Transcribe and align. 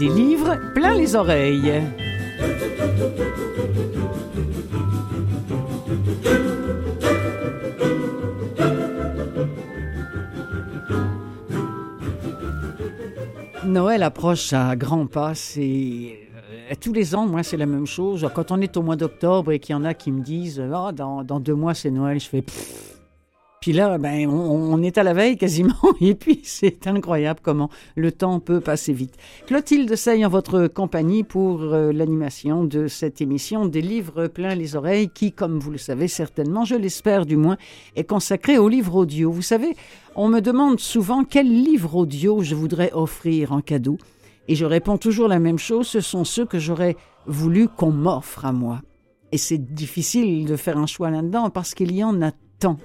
des 0.00 0.08
livres 0.08 0.56
plein 0.74 0.94
les 0.94 1.14
oreilles. 1.14 1.82
Noël 13.66 14.02
approche 14.02 14.54
à 14.54 14.74
grands 14.74 15.06
pas. 15.06 15.34
C'est 15.34 15.60
euh, 15.60 16.74
tous 16.80 16.94
les 16.94 17.14
ans, 17.14 17.26
moi, 17.26 17.42
c'est 17.42 17.58
la 17.58 17.66
même 17.66 17.86
chose. 17.86 18.26
Quand 18.34 18.52
on 18.52 18.60
est 18.62 18.78
au 18.78 18.82
mois 18.82 18.96
d'octobre 18.96 19.52
et 19.52 19.58
qu'il 19.58 19.74
y 19.74 19.76
en 19.76 19.84
a 19.84 19.92
qui 19.92 20.12
me 20.12 20.22
disent 20.22 20.62
ah, 20.72 20.92
dans, 20.92 21.24
dans 21.24 21.40
deux 21.40 21.54
mois, 21.54 21.74
c'est 21.74 21.90
Noël, 21.90 22.18
je 22.18 22.26
fais 22.26 22.42
puis 23.60 23.74
là, 23.74 23.98
ben, 23.98 24.26
on, 24.26 24.82
est 24.82 24.96
à 24.96 25.02
la 25.02 25.12
veille 25.12 25.36
quasiment, 25.36 25.74
et 26.00 26.14
puis 26.14 26.40
c'est 26.44 26.86
incroyable 26.86 27.40
comment 27.42 27.68
le 27.94 28.10
temps 28.10 28.40
peut 28.40 28.60
passer 28.60 28.94
vite. 28.94 29.18
Clotilde 29.46 29.94
Sey 29.96 30.24
en 30.24 30.30
votre 30.30 30.66
compagnie 30.66 31.24
pour 31.24 31.60
euh, 31.62 31.92
l'animation 31.92 32.64
de 32.64 32.88
cette 32.88 33.20
émission 33.20 33.66
des 33.66 33.82
livres 33.82 34.28
pleins 34.28 34.54
les 34.54 34.76
oreilles, 34.76 35.10
qui, 35.10 35.32
comme 35.32 35.58
vous 35.58 35.70
le 35.70 35.76
savez 35.76 36.08
certainement, 36.08 36.64
je 36.64 36.74
l'espère 36.74 37.26
du 37.26 37.36
moins, 37.36 37.58
est 37.96 38.04
consacrée 38.04 38.56
aux 38.56 38.70
livres 38.70 38.96
audio. 38.96 39.30
Vous 39.30 39.42
savez, 39.42 39.76
on 40.16 40.28
me 40.28 40.40
demande 40.40 40.80
souvent 40.80 41.22
quel 41.22 41.46
livre 41.46 41.96
audio 41.96 42.42
je 42.42 42.54
voudrais 42.54 42.92
offrir 42.94 43.52
en 43.52 43.60
cadeau, 43.60 43.98
et 44.48 44.54
je 44.54 44.64
réponds 44.64 44.96
toujours 44.96 45.28
la 45.28 45.38
même 45.38 45.58
chose, 45.58 45.86
ce 45.86 46.00
sont 46.00 46.24
ceux 46.24 46.46
que 46.46 46.58
j'aurais 46.58 46.96
voulu 47.26 47.68
qu'on 47.68 47.92
m'offre 47.92 48.46
à 48.46 48.52
moi. 48.52 48.80
Et 49.32 49.36
c'est 49.36 49.58
difficile 49.58 50.46
de 50.46 50.56
faire 50.56 50.78
un 50.78 50.86
choix 50.86 51.10
là-dedans 51.10 51.50
parce 51.50 51.74
qu'il 51.74 51.94
y 51.94 52.02
en 52.02 52.22
a 52.22 52.32
tant. 52.58 52.78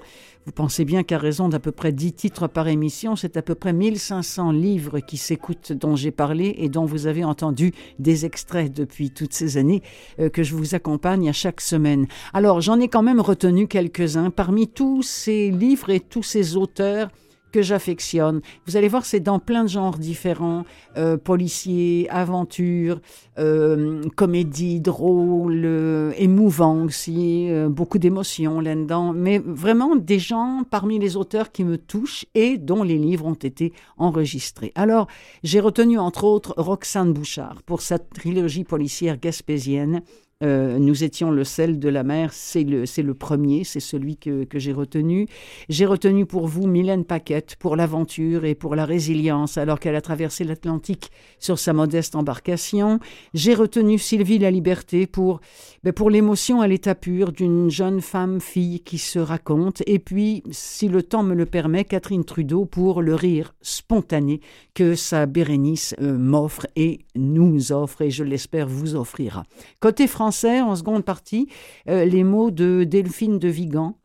Vous 0.46 0.52
pensez 0.52 0.84
bien 0.84 1.02
qu'à 1.02 1.18
raison 1.18 1.48
d'à 1.48 1.58
peu 1.58 1.72
près 1.72 1.90
10 1.90 2.12
titres 2.12 2.46
par 2.46 2.68
émission, 2.68 3.16
c'est 3.16 3.36
à 3.36 3.42
peu 3.42 3.56
près 3.56 3.72
1500 3.72 4.52
livres 4.52 5.00
qui 5.00 5.16
s'écoutent 5.16 5.72
dont 5.72 5.96
j'ai 5.96 6.12
parlé 6.12 6.54
et 6.58 6.68
dont 6.68 6.84
vous 6.84 7.08
avez 7.08 7.24
entendu 7.24 7.72
des 7.98 8.26
extraits 8.26 8.72
depuis 8.72 9.10
toutes 9.10 9.32
ces 9.32 9.56
années 9.56 9.82
euh, 10.20 10.28
que 10.28 10.44
je 10.44 10.54
vous 10.54 10.76
accompagne 10.76 11.28
à 11.28 11.32
chaque 11.32 11.60
semaine. 11.60 12.06
Alors 12.32 12.60
j'en 12.60 12.78
ai 12.78 12.86
quand 12.86 13.02
même 13.02 13.20
retenu 13.20 13.66
quelques-uns 13.66 14.30
parmi 14.30 14.68
tous 14.68 15.02
ces 15.02 15.50
livres 15.50 15.90
et 15.90 15.98
tous 15.98 16.22
ces 16.22 16.56
auteurs 16.56 17.08
que 17.56 17.62
j'affectionne. 17.62 18.42
Vous 18.66 18.76
allez 18.76 18.86
voir, 18.88 19.06
c'est 19.06 19.18
dans 19.18 19.38
plein 19.38 19.64
de 19.64 19.70
genres 19.70 19.96
différents, 19.96 20.66
euh, 20.98 21.16
policiers, 21.16 22.06
aventure, 22.10 23.00
euh, 23.38 24.02
comédie, 24.14 24.78
drôle, 24.82 25.62
euh, 25.64 26.12
émouvant 26.18 26.84
aussi, 26.84 27.48
beaucoup 27.70 27.96
d'émotions 27.96 28.60
là-dedans, 28.60 29.14
mais 29.14 29.38
vraiment 29.38 29.96
des 29.96 30.18
gens 30.18 30.64
parmi 30.70 30.98
les 30.98 31.16
auteurs 31.16 31.50
qui 31.50 31.64
me 31.64 31.78
touchent 31.78 32.26
et 32.34 32.58
dont 32.58 32.82
les 32.82 32.98
livres 32.98 33.24
ont 33.24 33.32
été 33.32 33.72
enregistrés. 33.96 34.72
Alors, 34.74 35.06
j'ai 35.42 35.60
retenu 35.60 35.98
entre 35.98 36.24
autres 36.24 36.52
Roxane 36.58 37.14
Bouchard 37.14 37.62
pour 37.64 37.80
sa 37.80 37.98
trilogie 37.98 38.64
policière 38.64 39.18
gaspésienne 39.18 40.02
euh, 40.44 40.78
nous 40.78 41.02
étions 41.02 41.30
le 41.30 41.44
sel 41.44 41.78
de 41.78 41.88
la 41.88 42.02
mer, 42.02 42.30
c'est 42.34 42.62
le, 42.62 43.14
premier, 43.14 43.64
c'est 43.64 43.80
celui 43.80 44.18
que, 44.18 44.44
que 44.44 44.58
j'ai 44.58 44.74
retenu. 44.74 45.28
J'ai 45.70 45.86
retenu 45.86 46.26
pour 46.26 46.46
vous 46.46 46.66
Mylène 46.66 47.06
Paquette 47.06 47.56
pour 47.58 47.74
l'aventure 47.74 48.44
et 48.44 48.54
pour 48.54 48.76
la 48.76 48.84
résilience 48.84 49.56
alors 49.56 49.80
qu'elle 49.80 49.96
a 49.96 50.02
traversé 50.02 50.44
l'Atlantique 50.44 51.10
sur 51.38 51.58
sa 51.58 51.72
modeste 51.72 52.16
embarcation. 52.16 53.00
J'ai 53.32 53.54
retenu 53.54 53.98
Sylvie 53.98 54.38
La 54.38 54.50
Liberté 54.50 55.06
pour, 55.06 55.40
ben 55.84 55.94
pour 55.94 56.10
l'émotion 56.10 56.60
à 56.60 56.68
l'état 56.68 56.94
pur 56.94 57.32
d'une 57.32 57.70
jeune 57.70 58.02
femme-fille 58.02 58.80
qui 58.80 58.98
se 58.98 59.18
raconte. 59.18 59.82
Et 59.86 59.98
puis, 59.98 60.42
si 60.50 60.88
le 60.88 61.02
temps 61.02 61.22
me 61.22 61.34
le 61.34 61.46
permet, 61.46 61.84
Catherine 61.84 62.26
Trudeau 62.26 62.66
pour 62.66 63.00
le 63.00 63.14
rire 63.14 63.54
spontané 63.62 64.42
que 64.74 64.96
sa 64.96 65.24
Bérénice 65.24 65.94
euh, 66.02 66.18
m'offre 66.18 66.66
et 66.76 67.06
nous 67.14 67.72
offre 67.72 68.02
et 68.02 68.10
je 68.10 68.22
l'espère 68.22 68.68
vous 68.68 68.96
offrira. 68.96 69.44
Côté 69.80 70.06
français, 70.06 70.25
en 70.60 70.76
seconde 70.76 71.04
partie, 71.04 71.48
euh, 71.88 72.04
les 72.04 72.24
mots 72.24 72.50
de 72.50 72.84
Delphine 72.84 73.38
de 73.38 73.48
Vigan 73.48 73.96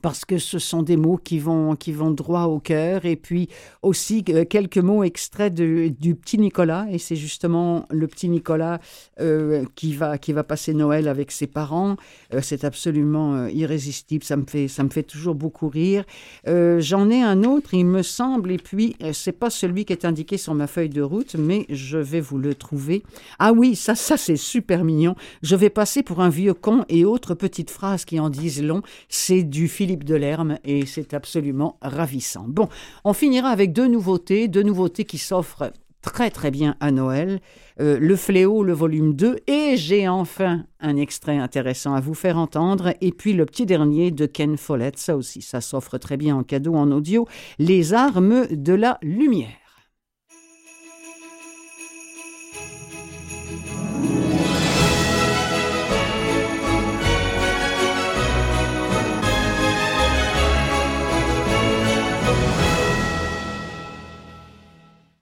parce 0.00 0.24
que 0.24 0.38
ce 0.38 0.58
sont 0.58 0.82
des 0.82 0.96
mots 0.96 1.16
qui 1.16 1.38
vont, 1.38 1.76
qui 1.76 1.92
vont 1.92 2.10
droit 2.10 2.44
au 2.44 2.58
cœur. 2.58 3.04
Et 3.04 3.16
puis 3.16 3.48
aussi 3.82 4.24
euh, 4.28 4.44
quelques 4.44 4.78
mots 4.78 5.02
extraits 5.02 5.54
du 5.54 6.14
petit 6.14 6.38
Nicolas. 6.38 6.86
Et 6.90 6.98
c'est 6.98 7.16
justement 7.16 7.86
le 7.90 8.06
petit 8.06 8.28
Nicolas 8.28 8.80
euh, 9.20 9.64
qui, 9.74 9.94
va, 9.94 10.18
qui 10.18 10.32
va 10.32 10.44
passer 10.44 10.74
Noël 10.74 11.08
avec 11.08 11.30
ses 11.30 11.46
parents. 11.46 11.96
Euh, 12.34 12.40
c'est 12.42 12.64
absolument 12.64 13.46
irrésistible. 13.46 14.24
Ça 14.24 14.36
me, 14.36 14.44
fait, 14.46 14.68
ça 14.68 14.82
me 14.82 14.90
fait 14.90 15.02
toujours 15.02 15.34
beaucoup 15.34 15.68
rire. 15.68 16.04
J'en 16.46 17.10
ai 17.10 17.22
un 17.22 17.44
autre, 17.44 17.74
il 17.74 17.86
me 17.86 18.02
semble. 18.02 18.50
Et 18.50 18.58
puis, 18.58 18.96
c'est 19.12 19.32
pas 19.32 19.50
celui 19.50 19.84
qui 19.84 19.92
est 19.92 20.04
indiqué 20.04 20.36
sur 20.36 20.54
ma 20.54 20.66
feuille 20.66 20.88
de 20.88 21.02
route, 21.02 21.36
mais 21.36 21.66
je 21.68 21.98
vais 21.98 22.20
vous 22.20 22.38
le 22.38 22.54
trouver. 22.54 23.02
Ah 23.38 23.52
oui, 23.52 23.76
ça, 23.76 23.94
ça 23.94 24.16
c'est 24.16 24.36
super 24.36 24.84
mignon. 24.84 25.14
Je 25.42 25.56
vais 25.56 25.70
passer 25.70 26.02
pour 26.02 26.20
un 26.20 26.28
vieux 26.28 26.54
con 26.54 26.84
et 26.88 27.04
autres 27.04 27.34
petites 27.34 27.70
phrases 27.70 28.04
qui 28.04 28.20
en 28.20 28.30
disent 28.30 28.62
long. 28.62 28.82
C'est 29.08 29.42
du 29.42 29.68
film 29.68 29.85
Philippe 29.86 30.02
Delerme 30.02 30.58
et 30.64 30.84
c'est 30.84 31.14
absolument 31.14 31.78
ravissant. 31.80 32.44
Bon, 32.48 32.68
on 33.04 33.12
finira 33.12 33.50
avec 33.50 33.72
deux 33.72 33.86
nouveautés, 33.86 34.48
deux 34.48 34.64
nouveautés 34.64 35.04
qui 35.04 35.16
s'offrent 35.16 35.70
très 36.02 36.28
très 36.28 36.50
bien 36.50 36.74
à 36.80 36.90
Noël. 36.90 37.38
Euh, 37.80 37.96
le 38.00 38.16
Fléau, 38.16 38.64
le 38.64 38.72
volume 38.72 39.14
2, 39.14 39.36
et 39.46 39.76
j'ai 39.76 40.08
enfin 40.08 40.64
un 40.80 40.96
extrait 40.96 41.38
intéressant 41.38 41.94
à 41.94 42.00
vous 42.00 42.14
faire 42.14 42.36
entendre, 42.36 42.94
et 43.00 43.12
puis 43.12 43.32
le 43.32 43.46
petit 43.46 43.64
dernier 43.64 44.10
de 44.10 44.26
Ken 44.26 44.56
Follett, 44.56 44.98
ça 44.98 45.16
aussi, 45.16 45.40
ça 45.40 45.60
s'offre 45.60 45.98
très 45.98 46.16
bien 46.16 46.34
en 46.34 46.42
cadeau 46.42 46.74
en 46.74 46.90
audio, 46.90 47.28
Les 47.60 47.94
armes 47.94 48.48
de 48.50 48.72
la 48.72 48.98
lumière. 49.02 49.65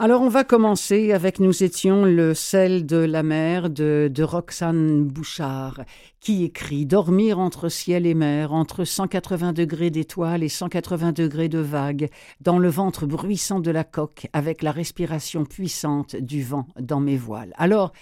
Alors 0.04 0.20
on 0.20 0.28
va 0.28 0.44
commencer 0.44 1.12
avec 1.12 1.41
Nous 1.41 1.62
étions 1.62 2.04
le 2.04 2.34
sel 2.34 2.84
de 2.84 2.98
la 2.98 3.22
mer 3.22 3.70
de, 3.70 4.12
Roxane 4.22 5.03
Bouchard 5.03 5.81
qui 6.20 6.44
écrit 6.44 6.84
Dormir 6.84 7.38
entre 7.38 7.70
ciel 7.70 8.04
et 8.04 8.12
mer, 8.12 8.53
entre 8.53 8.84
180 8.84 9.54
degrés 9.54 9.88
d'étoiles 9.88 10.42
et 10.42 10.50
180 10.50 11.12
degrés 11.12 11.48
de 11.48 11.59
vagues, 11.59 12.10
dans 12.42 12.59
le 12.59 12.69
ventre 12.69 13.06
bruissant 13.06 13.60
de 13.60 13.70
la 13.70 13.82
coque, 13.82 14.26
avec 14.34 14.62
la 14.62 14.72
respiration 14.72 15.47
puissante 15.47 16.16
du 16.16 16.42
vent 16.42 16.66
dans 16.78 17.00
mes 17.00 17.16
voiles. 17.16 17.54
Alors, 17.56 17.92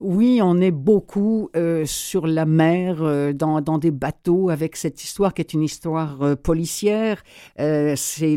oui, 0.00 0.40
on 0.42 0.58
est 0.62 0.70
beaucoup 0.70 1.50
euh, 1.54 1.84
sur 1.84 2.26
la 2.26 2.46
mer, 2.46 3.02
euh, 3.02 3.34
dans, 3.34 3.60
des 3.60 3.90
bateaux, 3.90 4.48
avec 4.48 4.76
cette 4.76 5.04
histoire 5.04 5.34
qui 5.34 5.42
est 5.42 5.52
une 5.52 5.62
histoire 5.62 6.22
euh, 6.22 6.36
policière. 6.36 7.22
c'est 7.58 8.36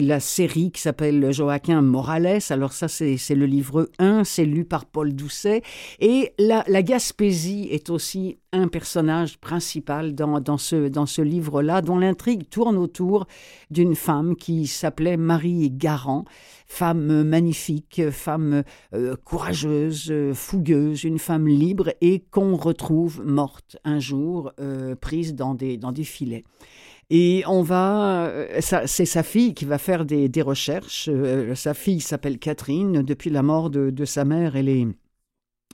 la 0.00 0.20
série 0.20 0.70
qui 0.70 0.80
s'appelle 0.80 1.32
Joaquin 1.32 1.82
Morales. 1.82 2.38
Alors 2.50 2.72
ça, 2.72 2.86
c'est 2.86 3.34
le 3.34 3.46
livre 3.46 3.90
1, 3.98 4.22
c'est 4.22 4.44
lu 4.44 4.64
par 4.64 4.86
Paul 4.86 5.12
Doucet. 5.12 5.62
Et 5.98 6.32
la, 6.38 6.62
la 6.68 6.82
Gaspésie 6.84 7.66
est 7.72 7.90
aussi 7.90 8.38
un 8.52 8.68
personnage 8.68 9.38
principal 9.38 10.14
dans, 10.14 10.38
dans 10.38 10.58
ce, 10.58 10.88
dans 10.88 11.06
ce 11.06 11.22
livre-là, 11.22 11.80
dont 11.80 11.98
l'intrigue 11.98 12.48
tourne 12.48 12.76
autour 12.76 13.26
d'une 13.70 13.94
femme 13.94 14.36
qui 14.36 14.66
s'appelait 14.66 15.16
Marie 15.16 15.70
Garand, 15.70 16.24
femme 16.72 17.22
magnifique, 17.22 18.10
femme 18.10 18.62
euh, 18.94 19.14
courageuse, 19.24 20.10
fougueuse, 20.32 21.04
une 21.04 21.18
femme 21.18 21.46
libre 21.46 21.92
et 22.00 22.24
qu'on 22.30 22.56
retrouve 22.56 23.22
morte 23.26 23.76
un 23.84 24.00
jour, 24.00 24.52
euh, 24.58 24.96
prise 24.96 25.34
dans 25.34 25.54
des, 25.54 25.76
dans 25.76 25.92
des 25.92 26.04
filets. 26.04 26.44
Et 27.10 27.44
on 27.46 27.60
va, 27.62 28.24
euh, 28.24 28.60
c'est 28.86 29.04
sa 29.04 29.22
fille 29.22 29.52
qui 29.52 29.66
va 29.66 29.76
faire 29.76 30.06
des, 30.06 30.30
des 30.30 30.40
recherches. 30.40 31.10
sa 31.54 31.74
fille 31.74 32.00
s'appelle 32.00 32.38
Catherine. 32.38 33.02
Depuis 33.02 33.28
la 33.28 33.42
mort 33.42 33.68
de, 33.68 33.90
de 33.90 34.04
sa 34.06 34.24
mère, 34.24 34.56
elle 34.56 34.70
est 34.70 34.86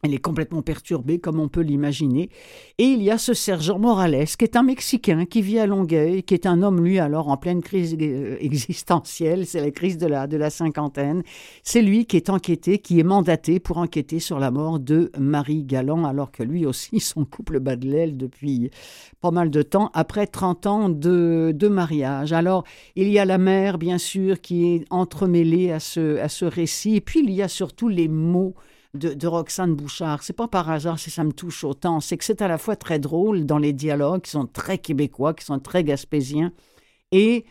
elle 0.04 0.14
est 0.14 0.18
complètement 0.18 0.62
perturbée, 0.62 1.18
comme 1.18 1.40
on 1.40 1.48
peut 1.48 1.60
l'imaginer. 1.60 2.30
Et 2.78 2.84
il 2.84 3.02
y 3.02 3.10
a 3.10 3.18
ce 3.18 3.34
sergent 3.34 3.78
Morales, 3.78 4.26
qui 4.26 4.44
est 4.44 4.56
un 4.56 4.62
Mexicain, 4.62 5.24
qui 5.24 5.42
vit 5.42 5.58
à 5.58 5.66
Longueuil, 5.66 6.22
qui 6.22 6.34
est 6.34 6.46
un 6.46 6.62
homme, 6.62 6.84
lui, 6.84 6.98
alors, 6.98 7.28
en 7.28 7.36
pleine 7.36 7.62
crise 7.62 7.96
euh, 8.00 8.36
existentielle. 8.40 9.46
C'est 9.46 9.60
la 9.60 9.70
crise 9.70 9.98
de 9.98 10.06
la, 10.06 10.26
de 10.26 10.38
cinquantaine. 10.50 11.22
C'est 11.64 11.82
lui 11.82 12.06
qui 12.06 12.16
est 12.16 12.30
enquêté, 12.30 12.78
qui 12.78 13.00
est 13.00 13.04
mandaté 13.04 13.58
pour 13.58 13.78
enquêter 13.78 14.20
sur 14.20 14.38
la 14.38 14.50
mort 14.50 14.78
de 14.78 15.10
Marie 15.18 15.64
Galland, 15.64 16.04
alors 16.04 16.30
que 16.30 16.44
lui 16.44 16.64
aussi, 16.64 17.00
son 17.00 17.24
couple 17.24 17.58
bat 17.58 17.76
de 17.76 17.88
l'aile 17.88 18.16
depuis 18.16 18.70
pas 19.20 19.32
mal 19.32 19.50
de 19.50 19.62
temps, 19.62 19.90
après 19.94 20.26
30 20.26 20.66
ans 20.66 20.88
de, 20.88 21.52
de 21.54 21.68
mariage. 21.68 22.32
Alors, 22.32 22.62
il 22.94 23.08
y 23.08 23.18
a 23.18 23.24
la 23.24 23.38
mère, 23.38 23.78
bien 23.78 23.98
sûr, 23.98 24.40
qui 24.40 24.74
est 24.74 24.84
entremêlée 24.90 25.72
à 25.72 25.80
ce, 25.80 26.18
à 26.18 26.28
ce 26.28 26.44
récit. 26.44 26.94
Et 26.94 27.00
puis, 27.00 27.20
il 27.24 27.32
y 27.32 27.42
a 27.42 27.48
surtout 27.48 27.88
les 27.88 28.06
mots 28.06 28.54
de, 28.98 29.26
Roxane 29.26 29.74
Bouchard. 29.74 30.22
C'est 30.22 30.32
pas 30.32 30.48
par 30.48 30.70
hasard 30.70 30.98
si 30.98 31.10
ça 31.10 31.24
me 31.24 31.32
touche 31.32 31.64
autant. 31.64 32.00
C'est 32.00 32.16
que 32.16 32.24
c'est 32.24 32.42
à 32.42 32.48
la 32.48 32.58
fois 32.58 32.76
très 32.76 32.98
drôle 32.98 33.46
dans 33.46 33.58
les 33.58 33.72
dialogues 33.72 34.22
qui 34.22 34.30
sont 34.30 34.46
très 34.46 34.78
québécois, 34.78 35.34
qui 35.34 35.44
sont 35.44 35.58
très 35.58 35.84
gaspésiens, 35.84 36.52
et 37.12 37.44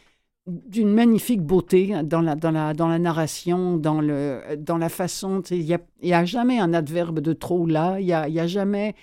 d'une 0.48 0.94
magnifique 0.94 1.42
beauté 1.42 1.94
dans 2.04 2.22
la, 2.22 2.36
dans 2.36 2.52
la, 2.52 2.74
dans 2.74 2.88
la 2.88 3.00
narration, 3.00 3.78
dans, 3.78 4.00
le, 4.00 4.56
dans 4.58 4.78
la 4.78 4.90
façon. 4.90 5.42
Il 5.52 5.66
n'y 5.66 5.74
a, 5.74 5.80
y 6.02 6.14
a 6.14 6.26
jamais 6.26 6.60
un 6.60 6.74
adverbe 6.74 7.20
de 7.20 7.34
trop 7.34 7.66
là, 7.66 8.00
il 8.00 8.06
n'y 8.06 8.14
a, 8.14 8.30
y 8.30 8.40
a 8.40 8.48
jamais. 8.48 8.96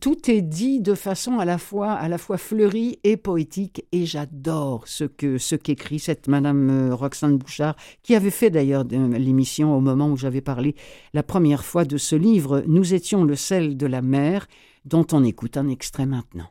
Tout 0.00 0.30
est 0.30 0.42
dit 0.42 0.80
de 0.80 0.94
façon 0.94 1.38
à 1.38 1.44
la 1.44 1.58
fois, 1.58 1.98
fleurie 2.38 2.98
et 3.04 3.16
poétique, 3.16 3.84
et 3.92 4.04
j'adore 4.04 4.88
ce 4.88 5.04
que 5.04 5.38
ce 5.38 5.54
qu'écrit 5.54 6.00
cette 6.00 6.26
Madame 6.26 6.70
euh, 6.70 6.94
Roxane 6.94 7.38
Bouchard, 7.38 7.76
qui 8.02 8.16
avait 8.16 8.30
fait 8.30 8.50
d'ailleurs 8.50 8.84
l'émission 8.84 9.76
au 9.76 9.80
moment 9.80 10.10
où 10.10 10.16
j'avais 10.16 10.40
parlé 10.40 10.74
la 11.14 11.22
première 11.22 11.64
fois 11.64 11.84
de 11.84 11.98
ce 11.98 12.16
livre. 12.16 12.64
Nous 12.66 12.94
étions 12.94 13.22
le 13.22 13.36
sel 13.36 13.76
de 13.76 13.86
la 13.86 14.02
mer, 14.02 14.48
dont 14.84 15.06
on 15.12 15.22
écoute 15.22 15.56
un 15.56 15.68
extrait 15.68 16.06
maintenant. 16.06 16.50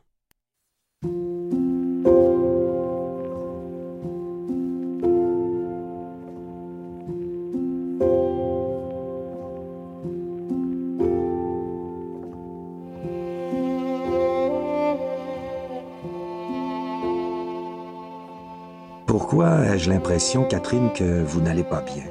Ai-je 19.76 19.90
l'impression, 19.90 20.42
Catherine, 20.44 20.90
que 20.94 21.22
vous 21.22 21.42
n'allez 21.42 21.62
pas 21.62 21.82
bien? 21.82 22.04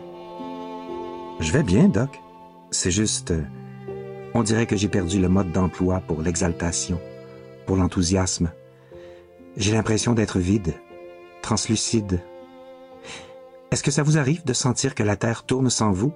Je 1.40 1.52
vais 1.52 1.64
bien, 1.64 1.88
Doc. 1.88 2.22
C'est 2.70 2.92
juste... 2.92 3.32
Euh, 3.32 3.42
on 4.36 4.44
dirait 4.44 4.68
que 4.68 4.76
j'ai 4.76 4.88
perdu 4.88 5.20
le 5.20 5.30
mode 5.30 5.52
d'emploi 5.52 6.00
pour 6.00 6.22
l'exaltation, 6.22 7.02
pour 7.66 7.76
l'enthousiasme. 7.76 8.52
J'ai 9.58 9.72
l'impression 9.72 10.14
d'être 10.14 10.38
vide, 10.38 10.76
translucide. 11.42 12.22
Est-ce 13.72 13.82
que 13.82 13.90
ça 13.90 14.04
vous 14.04 14.20
arrive 14.20 14.46
de 14.46 14.54
sentir 14.54 14.94
que 14.94 15.02
la 15.02 15.16
Terre 15.16 15.44
tourne 15.44 15.72
sans 15.72 15.92
vous? 15.92 16.14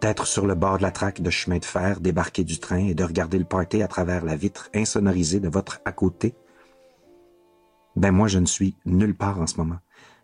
D'être 0.00 0.26
sur 0.26 0.48
le 0.48 0.56
bord 0.56 0.78
de 0.78 0.82
la 0.82 0.90
traque 0.90 1.20
de 1.20 1.30
chemin 1.30 1.58
de 1.58 1.64
fer, 1.64 2.00
débarquer 2.00 2.42
du 2.42 2.58
train 2.58 2.88
et 2.88 2.94
de 2.94 3.04
regarder 3.04 3.38
le 3.38 3.44
party 3.44 3.82
à 3.84 3.86
travers 3.86 4.24
la 4.24 4.34
vitre 4.34 4.68
insonorisée 4.74 5.38
de 5.38 5.48
votre 5.48 5.80
à 5.84 5.92
côté? 5.92 6.34
Ben 7.94 8.10
moi, 8.10 8.26
je 8.26 8.40
ne 8.40 8.46
suis 8.46 8.74
nulle 8.84 9.14
part 9.14 9.40
en 9.40 9.46
ce 9.46 9.58
moment 9.58 9.78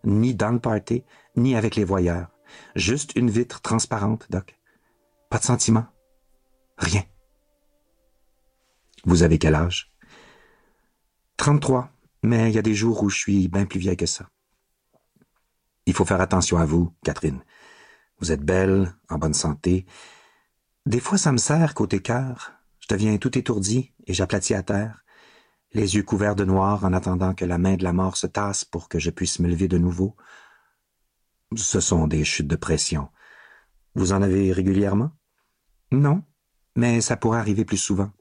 ni 0.09 0.35
dans 0.35 0.51
le 0.51 0.59
party, 0.59 1.05
ni 1.37 1.55
avec 1.55 1.77
les 1.77 1.85
voyeurs. 1.85 2.29
Juste 2.75 3.13
une 3.15 3.31
vitre 3.31 3.61
transparente, 3.61 4.27
Doc. 4.31 4.59
Pas 5.31 5.39
de 5.39 5.45
sentiment. 5.45 5.87
Rien. 6.79 7.05
Vous 9.05 9.23
avez 9.23 9.39
quel 9.39 9.55
âge? 9.55 9.93
33, 11.37 11.91
mais 12.23 12.51
il 12.51 12.55
y 12.55 12.59
a 12.59 12.63
des 12.63 12.75
jours 12.75 13.03
où 13.03 13.11
je 13.11 13.19
suis 13.19 13.49
bien 13.49 13.67
plus 13.67 13.79
vieille 13.79 13.97
que 13.97 14.07
ça. 14.07 14.29
Il 15.87 15.95
faut 15.95 16.05
faire 16.05 16.21
attention 16.21 16.59
à 16.59 16.65
vous, 16.65 16.93
Catherine. 17.05 17.41
Vous 18.19 18.33
êtes 18.33 18.43
belle, 18.43 18.95
en 19.09 19.19
bonne 19.19 19.35
santé. 19.35 19.87
Des 20.87 21.01
fois, 21.01 21.19
ça 21.19 21.33
me 21.33 21.39
sert 21.39 21.75
côté 21.75 22.01
cœur. 22.01 22.53
Je 22.81 22.89
deviens 22.89 23.17
tout 23.19 23.39
étourdi 23.39 23.93
et 24.07 24.15
j'aplatis 24.15 24.55
à 24.55 24.63
terre 24.63 25.05
les 25.73 25.97
yeux 25.97 26.03
couverts 26.03 26.37
de 26.37 26.45
noir 26.45 26.85
en 26.85 26.93
attendant 26.93 27.35
que 27.35 27.45
la 27.45 27.59
main 27.59 27.77
de 27.77 27.85
la 27.85 27.93
mort 27.93 28.17
se 28.17 28.27
tasse 28.27 28.65
pour 28.65 28.89
que 28.89 28.99
je 28.99 29.11
puisse 29.11 29.39
me 29.39 29.49
lever 29.49 29.69
de 29.69 29.79
nouveau. 29.79 30.17
Ce 31.57 31.81
sont 31.81 32.07
des 32.07 32.25
chutes 32.25 32.49
de 32.49 32.57
pression. 32.57 33.09
Vous 33.95 34.13
en 34.13 34.23
avez 34.23 34.53
régulièrement? 34.53 35.13
Non, 35.91 36.23
mais 36.77 37.01
ça 37.01 37.17
pourrait 37.17 37.39
arriver 37.39 37.65
plus 37.65 37.79
souvent. 37.79 38.13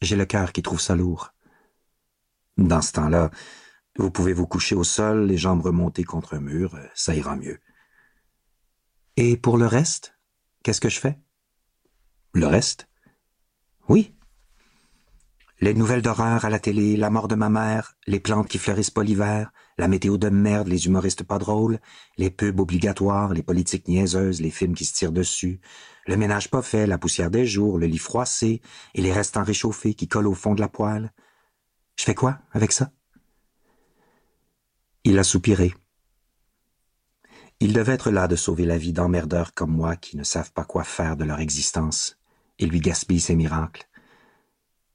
J'ai 0.00 0.16
le 0.16 0.24
cœur 0.24 0.52
qui 0.52 0.62
trouve 0.62 0.80
ça 0.80 0.96
lourd. 0.96 1.32
Dans 2.56 2.82
ce 2.82 2.92
temps-là, 2.92 3.30
vous 3.96 4.10
pouvez 4.10 4.32
vous 4.32 4.46
coucher 4.46 4.74
au 4.74 4.84
sol, 4.84 5.26
les 5.26 5.36
jambes 5.36 5.62
remontées 5.62 6.04
contre 6.04 6.34
un 6.34 6.40
mur, 6.40 6.78
ça 6.94 7.14
ira 7.14 7.36
mieux. 7.36 7.60
Et 9.16 9.36
pour 9.36 9.58
le 9.58 9.66
reste, 9.66 10.18
qu'est-ce 10.62 10.80
que 10.80 10.88
je 10.88 10.98
fais? 10.98 11.18
Le 12.32 12.46
reste? 12.46 12.88
Oui, 13.88 14.14
les 15.62 15.74
nouvelles 15.74 16.02
d'horreur 16.02 16.44
à 16.44 16.50
la 16.50 16.58
télé, 16.58 16.96
la 16.96 17.08
mort 17.08 17.28
de 17.28 17.36
ma 17.36 17.48
mère, 17.48 17.96
les 18.08 18.18
plantes 18.18 18.48
qui 18.48 18.58
fleurissent 18.58 18.90
pas 18.90 19.04
l'hiver, 19.04 19.52
la 19.78 19.86
météo 19.86 20.18
de 20.18 20.28
merde, 20.28 20.66
les 20.66 20.86
humoristes 20.86 21.22
pas 21.22 21.38
drôles, 21.38 21.78
les 22.18 22.30
pubs 22.30 22.58
obligatoires, 22.58 23.32
les 23.32 23.44
politiques 23.44 23.86
niaiseuses, 23.86 24.40
les 24.40 24.50
films 24.50 24.74
qui 24.74 24.84
se 24.84 24.92
tirent 24.92 25.12
dessus, 25.12 25.60
le 26.08 26.16
ménage 26.16 26.50
pas 26.50 26.62
fait, 26.62 26.88
la 26.88 26.98
poussière 26.98 27.30
des 27.30 27.46
jours, 27.46 27.78
le 27.78 27.86
lit 27.86 27.98
froissé 27.98 28.60
et 28.96 29.02
les 29.02 29.12
restants 29.12 29.44
réchauffés 29.44 29.94
qui 29.94 30.08
collent 30.08 30.26
au 30.26 30.34
fond 30.34 30.56
de 30.56 30.60
la 30.60 30.68
poêle. 30.68 31.12
Je 31.94 32.02
fais 32.02 32.14
quoi 32.16 32.40
avec 32.50 32.72
ça? 32.72 32.90
Il 35.04 35.16
a 35.16 35.22
soupiré. 35.22 35.74
Il 37.60 37.72
devait 37.72 37.92
être 37.92 38.10
là 38.10 38.26
de 38.26 38.34
sauver 38.34 38.66
la 38.66 38.78
vie 38.78 38.92
d'emmerdeurs 38.92 39.54
comme 39.54 39.70
moi 39.70 39.94
qui 39.94 40.16
ne 40.16 40.24
savent 40.24 40.52
pas 40.52 40.64
quoi 40.64 40.82
faire 40.82 41.16
de 41.16 41.22
leur 41.22 41.38
existence 41.38 42.18
et 42.58 42.66
lui 42.66 42.80
gaspillent 42.80 43.20
ses 43.20 43.36
miracles. 43.36 43.86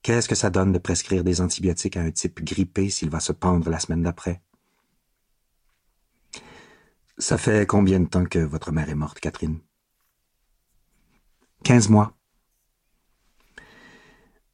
Qu'est-ce 0.07 0.29
que 0.29 0.35
ça 0.35 0.49
donne 0.49 0.71
de 0.71 0.79
prescrire 0.79 1.25
des 1.25 1.41
antibiotiques 1.41 1.97
à 1.97 2.01
un 2.01 2.11
type 2.11 2.41
grippé 2.41 2.89
s'il 2.89 3.09
va 3.09 3.19
se 3.19 3.33
pendre 3.33 3.69
la 3.69 3.77
semaine 3.77 4.03
d'après? 4.03 4.41
Ça 7.17 7.37
fait 7.37 7.67
combien 7.67 7.99
de 7.99 8.07
temps 8.07 8.23
que 8.23 8.39
votre 8.39 8.71
mère 8.71 8.87
est 8.87 8.95
morte, 8.95 9.19
Catherine? 9.19 9.59
Quinze 11.61 11.89
mois. 11.89 12.17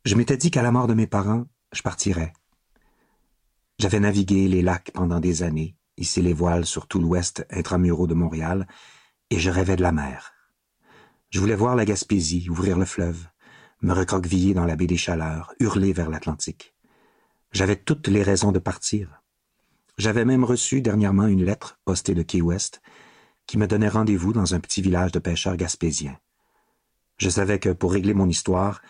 Je 0.06 0.16
m'étais 0.16 0.38
dit 0.38 0.50
qu'à 0.50 0.64
la 0.64 0.72
mort 0.72 0.88
de 0.88 0.96
mes 0.96 1.06
parents, 1.06 1.46
je 1.72 1.84
partirais. 1.84 2.34
J'avais 3.78 4.00
navigué 4.00 4.48
les 4.48 4.64
lacs 4.64 4.90
pendant 4.92 5.20
des 5.20 5.44
années, 5.44 5.78
hissé 5.98 6.24
les 6.24 6.34
voiles 6.34 6.66
sur 6.66 6.88
tout 6.88 7.00
l'ouest 7.00 7.46
intramuraux 7.52 8.08
de 8.08 8.16
Montréal, 8.16 8.68
et 9.30 9.38
je 9.38 9.52
rêvais 9.52 9.76
de 9.76 9.84
la 9.84 9.92
mer. 9.92 10.34
Je 11.30 11.40
voulais 11.40 11.54
voir 11.54 11.76
la 11.76 11.86
Gaspésie, 11.86 12.50
ouvrir 12.50 12.76
le 12.76 12.86
fleuve, 12.86 13.28
me 13.84 13.94
recroqueviller 13.94 14.54
dans 14.54 14.66
la 14.66 14.78
baie 14.78 14.88
des 14.88 14.98
Chaleurs, 14.98 15.54
hurler 15.60 15.92
vers 15.92 16.10
l'Atlantique. 16.10 16.74
J'avais 17.52 17.76
toutes 17.76 18.08
les 18.08 18.24
raisons 18.24 18.54
de 18.54 18.60
partir. 18.60 19.22
J'avais 19.98 20.24
même 20.24 20.46
reçu 20.46 20.82
dernièrement 20.82 21.28
une 21.28 21.44
lettre 21.44 21.80
postée 21.84 22.16
de 22.16 22.24
Key 22.24 22.42
West 22.42 22.82
qui 23.46 23.58
me 23.58 23.68
donnait 23.68 23.90
rendez-vous 23.90 24.32
dans 24.32 24.56
un 24.56 24.62
petit 24.62 24.82
village 24.82 25.12
de 25.12 25.20
pêcheurs 25.20 25.58
gaspésiens. 25.58 26.18
Je 27.18 27.30
savais 27.30 27.60
que 27.60 27.70
pour 27.70 27.92
régler 27.92 28.14
mon 28.14 28.30
histoire, 28.30 28.82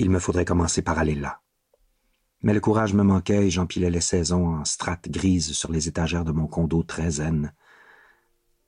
il 0.00 0.10
me 0.10 0.18
faudrait 0.18 0.44
commencer 0.44 0.82
par 0.82 0.98
aller 0.98 1.14
là. 1.14 1.40
Mais 2.42 2.52
le 2.52 2.60
courage 2.60 2.92
me 2.92 3.04
manquait 3.04 3.46
et 3.46 3.50
j'empilais 3.50 3.90
les 3.90 4.00
saisons 4.00 4.48
en 4.48 4.64
strates 4.64 5.08
grises 5.08 5.52
sur 5.52 5.70
les 5.70 5.86
étagères 5.86 6.24
de 6.24 6.32
mon 6.32 6.48
condo 6.48 6.82
très 6.82 7.10
zen. 7.12 7.52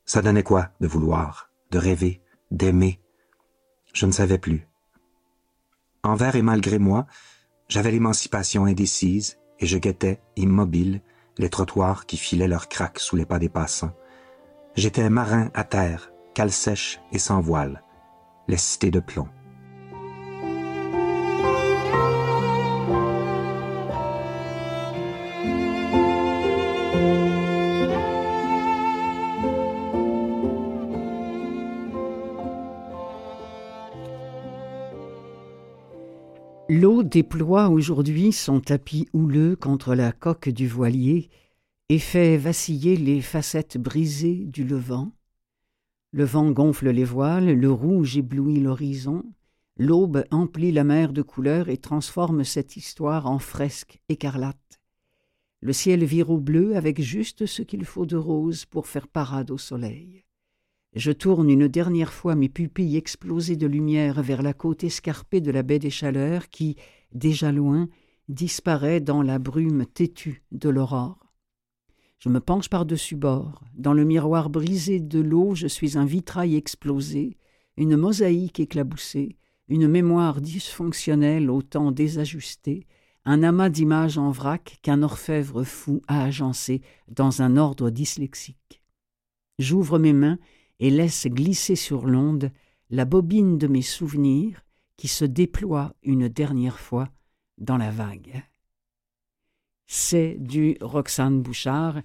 Ça 0.05 0.23
donnait 0.23 0.43
quoi 0.45 0.71
de 0.81 0.87
vouloir, 0.87 1.51
de 1.73 1.79
rêver, 1.79 2.23
d'aimer? 2.53 3.01
Je 3.93 4.07
ne 4.07 4.13
savais 4.13 4.39
plus. 4.39 4.69
Envers 6.05 6.35
et 6.35 6.43
malgré 6.43 6.81
moi, 6.81 7.07
j'avais 7.69 7.93
l'émancipation 7.93 8.65
indécise 8.65 9.39
et 9.61 9.67
je 9.67 9.79
guettais, 9.79 10.21
immobile, 10.35 11.01
les 11.39 11.49
trottoirs 11.49 12.07
qui 12.07 12.17
filaient 12.17 12.49
leurs 12.49 12.69
craques 12.69 12.99
sous 12.99 13.15
les 13.15 13.25
pas 13.25 13.39
des 13.39 13.49
passants. 13.49 13.95
J'étais 14.75 15.09
marin 15.09 15.51
à 15.55 15.63
terre, 15.63 16.11
cale 16.35 16.51
sèche 16.51 17.01
et 17.13 17.19
sans 17.19 17.41
voile, 17.41 17.85
les 18.49 18.57
cités 18.57 18.91
de 18.91 18.99
plomb. 18.99 19.29
L'eau 36.83 37.05
déploie 37.05 37.69
aujourd'hui 37.69 38.33
son 38.33 38.59
tapis 38.59 39.09
houleux 39.13 39.55
contre 39.55 39.95
la 39.95 40.11
coque 40.11 40.49
du 40.49 40.67
voilier 40.67 41.31
et 41.89 42.01
fait 42.01 42.37
vaciller 42.37 42.97
les 42.97 43.21
facettes 43.21 43.79
brisées 43.79 44.47
du 44.47 44.65
levant. 44.65 45.13
Le 46.11 46.25
vent 46.25 46.51
gonfle 46.51 46.91
les 46.91 47.05
voiles, 47.05 47.53
le 47.53 47.71
rouge 47.71 48.17
éblouit 48.17 48.59
l'horizon, 48.59 49.23
l'aube 49.77 50.25
emplit 50.33 50.73
la 50.73 50.83
mer 50.83 51.13
de 51.13 51.23
couleurs 51.23 51.69
et 51.69 51.77
transforme 51.77 52.43
cette 52.43 52.77
histoire 52.77 53.29
en 53.29 53.39
fresque 53.39 54.01
écarlate. 54.09 54.81
Le 55.61 55.73
ciel 55.73 56.03
vire 56.03 56.31
au 56.31 56.39
bleu 56.39 56.75
avec 56.75 57.01
juste 57.01 57.47
ce 57.47 57.63
qu'il 57.63 57.85
faut 57.85 58.07
de 58.07 58.17
rose 58.17 58.65
pour 58.65 58.89
faire 58.89 59.07
parade 59.07 59.53
au 59.53 59.59
soleil. 59.59 60.25
Je 60.95 61.11
tourne 61.11 61.49
une 61.49 61.69
dernière 61.69 62.13
fois 62.13 62.35
mes 62.35 62.51
pupilles 62.51 62.99
explosées 62.99 63.57
de 63.57 63.67
lumière 63.67 64.23
vers 64.23 64.43
la 64.43 64.53
côte 64.53 64.85
escarpée 64.85 65.41
de 65.41 65.51
la 65.51 65.63
baie 65.63 65.79
des 65.79 65.91
Chaleurs 65.91 66.51
qui, 66.51 66.77
déjà 67.15 67.51
loin, 67.51 67.89
disparaît 68.29 69.01
dans 69.01 69.23
la 69.23 69.39
brume 69.39 69.87
têtue 69.87 70.43
de 70.53 70.69
l'aurore. 70.69 71.33
Je 72.19 72.29
me 72.29 72.41
penche 72.41 72.69
par-dessus 72.69 73.17
bord. 73.17 73.65
Dans 73.75 73.95
le 73.95 74.05
miroir 74.05 74.51
brisé 74.51 75.01
de 75.01 75.19
l'eau, 75.19 75.55
je 75.55 75.67
suis 75.67 75.97
un 75.97 76.05
vitrail 76.05 76.57
explosé, 76.57 77.39
une 77.79 77.97
mosaïque 77.97 78.61
éclaboussée, 78.61 79.37
une 79.69 79.89
mémoire 79.89 80.43
dysfonctionnelle 80.43 81.51
au 81.51 81.63
temps 81.63 81.91
désajusté, 81.91 82.87
un 83.25 83.43
amas 83.43 83.71
d'images 83.71 84.19
en 84.19 84.31
vrac 84.31 84.79
qu'un 84.83 85.03
orfèvre 85.03 85.65
fou 85.65 86.03
a 86.07 86.23
agencé 86.23 86.83
dans 87.09 87.41
un 87.41 87.57
ordre 87.57 87.89
dyslexique. 87.89 88.83
J'ouvre 89.59 89.99
mes 89.99 90.13
mains 90.13 90.39
et 90.83 90.91
laisse 90.91 91.29
glisser 91.29 91.77
sur 91.77 92.07
l'onde 92.07 92.51
la 92.91 93.05
bobine 93.05 93.57
de 93.57 93.69
mes 93.69 93.83
souvenirs 93.83 94.65
qui 94.97 95.07
se 95.07 95.25
déploie 95.25 95.95
une 96.03 96.29
dernière 96.29 96.81
fois 96.81 97.09
dans 97.57 97.77
la 97.77 97.93
vague. 97.93 98.43
C'est 99.87 100.37
du 100.41 100.77
Roxane 100.81 101.41
Bouchard. 101.41 102.03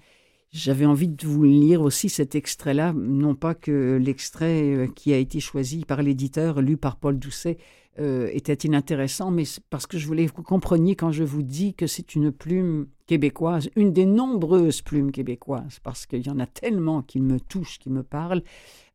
J'avais 0.51 0.85
envie 0.85 1.07
de 1.07 1.25
vous 1.25 1.43
lire 1.43 1.81
aussi 1.81 2.07
cet 2.07 2.35
extrait-là, 2.35 2.93
non 2.93 3.33
pas 3.33 3.55
que 3.55 3.97
l'extrait 3.99 4.61
euh, 4.75 4.87
qui 4.87 5.11
a 5.11 5.17
été 5.17 5.39
choisi 5.39 5.83
par 5.83 6.03
l'éditeur, 6.03 6.61
lu 6.61 6.77
par 6.77 6.97
Paul 6.97 7.17
Doucet, 7.17 7.57
euh, 7.97 8.29
était 8.31 8.67
inintéressant, 8.67 9.31
mais 9.31 9.45
parce 9.71 9.87
que 9.87 9.97
je 9.97 10.05
voulais 10.05 10.27
que 10.27 10.35
vous 10.35 10.43
compreniez 10.43 10.95
quand 10.95 11.11
je 11.11 11.23
vous 11.23 11.41
dis 11.41 11.73
que 11.73 11.87
c'est 11.87 12.13
une 12.13 12.31
plume 12.31 12.87
québécoise, 13.07 13.69
une 13.75 13.91
des 13.91 14.05
nombreuses 14.05 14.81
plumes 14.81 15.11
québécoises, 15.11 15.79
parce 15.81 16.05
qu'il 16.05 16.25
y 16.25 16.29
en 16.29 16.39
a 16.39 16.45
tellement 16.45 17.01
qui 17.01 17.19
me 17.19 17.39
touchent, 17.39 17.79
qui 17.79 17.89
me 17.89 18.03
parlent, 18.03 18.43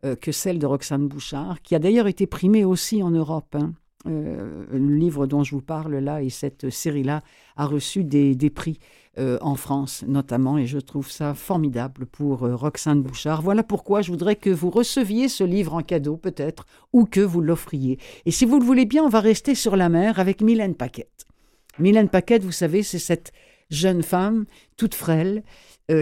euh, 0.05 0.15
que 0.15 0.31
celle 0.31 0.59
de 0.59 0.67
Roxane 0.67 1.09
Bouchard, 1.09 1.61
qui 1.63 1.75
a 1.75 1.79
d'ailleurs 1.79 2.07
été 2.07 2.27
primée 2.27 2.65
aussi 2.65 3.03
en 3.03 3.11
Europe. 3.11 3.55
Hein. 3.55 3.73
Euh, 4.07 4.65
le 4.73 4.97
livre 4.97 5.27
dont 5.27 5.45
je 5.45 5.55
vous 5.55 5.63
parle 5.63 5.95
là 5.99 6.23
et 6.23 6.31
cette 6.31 6.71
série-là 6.71 7.23
a 7.57 7.67
reçu 7.67 8.03
des, 8.03 8.35
prix 8.51 8.81
euh, 9.19 9.39
en 9.41 9.55
France 9.55 10.05
notamment 10.09 10.59
et 10.59 10.67
je 10.67 10.79
trouve 10.79 11.09
ça 11.09 11.35
formidable 11.35 12.07
pour 12.07 12.43
euh, 12.43 12.57
Roxane 12.57 13.03
Bouchard. 13.03 13.43
Voilà 13.43 13.63
pourquoi 13.63 14.03
je 14.03 14.11
voudrais 14.11 14.35
que 14.35 14.51
vous 14.51 14.71
receviez 14.71 15.29
ce 15.29 15.45
livre 15.45 15.75
en 15.75 15.83
cadeau 15.83 16.17
peut-être 16.17 16.67
ou 16.93 17.05
que 17.05 17.21
vous 17.21 17.41
l'offriez. 17.41 17.99
Et 18.27 18.33
si 18.33 18.45
vous 18.45 18.59
le 18.59 18.65
voulez 18.65 18.87
bien, 18.87 19.05
on 19.05 19.09
va 19.09 19.21
rester 19.21 19.55
sur 19.55 19.77
la 19.77 19.89
mer 19.89 20.19
avec 20.19 20.41
Mylène 20.41 20.75
Paquette. 20.75 21.27
Mylène 21.79 22.09
Paquette, 22.09 22.43
vous 22.43 22.53
savez, 22.53 22.83
c'est 22.83 22.99
cette 22.99 23.33
jeune 23.73 24.03
femme 24.03 24.45
toute 24.77 24.95
frêle 24.95 25.43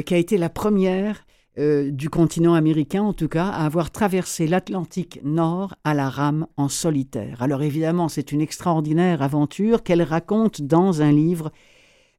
qui 0.07 0.15
a 0.15 0.19
été 0.19 0.39
la 0.39 0.51
première 0.51 1.25
euh, 1.59 1.91
du 1.91 2.09
continent 2.09 2.55
américain, 2.55 3.03
en 3.03 3.13
tout 3.13 3.27
cas, 3.27 3.47
à 3.47 3.67
avoir 3.67 3.91
traversé 3.91 4.47
l'Atlantique 4.47 5.19
Nord 5.25 5.75
à 5.83 5.95
la 5.95 6.09
rame 6.09 6.47
en 6.57 6.69
solitaire. 6.69 7.43
Alors 7.43 7.63
évidemment, 7.63 8.09
c'est 8.09 8.31
une 8.31 8.41
extraordinaire 8.41 9.21
aventure 9.21 9.83
qu'elle 9.83 10.03
raconte 10.03 10.63
dans 10.63 11.03
un 11.03 11.11
livre 11.11 11.51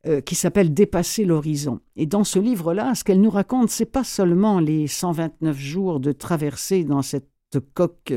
euh, 0.05 0.19
qui 0.19 0.35
s'appelle 0.35 0.73
Dépasser 0.73 1.23
l'horizon. 1.23 1.79
Et 1.95 2.05
dans 2.07 2.25
ce 2.25 2.39
livre-là, 2.39 2.93
ce 2.93 3.05
qu'elle 3.05 3.21
nous 3.21 3.29
raconte, 3.29 3.69
c'est 3.69 3.85
pas 3.85 4.03
seulement 4.03 4.59
les 4.59 4.85
129 4.85 5.57
jours 5.57 6.01
de 6.01 6.11
traversée 6.11 6.83
dans 6.83 7.01
cette 7.01 7.29
coque 7.73 8.13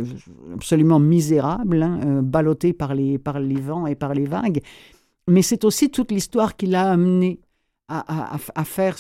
absolument 0.53 0.99
misérable, 0.99 1.83
hein, 1.83 2.01
euh, 2.05 2.23
ballottée 2.23 2.73
par 2.73 2.93
les, 2.93 3.19
par 3.19 3.39
les 3.39 3.61
vents 3.61 3.87
et 3.87 3.95
par 3.95 4.15
les 4.15 4.27
vagues, 4.27 4.63
mais 5.29 5.43
c'est 5.43 5.65
aussi 5.65 5.91
toute 5.91 6.13
l'histoire 6.13 6.57
qui 6.57 6.67
l'a 6.67 6.91
amenée 6.91 7.41
à, 7.89 8.39
faire 8.65 8.97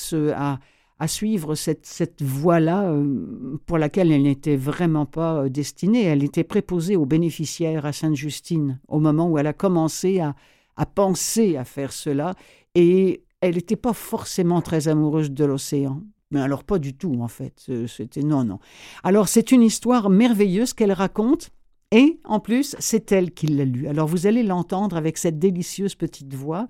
à, 0.98 1.08
suivre 1.08 1.54
cette, 1.54 2.22
voie-là 2.22 2.84
euh, 2.84 3.58
pour 3.66 3.78
laquelle 3.78 4.12
elle 4.12 4.22
n'était 4.22 4.56
vraiment 4.56 5.06
pas 5.06 5.44
euh, 5.44 5.48
destinée. 5.48 6.04
Elle 6.04 6.22
était 6.22 6.44
préposée 6.44 6.96
aux 6.96 7.06
bénéficiaires 7.06 7.84
à 7.84 7.92
Sainte-Justine 7.92 8.80
au 8.88 9.00
moment 9.00 9.28
où 9.28 9.38
elle 9.38 9.46
a 9.46 9.52
commencé 9.52 10.20
à, 10.20 10.34
à 10.76 10.86
penser 10.86 11.56
à 11.56 11.64
faire 11.64 11.92
cela 11.92 12.34
et 12.74 13.24
elle 13.40 13.56
n'était 13.56 13.76
pas 13.76 13.92
forcément 13.92 14.62
très 14.62 14.88
amoureuse 14.88 15.30
de 15.30 15.44
l'océan. 15.44 16.02
Mais 16.30 16.40
alors 16.40 16.64
pas 16.64 16.78
du 16.78 16.94
tout 16.94 17.20
en 17.20 17.28
fait, 17.28 17.70
c'était 17.86 18.22
non, 18.22 18.44
non. 18.44 18.58
Alors 19.02 19.28
c'est 19.28 19.52
une 19.52 19.62
histoire 19.62 20.10
merveilleuse 20.10 20.72
qu'elle 20.72 20.92
raconte 20.92 21.50
et 21.90 22.18
en 22.24 22.40
plus, 22.40 22.74
c'est 22.78 23.12
elle 23.12 23.30
qui 23.30 23.46
l'a 23.46 23.64
lu. 23.64 23.86
Alors 23.86 24.08
vous 24.08 24.26
allez 24.26 24.42
l'entendre 24.42 24.96
avec 24.96 25.16
cette 25.18 25.38
délicieuse 25.38 25.94
petite 25.94 26.34
voix. 26.34 26.68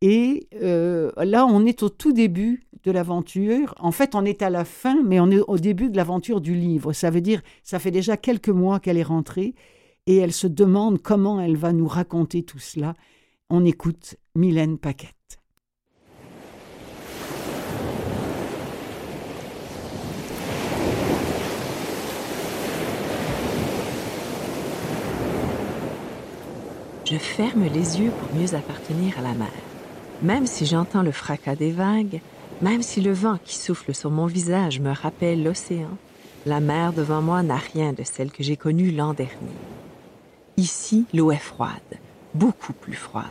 Et 0.00 0.48
euh, 0.62 1.10
là, 1.16 1.46
on 1.46 1.66
est 1.66 1.82
au 1.82 1.88
tout 1.88 2.12
début 2.12 2.64
de 2.84 2.90
l'aventure. 2.90 3.74
En 3.78 3.92
fait, 3.92 4.14
on 4.14 4.24
est 4.24 4.42
à 4.42 4.50
la 4.50 4.64
fin, 4.64 5.02
mais 5.02 5.20
on 5.20 5.30
est 5.30 5.40
au 5.40 5.58
début 5.58 5.90
de 5.90 5.96
l'aventure 5.96 6.40
du 6.40 6.54
livre. 6.54 6.92
Ça 6.92 7.10
veut 7.10 7.20
dire, 7.20 7.42
ça 7.62 7.78
fait 7.78 7.90
déjà 7.90 8.16
quelques 8.16 8.48
mois 8.48 8.80
qu'elle 8.80 8.98
est 8.98 9.02
rentrée 9.02 9.54
et 10.06 10.16
elle 10.16 10.32
se 10.32 10.46
demande 10.46 11.00
comment 11.00 11.40
elle 11.40 11.56
va 11.56 11.72
nous 11.72 11.86
raconter 11.86 12.42
tout 12.42 12.58
cela. 12.58 12.94
On 13.50 13.64
écoute 13.64 14.16
Mylène 14.34 14.78
Paquette. 14.78 15.41
Je 27.12 27.18
ferme 27.18 27.64
les 27.64 28.00
yeux 28.00 28.10
pour 28.10 28.40
mieux 28.40 28.54
appartenir 28.54 29.18
à 29.18 29.20
la 29.20 29.34
mer. 29.34 29.52
Même 30.22 30.46
si 30.46 30.64
j'entends 30.64 31.02
le 31.02 31.12
fracas 31.12 31.56
des 31.56 31.70
vagues, 31.70 32.22
même 32.62 32.80
si 32.80 33.02
le 33.02 33.12
vent 33.12 33.36
qui 33.44 33.54
souffle 33.54 33.94
sur 33.94 34.10
mon 34.10 34.24
visage 34.24 34.80
me 34.80 34.92
rappelle 34.92 35.44
l'océan, 35.44 35.98
la 36.46 36.60
mer 36.60 36.94
devant 36.94 37.20
moi 37.20 37.42
n'a 37.42 37.58
rien 37.58 37.92
de 37.92 38.02
celle 38.02 38.32
que 38.32 38.42
j'ai 38.42 38.56
connue 38.56 38.92
l'an 38.92 39.12
dernier. 39.12 39.58
Ici, 40.56 41.04
l'eau 41.12 41.30
est 41.32 41.36
froide, 41.36 41.98
beaucoup 42.32 42.72
plus 42.72 42.94
froide. 42.94 43.26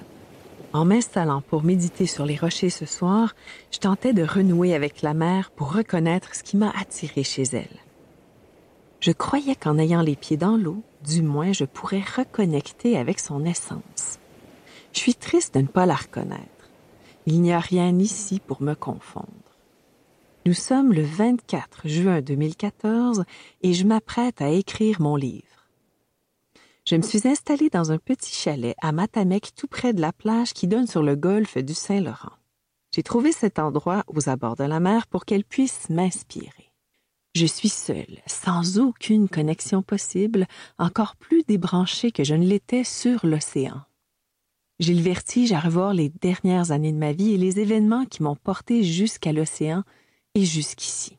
En 0.73 0.85
m'installant 0.85 1.41
pour 1.41 1.63
méditer 1.63 2.05
sur 2.05 2.27
les 2.27 2.35
rochers 2.37 2.69
ce 2.69 2.85
soir, 2.85 3.33
je 3.71 3.79
tentais 3.79 4.13
de 4.13 4.21
renouer 4.21 4.75
avec 4.75 5.01
la 5.01 5.15
mer 5.15 5.49
pour 5.49 5.73
reconnaître 5.73 6.35
ce 6.35 6.43
qui 6.43 6.55
m'a 6.55 6.71
attiré 6.79 7.23
chez 7.23 7.45
elle. 7.51 7.90
Je 9.01 9.11
croyais 9.11 9.55
qu'en 9.55 9.79
ayant 9.79 10.03
les 10.03 10.15
pieds 10.15 10.37
dans 10.37 10.57
l'eau, 10.57 10.83
du 11.03 11.23
moins 11.23 11.53
je 11.53 11.65
pourrais 11.65 12.03
reconnecter 12.03 12.99
avec 12.99 13.19
son 13.19 13.43
essence. 13.45 14.19
Je 14.93 14.99
suis 14.99 15.15
triste 15.15 15.55
de 15.55 15.61
ne 15.61 15.67
pas 15.67 15.87
la 15.87 15.95
reconnaître. 15.95 16.69
Il 17.25 17.41
n'y 17.41 17.51
a 17.51 17.59
rien 17.59 17.97
ici 17.97 18.39
pour 18.39 18.61
me 18.61 18.75
confondre. 18.75 19.27
Nous 20.45 20.53
sommes 20.53 20.93
le 20.93 21.01
24 21.01 21.87
juin 21.87 22.21
2014 22.21 23.25
et 23.63 23.73
je 23.73 23.85
m'apprête 23.87 24.39
à 24.39 24.49
écrire 24.49 25.01
mon 25.01 25.15
livre. 25.15 25.45
Je 26.85 26.95
me 26.95 27.01
suis 27.01 27.27
installée 27.27 27.69
dans 27.69 27.91
un 27.91 27.97
petit 27.97 28.33
chalet 28.33 28.75
à 28.83 28.91
Matamec 28.91 29.55
tout 29.55 29.67
près 29.67 29.93
de 29.93 30.01
la 30.01 30.13
plage 30.13 30.53
qui 30.53 30.67
donne 30.67 30.87
sur 30.87 31.01
le 31.01 31.15
golfe 31.15 31.57
du 31.57 31.73
Saint-Laurent. 31.73 32.33
J'ai 32.93 33.03
trouvé 33.03 33.31
cet 33.31 33.57
endroit 33.57 34.03
aux 34.07 34.29
abords 34.29 34.57
de 34.57 34.63
la 34.63 34.79
mer 34.79 35.07
pour 35.07 35.25
qu'elle 35.25 35.45
puisse 35.45 35.89
m'inspirer. 35.89 36.70
Je 37.33 37.45
suis 37.45 37.69
seule, 37.69 38.19
sans 38.27 38.77
aucune 38.77 39.29
connexion 39.29 39.81
possible, 39.81 40.47
encore 40.77 41.15
plus 41.15 41.43
débranchée 41.43 42.11
que 42.11 42.25
je 42.25 42.35
ne 42.35 42.45
l'étais 42.45 42.83
sur 42.83 43.25
l'océan. 43.25 43.81
J'ai 44.79 44.93
le 44.93 45.01
vertige 45.01 45.53
à 45.53 45.59
revoir 45.59 45.93
les 45.93 46.09
dernières 46.09 46.71
années 46.71 46.91
de 46.91 46.97
ma 46.97 47.13
vie 47.13 47.33
et 47.33 47.37
les 47.37 47.59
événements 47.59 48.05
qui 48.05 48.23
m'ont 48.23 48.35
porté 48.35 48.83
jusqu'à 48.83 49.31
l'océan 49.31 49.83
et 50.35 50.43
jusqu'ici. 50.43 51.17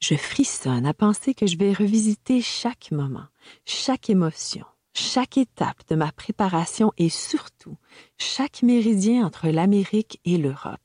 Je 0.00 0.14
frissonne 0.14 0.86
à 0.86 0.94
penser 0.94 1.34
que 1.34 1.46
je 1.46 1.58
vais 1.58 1.74
revisiter 1.74 2.40
chaque 2.40 2.90
moment, 2.90 3.26
chaque 3.66 4.08
émotion, 4.08 4.64
chaque 4.94 5.36
étape 5.36 5.86
de 5.88 5.94
ma 5.94 6.10
préparation 6.10 6.92
et 6.96 7.10
surtout 7.10 7.76
chaque 8.16 8.62
méridien 8.62 9.26
entre 9.26 9.48
l'Amérique 9.48 10.20
et 10.24 10.38
l'Europe. 10.38 10.80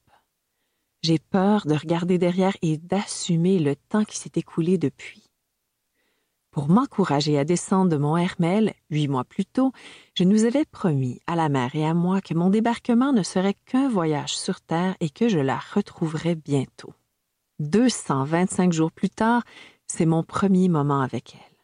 J'ai 1.05 1.19
peur 1.19 1.67
de 1.67 1.75
regarder 1.75 2.17
derrière 2.17 2.57
et 2.63 2.77
d'assumer 2.77 3.59
le 3.59 3.75
temps 3.75 4.05
qui 4.05 4.17
s'est 4.17 4.31
écoulé 4.37 4.79
depuis. 4.79 5.29
Pour 6.49 6.67
m'encourager 6.67 7.37
à 7.37 7.45
descendre 7.45 7.91
de 7.91 7.97
mon 7.97 8.17
Hermel, 8.17 8.73
huit 8.89 9.07
mois 9.07 9.23
plus 9.23 9.45
tôt, 9.45 9.71
je 10.15 10.23
nous 10.23 10.45
avais 10.45 10.65
promis, 10.65 11.21
à 11.27 11.35
la 11.35 11.47
mère 11.47 11.75
et 11.75 11.85
à 11.85 11.93
moi, 11.93 12.21
que 12.21 12.33
mon 12.33 12.49
débarquement 12.49 13.13
ne 13.13 13.21
serait 13.21 13.53
qu'un 13.67 13.87
voyage 13.87 14.35
sur 14.35 14.61
Terre 14.61 14.95
et 14.99 15.11
que 15.11 15.29
je 15.29 15.37
la 15.37 15.59
retrouverais 15.59 16.33
bientôt. 16.33 16.95
225 17.59 18.73
jours 18.73 18.91
plus 18.91 19.11
tard, 19.11 19.43
c'est 19.85 20.07
mon 20.07 20.23
premier 20.23 20.69
moment 20.69 21.01
avec 21.01 21.35
elle. 21.35 21.57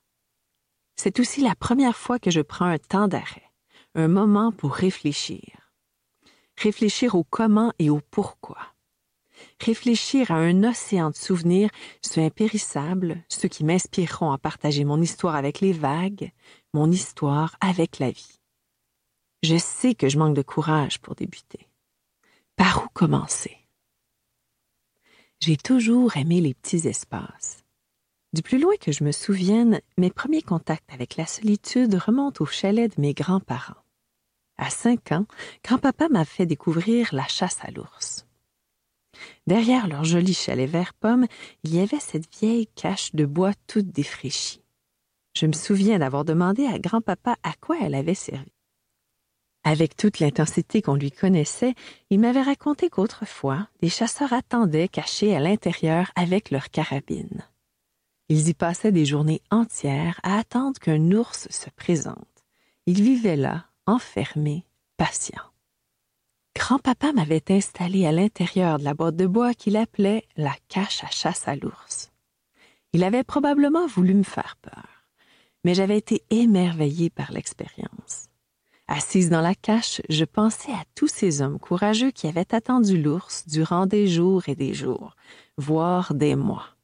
C'est 0.98 1.20
aussi 1.20 1.42
la 1.42 1.56
première 1.56 1.98
fois 1.98 2.20
que 2.20 2.30
je 2.30 2.42
prends 2.42 2.66
un 2.66 2.78
temps 2.78 3.08
d'arrêt, 3.08 3.50
un 3.96 4.08
moment 4.08 4.52
pour 4.52 4.74
réfléchir. 4.76 5.72
Réfléchir 6.58 7.16
au 7.16 7.24
comment 7.24 7.74
et 7.80 7.90
au 7.90 8.02
pourquoi 8.12 8.71
réfléchir 9.62 10.32
à 10.32 10.36
un 10.36 10.64
océan 10.64 11.10
de 11.10 11.16
souvenirs, 11.16 11.70
ceux 12.02 12.22
impérissables, 12.22 13.24
ceux 13.30 13.48
qui 13.48 13.64
m'inspireront 13.64 14.32
à 14.32 14.38
partager 14.38 14.84
mon 14.84 15.02
histoire 15.02 15.36
avec 15.36 15.60
les 15.60 15.74
vagues, 15.74 16.32
mon 16.74 16.92
histoire 16.92 17.56
avec 17.62 18.00
la 18.00 18.12
vie. 18.12 18.40
Je 19.44 19.58
sais 19.58 19.96
que 19.96 20.10
je 20.10 20.18
manque 20.18 20.36
de 20.36 20.42
courage 20.42 21.00
pour 21.00 21.16
débuter. 21.16 21.68
Par 22.56 22.84
où 22.84 22.88
commencer? 22.94 23.58
J'ai 25.40 25.58
toujours 25.58 26.16
aimé 26.18 26.42
les 26.42 26.54
petits 26.54 26.88
espaces. 26.88 27.64
Du 28.34 28.44
plus 28.44 28.60
loin 28.60 28.76
que 28.80 28.92
je 28.92 29.04
me 29.04 29.12
souvienne, 29.12 29.82
mes 29.98 30.12
premiers 30.12 30.44
contacts 30.44 30.94
avec 30.94 31.18
la 31.18 31.26
solitude 31.26 31.96
remontent 31.96 32.44
au 32.44 32.46
chalet 32.46 32.96
de 32.96 33.02
mes 33.02 33.14
grands-parents. 33.14 33.84
À 34.58 34.70
cinq 34.70 35.12
ans, 35.12 35.26
grand-papa 35.66 36.08
m'a 36.08 36.24
fait 36.24 36.46
découvrir 36.46 37.10
la 37.14 37.28
chasse 37.28 37.58
à 37.64 37.72
l'ours. 37.72 38.21
Derrière 39.48 39.88
leur 39.88 40.04
joli 40.04 40.34
chalet 40.34 40.70
vert 40.70 40.94
pomme, 40.94 41.26
il 41.64 41.76
y 41.76 41.80
avait 41.80 42.00
cette 42.00 42.34
vieille 42.34 42.68
cache 42.68 43.14
de 43.14 43.26
bois 43.26 43.54
toute 43.68 43.88
défraîchie. 43.88 44.62
Je 45.36 45.46
me 45.46 45.54
souviens 45.54 46.00
d'avoir 46.00 46.26
demandé 46.26 46.66
à 46.66 46.80
grand-papa 46.80 47.36
à 47.44 47.54
quoi 47.60 47.78
elle 47.82 47.96
avait 47.96 48.16
servi. 48.16 48.52
Avec 49.64 49.96
toute 49.96 50.20
l'intensité 50.20 50.82
qu'on 50.82 50.96
lui 50.96 51.12
connaissait, 51.12 51.76
il 52.10 52.20
m'avait 52.20 52.42
raconté 52.42 52.90
qu'autrefois, 52.90 53.68
des 53.82 53.90
chasseurs 53.90 54.34
attendaient 54.34 54.88
cachés 54.88 55.36
à 55.36 55.40
l'intérieur 55.40 56.12
avec 56.16 56.50
leurs 56.50 56.70
carabines. 56.70 57.46
Ils 58.28 58.50
y 58.50 58.54
passaient 58.54 58.92
des 58.92 59.06
journées 59.06 59.42
entières 59.52 60.20
à 60.24 60.40
attendre 60.40 60.80
qu'un 60.80 61.12
ours 61.12 61.48
se 61.50 61.70
présente. 61.70 62.18
Ils 62.88 63.02
vivaient 63.02 63.36
là, 63.36 63.66
enfermés, 63.86 64.66
patients. 64.98 65.51
Grand-papa 66.56 67.14
m'avait 67.14 67.44
installé 67.50 68.06
à 68.06 68.12
l'intérieur 68.12 68.78
de 68.78 68.84
la 68.84 68.94
boîte 68.94 69.16
de 69.16 69.26
bois 69.26 69.54
qu'il 69.54 69.78
appelait 69.78 70.26
la 70.36 70.54
cache 70.68 71.04
à 71.04 71.10
chasse 71.10 71.48
à 71.48 71.56
l'ours. 71.56 72.12
Il 72.94 73.04
avait 73.04 73.24
probablement 73.24 73.88
voulu 73.88 74.14
me 74.14 74.24
faire 74.24 74.58
peur, 74.62 75.06
mais 75.64 75.74
j'avais 75.74 75.98
été 75.98 76.24
émerveillée 76.30 77.10
par 77.10 77.32
l'expérience. 77.32 78.28
Assise 78.88 79.30
dans 79.30 79.40
la 79.42 79.56
cache, 79.56 80.02
je 80.10 80.26
pensais 80.26 80.74
à 80.74 80.84
tous 80.96 81.08
ces 81.08 81.42
hommes 81.42 81.60
courageux 81.60 82.12
qui 82.12 82.28
avaient 82.28 82.54
attendu 82.54 83.02
l'ours 83.02 83.48
durant 83.48 83.86
des 83.86 84.08
jours 84.08 84.50
et 84.50 84.56
des 84.56 84.74
jours, 84.74 85.16
voire 85.58 86.14
des 86.14 86.36
mois. 86.36 86.76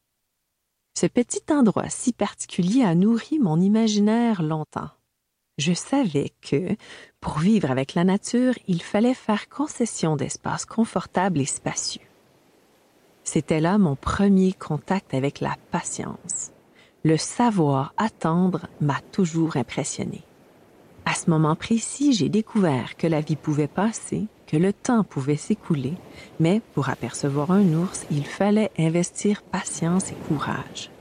Ce 0.98 1.06
petit 1.06 1.44
endroit 1.52 1.90
si 1.90 2.14
particulier 2.14 2.84
a 2.84 2.96
nourri 2.96 3.40
mon 3.40 3.60
imaginaire 3.60 4.42
longtemps. 4.42 4.90
Je 5.58 5.74
savais 5.74 6.32
que, 6.42 6.76
pour 7.20 7.40
vivre 7.40 7.72
avec 7.72 7.96
la 7.96 8.04
nature, 8.04 8.54
il 8.68 8.84
fallait 8.84 9.16
faire 9.16 9.50
concession 9.50 10.16
d'espaces 10.16 10.66
confortables 10.66 11.42
et 11.42 11.46
spacieux. 11.46 12.06
C'était 13.24 13.60
là 13.60 13.80
mon 13.80 13.96
premier 13.96 14.54
contact 14.54 15.16
avec 15.16 15.40
la 15.40 15.56
patience. 15.72 16.52
Le 17.04 17.18
savoir 17.18 17.94
attendre 17.98 18.68
m'a 18.82 19.02
toujours 19.12 19.58
impressionné. 19.58 20.22
À 21.06 21.16
ce 21.16 21.30
moment 21.30 21.56
précis, 21.56 22.14
j'ai 22.14 22.30
découvert 22.30 22.96
que 22.96 23.08
la 23.08 23.22
vie 23.22 23.36
pouvait 23.36 23.68
passer, 23.68 24.28
que 24.46 24.58
le 24.58 24.74
temps 24.74 25.04
pouvait 25.04 25.38
s'écouler, 25.38 25.94
mais 26.40 26.62
pour 26.74 26.90
apercevoir 26.90 27.50
un 27.50 27.74
ours, 27.74 28.06
il 28.12 28.26
fallait 28.26 28.72
investir 28.78 29.42
patience 29.42 30.12
et 30.12 30.18
courage. 30.28 30.92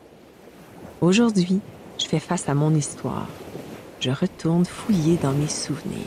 Aujourd'hui, 1.01 1.61
je 1.99 2.07
fais 2.07 2.21
face 2.21 2.49
à 2.49 2.55
mon 2.55 2.75
histoire, 2.75 3.27
je 4.00 4.11
retourne 4.11 4.65
fouiller 4.65 5.17
dans 5.23 5.33
mes 5.33 5.49
souvenirs. 5.49 6.07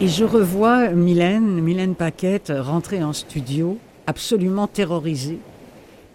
Et 0.00 0.08
je 0.08 0.24
revois 0.24 0.90
Mylène, 0.90 1.60
Mylène 1.60 1.94
Paquette, 1.94 2.52
rentrer 2.54 3.02
en 3.02 3.12
studio, 3.12 3.78
absolument 4.06 4.66
terrorisée. 4.66 5.38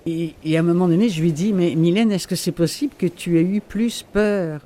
Et, 0.05 0.33
à 0.55 0.59
un 0.59 0.63
moment 0.63 0.87
donné, 0.87 1.09
je 1.09 1.21
lui 1.21 1.31
dis, 1.31 1.53
mais 1.53 1.75
Mylène, 1.75 2.11
est-ce 2.11 2.27
que 2.27 2.35
c'est 2.35 2.51
possible 2.51 2.93
que 2.97 3.05
tu 3.05 3.37
aies 3.37 3.43
eu 3.43 3.61
plus 3.61 4.03
peur 4.03 4.61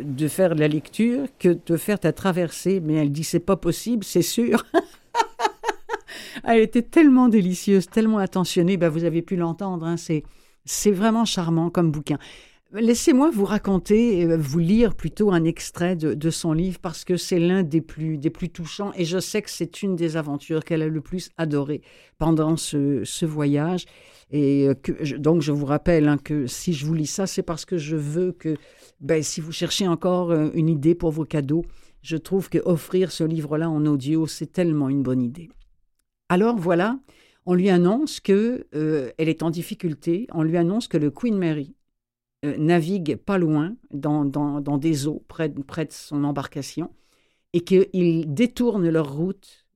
de 0.00 0.28
faire 0.28 0.54
la 0.54 0.68
lecture 0.68 1.26
que 1.38 1.56
de 1.64 1.76
faire 1.76 2.00
ta 2.00 2.12
traversée? 2.12 2.80
Mais 2.80 2.94
elle 2.94 3.12
dit, 3.12 3.24
c'est 3.24 3.40
pas 3.40 3.56
possible, 3.56 4.04
c'est 4.04 4.22
sûr. 4.22 4.64
elle 6.44 6.60
était 6.60 6.82
tellement 6.82 7.28
délicieuse, 7.28 7.88
tellement 7.88 8.18
attentionnée, 8.18 8.76
ben, 8.76 8.88
vous 8.88 9.04
avez 9.04 9.22
pu 9.22 9.36
l'entendre, 9.36 9.86
hein, 9.86 9.96
c'est 9.96 10.90
vraiment 10.90 11.24
charmant 11.24 11.70
comme 11.70 11.90
bouquin. 11.90 12.18
Laissez-moi 12.78 13.30
vous 13.30 13.46
raconter, 13.46 14.26
euh, 14.26 14.36
vous 14.36 14.58
lire 14.58 14.94
plutôt 14.94 15.30
un 15.32 15.44
extrait 15.44 15.96
de, 15.96 16.30
son 16.30 16.52
livre 16.52 16.78
parce 16.78 17.06
que 17.06 17.16
c'est 17.16 17.38
l'un 17.38 17.62
des 17.62 17.80
plus, 17.80 18.18
des 18.18 18.28
plus 18.28 18.50
touchants 18.50 18.92
et 18.96 19.06
je 19.06 19.18
sais 19.18 19.40
que 19.40 19.48
c'est 19.48 19.82
une 19.82 19.96
des 19.96 20.18
aventures 20.18 20.62
qu'elle 20.62 20.82
a 20.82 20.88
le 20.88 21.00
plus 21.00 21.30
adorées 21.38 21.80
pendant 22.18 22.58
ce, 22.58 23.24
voyage. 23.24 23.86
Et 24.30 24.68
euh, 24.68 24.74
que, 24.74 25.16
donc 25.16 25.40
je 25.40 25.52
vous 25.52 25.64
rappelle 25.64 26.06
hein, 26.06 26.18
que 26.18 26.46
si 26.46 26.74
je 26.74 26.84
vous 26.84 26.92
lis 26.92 27.06
ça, 27.06 27.26
c'est 27.26 27.42
parce 27.42 27.64
que 27.64 27.78
je 27.78 27.96
veux 27.96 28.32
que, 28.32 28.56
ben, 29.00 29.22
si 29.22 29.40
vous 29.40 29.52
cherchez 29.52 29.88
encore 29.88 30.30
euh, 30.30 30.50
une 30.52 30.68
idée 30.68 30.94
pour 30.94 31.12
vos 31.12 31.24
cadeaux, 31.24 31.64
je 32.02 32.18
trouve 32.18 32.50
que 32.50 32.58
offrir 32.66 33.10
ce 33.10 33.24
livre-là 33.24 33.70
en 33.70 33.86
audio, 33.86 34.26
c'est 34.26 34.52
tellement 34.52 34.90
une 34.90 35.02
bonne 35.02 35.22
idée. 35.22 35.48
Alors 36.28 36.58
voilà, 36.58 36.98
on 37.46 37.54
lui 37.54 37.70
annonce 37.70 38.20
que 38.20 38.66
elle 38.72 39.28
est 39.28 39.42
en 39.42 39.50
difficulté, 39.50 40.26
on 40.34 40.42
lui 40.42 40.56
annonce 40.56 40.88
que 40.88 40.98
le 40.98 41.10
Queen 41.10 41.38
Mary 41.38 41.75
euh, 42.46 42.56
navigue 42.56 43.16
pas 43.16 43.38
loin, 43.38 43.76
dans, 43.90 44.24
dans, 44.24 44.78
des 44.78 45.06
eaux 45.06 45.24
près, 45.28 45.48
près, 45.48 45.86
de 45.86 45.92
son 45.92 46.24
embarcation, 46.24 46.90
et 47.52 47.60
qu'ils 47.60 48.32
détournent 48.32 48.88
leur 48.88 49.12
route, 49.14 49.66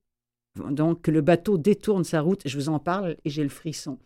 donc 0.55 1.01
que 1.01 1.11
le 1.11 1.21
bateau 1.21 1.57
détourne 1.57 2.03
sa 2.03 2.21
route, 2.21 2.41
je 2.45 2.57
vous 2.57 2.69
en 2.69 2.79
parle 2.79 3.17
et 3.23 3.29
j'ai 3.29 3.43
le 3.43 3.49
frisson, 3.49 3.99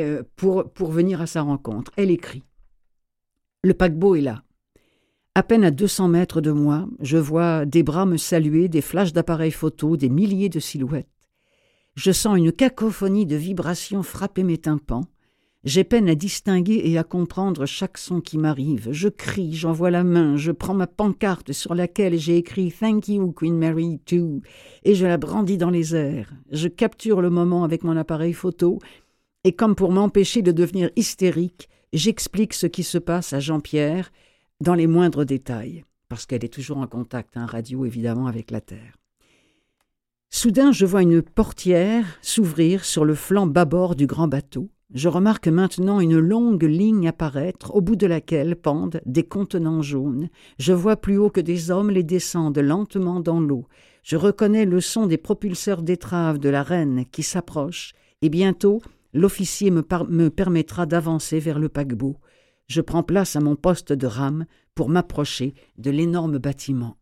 euh, 0.00 0.22
pour, 0.36 0.70
pour 0.70 0.90
venir 0.90 1.20
à 1.20 1.26
sa 1.26 1.42
rencontre. 1.42 1.92
Elle 1.96 2.10
écrit 2.10 2.44
Le 3.64 3.74
paquebot 3.74 4.14
est 4.14 4.22
là. 4.22 4.42
À 5.34 5.42
peine 5.42 5.64
à 5.64 5.70
200 5.70 6.08
mètres 6.08 6.40
de 6.40 6.50
moi, 6.50 6.88
je 7.00 7.16
vois 7.16 7.64
des 7.64 7.82
bras 7.82 8.04
me 8.04 8.16
saluer, 8.16 8.68
des 8.68 8.80
flashs 8.80 9.12
d'appareils 9.12 9.52
photo, 9.52 9.96
des 9.96 10.08
milliers 10.08 10.48
de 10.48 10.58
silhouettes. 10.58 11.08
Je 11.94 12.12
sens 12.12 12.36
une 12.38 12.52
cacophonie 12.52 13.26
de 13.26 13.36
vibrations 13.36 14.02
frapper 14.02 14.42
mes 14.42 14.58
tympans. 14.58 15.04
J'ai 15.62 15.84
peine 15.84 16.08
à 16.08 16.14
distinguer 16.14 16.80
et 16.84 16.96
à 16.96 17.04
comprendre 17.04 17.66
chaque 17.66 17.98
son 17.98 18.22
qui 18.22 18.38
m'arrive. 18.38 18.88
Je 18.92 19.08
crie, 19.08 19.52
j'envoie 19.52 19.90
la 19.90 20.04
main, 20.04 20.38
je 20.38 20.52
prends 20.52 20.72
ma 20.72 20.86
pancarte 20.86 21.52
sur 21.52 21.74
laquelle 21.74 22.18
j'ai 22.18 22.38
écrit 22.38 22.72
Thank 22.72 23.08
you, 23.08 23.32
Queen 23.32 23.58
Mary, 23.58 24.00
too, 24.06 24.40
et 24.84 24.94
je 24.94 25.04
la 25.04 25.18
brandis 25.18 25.58
dans 25.58 25.68
les 25.68 25.94
airs. 25.94 26.32
Je 26.50 26.66
capture 26.66 27.20
le 27.20 27.28
moment 27.28 27.62
avec 27.62 27.84
mon 27.84 27.98
appareil 27.98 28.32
photo, 28.32 28.78
et 29.44 29.52
comme 29.52 29.74
pour 29.74 29.92
m'empêcher 29.92 30.40
de 30.40 30.50
devenir 30.50 30.90
hystérique, 30.96 31.68
j'explique 31.92 32.54
ce 32.54 32.66
qui 32.66 32.82
se 32.82 32.96
passe 32.96 33.34
à 33.34 33.40
Jean-Pierre 33.40 34.12
dans 34.62 34.74
les 34.74 34.86
moindres 34.86 35.26
détails, 35.26 35.84
parce 36.08 36.24
qu'elle 36.24 36.44
est 36.44 36.52
toujours 36.52 36.78
en 36.78 36.86
contact, 36.86 37.36
un 37.36 37.44
radio 37.44 37.84
évidemment, 37.84 38.28
avec 38.28 38.50
la 38.50 38.62
Terre. 38.62 38.96
Soudain, 40.30 40.72
je 40.72 40.86
vois 40.86 41.02
une 41.02 41.20
portière 41.20 42.18
s'ouvrir 42.22 42.86
sur 42.86 43.04
le 43.04 43.14
flanc 43.14 43.46
bâbord 43.46 43.94
du 43.94 44.06
grand 44.06 44.26
bateau. 44.28 44.70
Je 44.92 45.08
remarque 45.08 45.46
maintenant 45.46 46.00
une 46.00 46.18
longue 46.18 46.64
ligne 46.64 47.06
apparaître, 47.06 47.74
au 47.74 47.80
bout 47.80 47.94
de 47.94 48.08
laquelle 48.08 48.56
pendent 48.56 49.00
des 49.06 49.22
contenants 49.22 49.82
jaunes. 49.82 50.28
Je 50.58 50.72
vois 50.72 50.96
plus 50.96 51.16
haut 51.16 51.30
que 51.30 51.40
des 51.40 51.70
hommes 51.70 51.90
les 51.90 52.02
descendent 52.02 52.58
lentement 52.58 53.20
dans 53.20 53.40
l'eau. 53.40 53.66
Je 54.02 54.16
reconnais 54.16 54.64
le 54.64 54.80
son 54.80 55.06
des 55.06 55.18
propulseurs 55.18 55.82
d'étrave 55.82 56.38
de 56.38 56.48
la 56.48 56.64
reine 56.64 57.04
qui 57.12 57.22
s'approche, 57.22 57.92
et 58.20 58.28
bientôt 58.28 58.80
l'officier 59.14 59.70
me, 59.70 59.84
me 60.08 60.28
permettra 60.28 60.86
d'avancer 60.86 61.38
vers 61.38 61.60
le 61.60 61.68
paquebot. 61.68 62.16
Je 62.66 62.80
prends 62.80 63.04
place 63.04 63.36
à 63.36 63.40
mon 63.40 63.54
poste 63.54 63.92
de 63.92 64.06
rame 64.06 64.46
pour 64.74 64.88
m'approcher 64.88 65.54
de 65.78 65.90
l'énorme 65.90 66.38
bâtiment. 66.38 66.96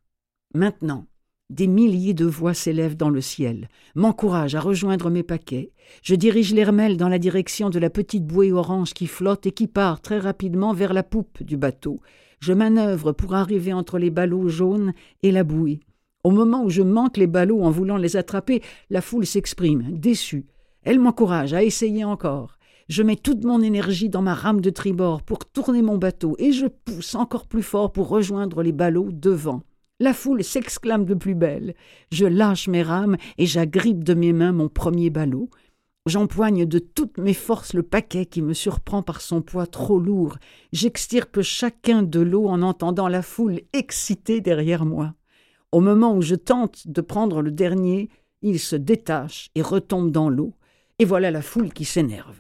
Maintenant, 0.55 1.07
des 1.51 1.67
milliers 1.67 2.15
de 2.15 2.27
voix 2.27 2.53
s'élèvent 2.53 2.97
dans 2.97 3.09
le 3.09 3.21
ciel, 3.21 3.69
m'encouragent 3.95 4.55
à 4.55 4.61
rejoindre 4.61 5.09
mes 5.09 5.23
paquets. 5.23 5.73
Je 6.03 6.15
dirige 6.15 6.53
l'hermel 6.53 6.97
dans 6.97 7.09
la 7.09 7.19
direction 7.19 7.71
de 7.71 7.79
la 7.79 7.89
petite 7.89 8.27
bouée 8.27 8.53
orange 8.53 8.93
qui 8.93 9.07
flotte 9.07 9.47
et 9.47 9.53
qui 9.53 9.67
part 9.67 10.03
très 10.03 10.19
rapidement 10.19 10.75
vers 10.75 10.93
la 10.93 11.03
poupe 11.03 11.43
du 11.43 11.57
bateau. 11.57 12.01
Je 12.41 12.53
manœuvre 12.53 13.13
pour 13.13 13.35
arriver 13.35 13.73
entre 13.73 13.99
les 13.99 14.11
ballots 14.11 14.49
jaunes 14.49 14.93
et 15.23 15.33
la 15.33 15.43
bouée. 15.43 15.81
Au 16.23 16.31
moment 16.31 16.65
où 16.65 16.71
je 16.71 16.83
manque 16.83 17.17
les 17.17 17.27
ballots 17.27 17.63
en 17.63 17.71
voulant 17.71 17.97
les 17.97 18.17
attraper, 18.17 18.63
la 18.91 19.01
foule 19.01 19.25
s'exprime, 19.25 19.87
déçue. 19.93 20.47
Elle 20.83 21.01
m'encourage 21.01 21.55
à 21.55 21.63
essayer 21.63 22.05
encore. 22.05 22.59
Je 22.89 23.03
mets 23.03 23.17
toute 23.17 23.45
mon 23.45 23.61
énergie 23.61 24.09
dans 24.09 24.23
ma 24.23 24.35
rame 24.35 24.61
de 24.61 24.71
tribord 24.71 25.23
pour 25.23 25.45
tourner 25.47 25.83
mon 25.83 25.99
bateau 25.99 26.37
et 26.39 26.53
je 26.53 26.67
pousse 26.67 27.15
encore 27.15 27.47
plus 27.47 27.63
fort 27.63 27.93
pour 27.93 28.09
rejoindre 28.09 28.63
les 28.63 28.73
ballots 28.73 29.11
devant. 29.11 29.63
La 30.01 30.15
foule 30.15 30.45
s'exclame 30.45 31.05
de 31.05 31.15
plus 31.15 31.35
belle. 31.35 31.75
Je 32.13 32.25
lâche 32.25 32.69
mes 32.69 32.83
rames 32.83 33.17
et 33.37 33.47
j'agrippe 33.47 34.05
de 34.05 34.15
mes 34.15 34.33
mains 34.33 34.53
mon 34.53 34.69
premier 34.69 35.11
ballot. 35.11 35.51
J'empoigne 36.07 36.67
de 36.67 36.79
toutes 36.79 37.19
mes 37.19 37.35
forces 37.35 37.75
le 37.75 37.83
paquet 37.83 38.25
qui 38.25 38.41
me 38.41 38.55
surprend 38.55 39.03
par 39.03 39.21
son 39.21 39.43
poids 39.43 39.67
trop 39.67 39.99
lourd. 39.99 40.39
J'extirpe 40.73 41.43
chacun 41.43 42.05
de 42.05 42.21
l'eau 42.21 42.47
en 42.47 42.63
entendant 42.63 43.09
la 43.09 43.23
foule 43.23 43.61
excitée 43.73 44.41
derrière 44.41 44.85
moi. 44.85 45.15
Au 45.73 45.81
moment 45.81 46.15
où 46.15 46.23
je 46.23 46.37
tente 46.37 46.87
de 46.87 47.01
prendre 47.01 47.43
le 47.43 47.51
dernier, 47.51 48.09
il 48.41 48.61
se 48.61 48.77
détache 48.77 49.51
et 49.57 49.63
retombe 49.63 50.13
dans 50.13 50.31
l'eau. 50.31 50.55
Et 51.01 51.05
voilà 51.05 51.33
la 51.33 51.43
foule 51.43 51.73
qui 51.73 51.85
s'énerve. 51.85 52.37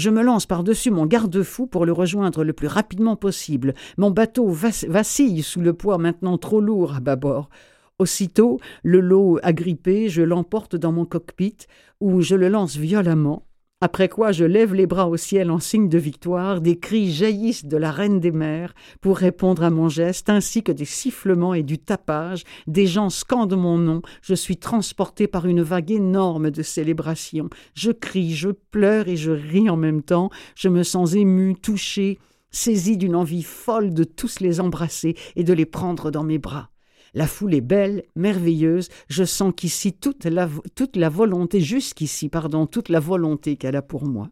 Je 0.00 0.08
me 0.08 0.22
lance 0.22 0.46
par-dessus 0.46 0.90
mon 0.90 1.04
garde-fou 1.04 1.66
pour 1.66 1.84
le 1.84 1.92
rejoindre 1.92 2.42
le 2.42 2.54
plus 2.54 2.68
rapidement 2.68 3.16
possible. 3.16 3.74
Mon 3.98 4.10
bateau 4.10 4.48
vacille 4.48 5.42
sous 5.42 5.60
le 5.60 5.74
poids 5.74 5.98
maintenant 5.98 6.38
trop 6.38 6.62
lourd 6.62 6.94
à 6.94 7.00
bâbord. 7.00 7.50
Aussitôt, 7.98 8.60
le 8.82 9.00
lot 9.00 9.38
agrippé, 9.42 10.08
je 10.08 10.22
l'emporte 10.22 10.74
dans 10.74 10.90
mon 10.90 11.04
cockpit, 11.04 11.58
où 12.00 12.22
je 12.22 12.34
le 12.34 12.48
lance 12.48 12.76
violemment. 12.76 13.44
Après 13.82 14.10
quoi 14.10 14.30
je 14.30 14.44
lève 14.44 14.74
les 14.74 14.86
bras 14.86 15.08
au 15.08 15.16
ciel 15.16 15.50
en 15.50 15.58
signe 15.58 15.88
de 15.88 15.96
victoire, 15.96 16.60
des 16.60 16.78
cris 16.78 17.10
jaillissent 17.10 17.64
de 17.64 17.78
la 17.78 17.90
reine 17.90 18.20
des 18.20 18.30
mers 18.30 18.74
pour 19.00 19.16
répondre 19.16 19.62
à 19.62 19.70
mon 19.70 19.88
geste, 19.88 20.28
ainsi 20.28 20.62
que 20.62 20.70
des 20.70 20.84
sifflements 20.84 21.54
et 21.54 21.62
du 21.62 21.78
tapage, 21.78 22.44
des 22.66 22.86
gens 22.86 23.08
scandent 23.08 23.56
mon 23.56 23.78
nom, 23.78 24.02
je 24.20 24.34
suis 24.34 24.58
transporté 24.58 25.26
par 25.28 25.46
une 25.46 25.62
vague 25.62 25.92
énorme 25.92 26.50
de 26.50 26.62
célébration. 26.62 27.48
Je 27.72 27.90
crie, 27.90 28.34
je 28.34 28.50
pleure 28.50 29.08
et 29.08 29.16
je 29.16 29.30
ris 29.30 29.70
en 29.70 29.78
même 29.78 30.02
temps, 30.02 30.28
je 30.56 30.68
me 30.68 30.82
sens 30.82 31.14
ému, 31.14 31.54
touché, 31.54 32.18
saisi 32.50 32.98
d'une 32.98 33.16
envie 33.16 33.42
folle 33.42 33.94
de 33.94 34.04
tous 34.04 34.40
les 34.40 34.60
embrasser 34.60 35.16
et 35.36 35.42
de 35.42 35.54
les 35.54 35.64
prendre 35.64 36.10
dans 36.10 36.24
mes 36.24 36.38
bras. 36.38 36.69
La 37.14 37.26
foule 37.26 37.54
est 37.54 37.60
belle, 37.60 38.04
merveilleuse, 38.14 38.88
je 39.08 39.24
sens 39.24 39.52
qu'ici 39.56 39.92
toute 39.92 40.24
la, 40.24 41.08
volonté, 41.08 41.60
jusqu'ici, 41.60 42.28
pardon, 42.28 42.66
toute 42.66 42.88
la 42.88 43.00
volonté 43.00 43.56
qu'elle 43.56 43.76
a 43.76 43.82
pour 43.82 44.06
moi. 44.06 44.30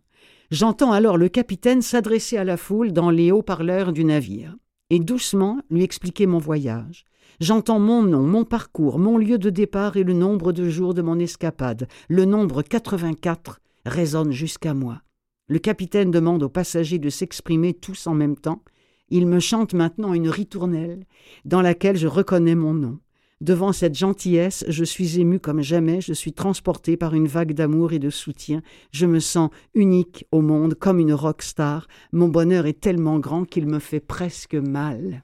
J'entends 0.50 0.92
alors 0.92 1.18
le 1.18 1.28
capitaine 1.28 1.82
s'adresser 1.82 2.36
à 2.36 2.44
la 2.44 2.56
foule 2.56 2.92
dans 2.92 3.10
les 3.10 3.32
haut-parleurs 3.32 3.92
du 3.92 4.04
navire, 4.04 4.56
et 4.90 4.98
doucement 4.98 5.58
lui 5.70 5.82
expliquer 5.82 6.26
mon 6.26 6.38
voyage. 6.38 7.04
J'entends 7.40 7.78
mon 7.78 8.02
nom, 8.02 8.22
mon 8.22 8.44
parcours, 8.44 8.98
mon 8.98 9.18
lieu 9.18 9.38
de 9.38 9.50
départ 9.50 9.96
et 9.96 10.04
le 10.04 10.12
nombre 10.12 10.52
de 10.52 10.68
jours 10.68 10.94
de 10.94 11.02
mon 11.02 11.18
escapade. 11.18 11.86
Le 12.08 12.24
nombre 12.24 12.62
84 12.62 13.60
résonne 13.84 14.32
jusqu'à 14.32 14.74
moi. 14.74 15.02
Le 15.48 15.58
capitaine 15.58 16.10
demande 16.10 16.42
aux 16.42 16.48
passagers 16.48 16.98
de 16.98 17.10
s'exprimer 17.10 17.74
tous 17.74 18.06
en 18.06 18.14
même 18.14 18.36
temps, 18.36 18.62
il 19.10 19.26
me 19.26 19.40
chante 19.40 19.74
maintenant 19.74 20.14
une 20.14 20.28
ritournelle 20.28 21.04
dans 21.44 21.62
laquelle 21.62 21.96
je 21.96 22.06
reconnais 22.06 22.54
mon 22.54 22.74
nom. 22.74 22.98
Devant 23.40 23.72
cette 23.72 23.96
gentillesse, 23.96 24.64
je 24.66 24.82
suis 24.82 25.20
ému 25.20 25.38
comme 25.38 25.62
jamais, 25.62 26.00
je 26.00 26.12
suis 26.12 26.32
transporté 26.32 26.96
par 26.96 27.14
une 27.14 27.28
vague 27.28 27.52
d'amour 27.52 27.92
et 27.92 28.00
de 28.00 28.10
soutien, 28.10 28.62
je 28.90 29.06
me 29.06 29.20
sens 29.20 29.50
unique 29.74 30.26
au 30.32 30.40
monde 30.40 30.74
comme 30.74 30.98
une 30.98 31.12
rock 31.12 31.42
star, 31.42 31.86
mon 32.12 32.28
bonheur 32.28 32.66
est 32.66 32.80
tellement 32.80 33.20
grand 33.20 33.44
qu'il 33.44 33.66
me 33.66 33.78
fait 33.78 34.00
presque 34.00 34.56
mal. 34.56 35.22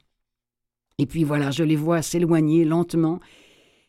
Et 0.98 1.06
puis 1.06 1.24
voilà, 1.24 1.50
je 1.50 1.64
les 1.64 1.74
vois 1.74 2.02
s'éloigner 2.02 2.64
lentement, 2.64 3.18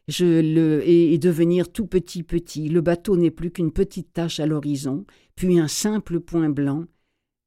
je 0.07 0.41
le 0.41 0.87
et, 0.87 1.15
devenir 1.19 1.71
tout 1.71 1.85
petit 1.85 2.23
petit. 2.23 2.67
Le 2.67 2.81
bateau 2.81 3.17
n'est 3.17 3.29
plus 3.29 3.51
qu'une 3.51 3.71
petite 3.71 4.11
tache 4.13 4.39
à 4.39 4.47
l'horizon, 4.47 5.05
puis 5.35 5.59
un 5.59 5.67
simple 5.67 6.19
point 6.19 6.49
blanc, 6.49 6.85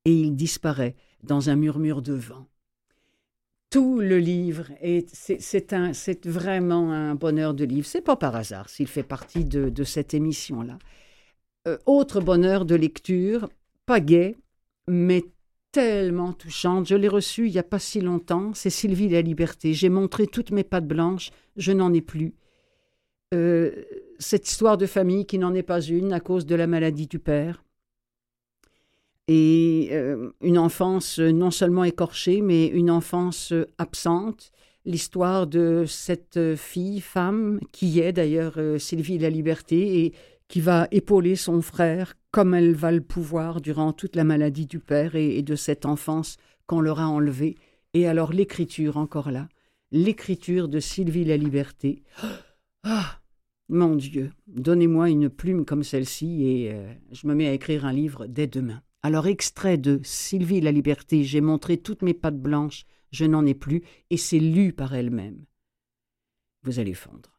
et 0.04 0.12
il 0.12 0.36
disparaît 0.36 0.94
dans 1.22 1.50
un 1.50 1.56
murmure 1.56 2.02
de 2.02 2.14
vent. 2.14 2.46
Tout 3.70 4.00
le 4.00 4.18
livre, 4.18 4.70
c'est 5.12 6.26
vraiment 6.26 6.92
un 6.92 7.14
bonheur 7.14 7.52
de 7.52 7.64
livre. 7.64 7.86
C'est 7.86 8.00
pas 8.00 8.16
par 8.16 8.34
hasard 8.34 8.70
s'il 8.70 8.86
fait 8.86 9.02
partie 9.02 9.44
de, 9.44 9.84
cette 9.84 10.14
émission-là. 10.14 10.78
Euh, 11.66 11.76
autre 11.84 12.20
bonheur 12.20 12.64
de 12.64 12.74
lecture, 12.74 13.50
pas 13.84 14.00
gai, 14.00 14.36
mais 14.86 15.24
tellement 15.70 16.32
touchante. 16.32 16.88
Je 16.88 16.94
l'ai 16.94 17.08
reçu 17.08 17.46
il 17.46 17.52
n'y 17.52 17.58
a 17.58 17.62
pas 17.62 17.78
si 17.78 18.00
longtemps. 18.00 18.54
C'est 18.54 18.70
Sylvie 18.70 19.10
la 19.10 19.20
Liberté. 19.20 19.74
J'ai 19.74 19.90
montré 19.90 20.26
toutes 20.26 20.50
mes 20.50 20.64
pattes 20.64 20.88
blanches. 20.88 21.30
Je 21.56 21.72
n'en 21.72 21.92
ai 21.92 22.00
plus. 22.00 22.34
Euh, 23.34 23.84
cette 24.18 24.48
histoire 24.48 24.78
de 24.78 24.86
famille 24.86 25.26
qui 25.26 25.38
n'en 25.38 25.52
est 25.52 25.62
pas 25.62 25.82
une 25.82 26.14
à 26.14 26.20
cause 26.20 26.46
de 26.46 26.54
la 26.54 26.66
maladie 26.66 27.06
du 27.06 27.18
père 27.18 27.62
et 29.28 29.90
euh, 29.92 30.30
une 30.40 30.58
enfance 30.58 31.18
non 31.18 31.50
seulement 31.50 31.84
écorchée, 31.84 32.40
mais 32.40 32.66
une 32.66 32.90
enfance 32.90 33.52
absente. 33.76 34.50
L'histoire 34.86 35.46
de 35.46 35.84
cette 35.86 36.56
fille, 36.56 37.02
femme, 37.02 37.60
qui 37.72 38.00
est 38.00 38.12
d'ailleurs 38.12 38.54
euh, 38.56 38.78
Sylvie 38.78 39.18
la 39.18 39.28
Liberté, 39.28 40.04
et 40.04 40.14
qui 40.48 40.62
va 40.62 40.88
épauler 40.90 41.36
son 41.36 41.60
frère 41.60 42.14
comme 42.30 42.54
elle 42.54 42.74
va 42.74 42.90
le 42.90 43.02
pouvoir 43.02 43.60
durant 43.60 43.92
toute 43.92 44.16
la 44.16 44.24
maladie 44.24 44.66
du 44.66 44.78
père 44.78 45.14
et, 45.14 45.42
de 45.42 45.56
cette 45.56 45.84
enfance 45.84 46.36
qu'on 46.66 46.80
leur 46.80 47.00
a 47.00 47.08
enlevée. 47.08 47.56
Et 47.92 48.06
alors 48.06 48.32
l'écriture, 48.32 48.96
encore 48.96 49.30
là, 49.30 49.48
l'écriture 49.90 50.68
de 50.68 50.80
Sylvie 50.80 51.24
la 51.24 51.36
Liberté. 51.36 52.02
Ah, 52.84 53.20
mon 53.68 53.96
Dieu, 53.96 54.30
donnez-moi 54.46 55.10
une 55.10 55.28
plume 55.28 55.64
comme 55.66 55.82
celle-ci 55.82 56.46
et 56.46 56.72
euh, 56.72 56.90
je 57.10 57.26
me 57.26 57.34
mets 57.34 57.48
à 57.48 57.52
écrire 57.52 57.84
un 57.84 57.92
livre 57.92 58.26
dès 58.26 58.46
demain. 58.46 58.80
Alors, 59.02 59.28
extrait 59.28 59.78
de 59.78 60.00
Sylvie 60.02 60.60
la 60.60 60.72
liberté, 60.72 61.22
j'ai 61.22 61.40
montré 61.40 61.78
toutes 61.78 62.02
mes 62.02 62.14
pattes 62.14 62.40
blanches, 62.40 62.84
je 63.12 63.24
n'en 63.24 63.46
ai 63.46 63.54
plus, 63.54 63.82
et 64.10 64.16
c'est 64.16 64.40
lu 64.40 64.72
par 64.72 64.94
elle-même. 64.94 65.44
Vous 66.62 66.80
allez 66.80 66.94
fondre. 66.94 67.38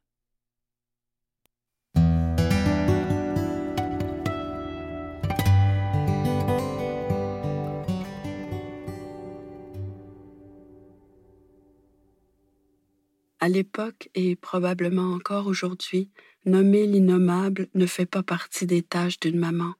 À 13.41 13.47
l'époque 13.47 14.09
et 14.15 14.35
probablement 14.35 15.13
encore 15.13 15.47
aujourd'hui, 15.47 16.09
nommer 16.45 16.85
l'innommable 16.85 17.67
ne 17.73 17.85
fait 17.85 18.05
pas 18.05 18.23
partie 18.23 18.65
des 18.65 18.81
tâches 18.81 19.19
d'une 19.19 19.39
maman. 19.39 19.75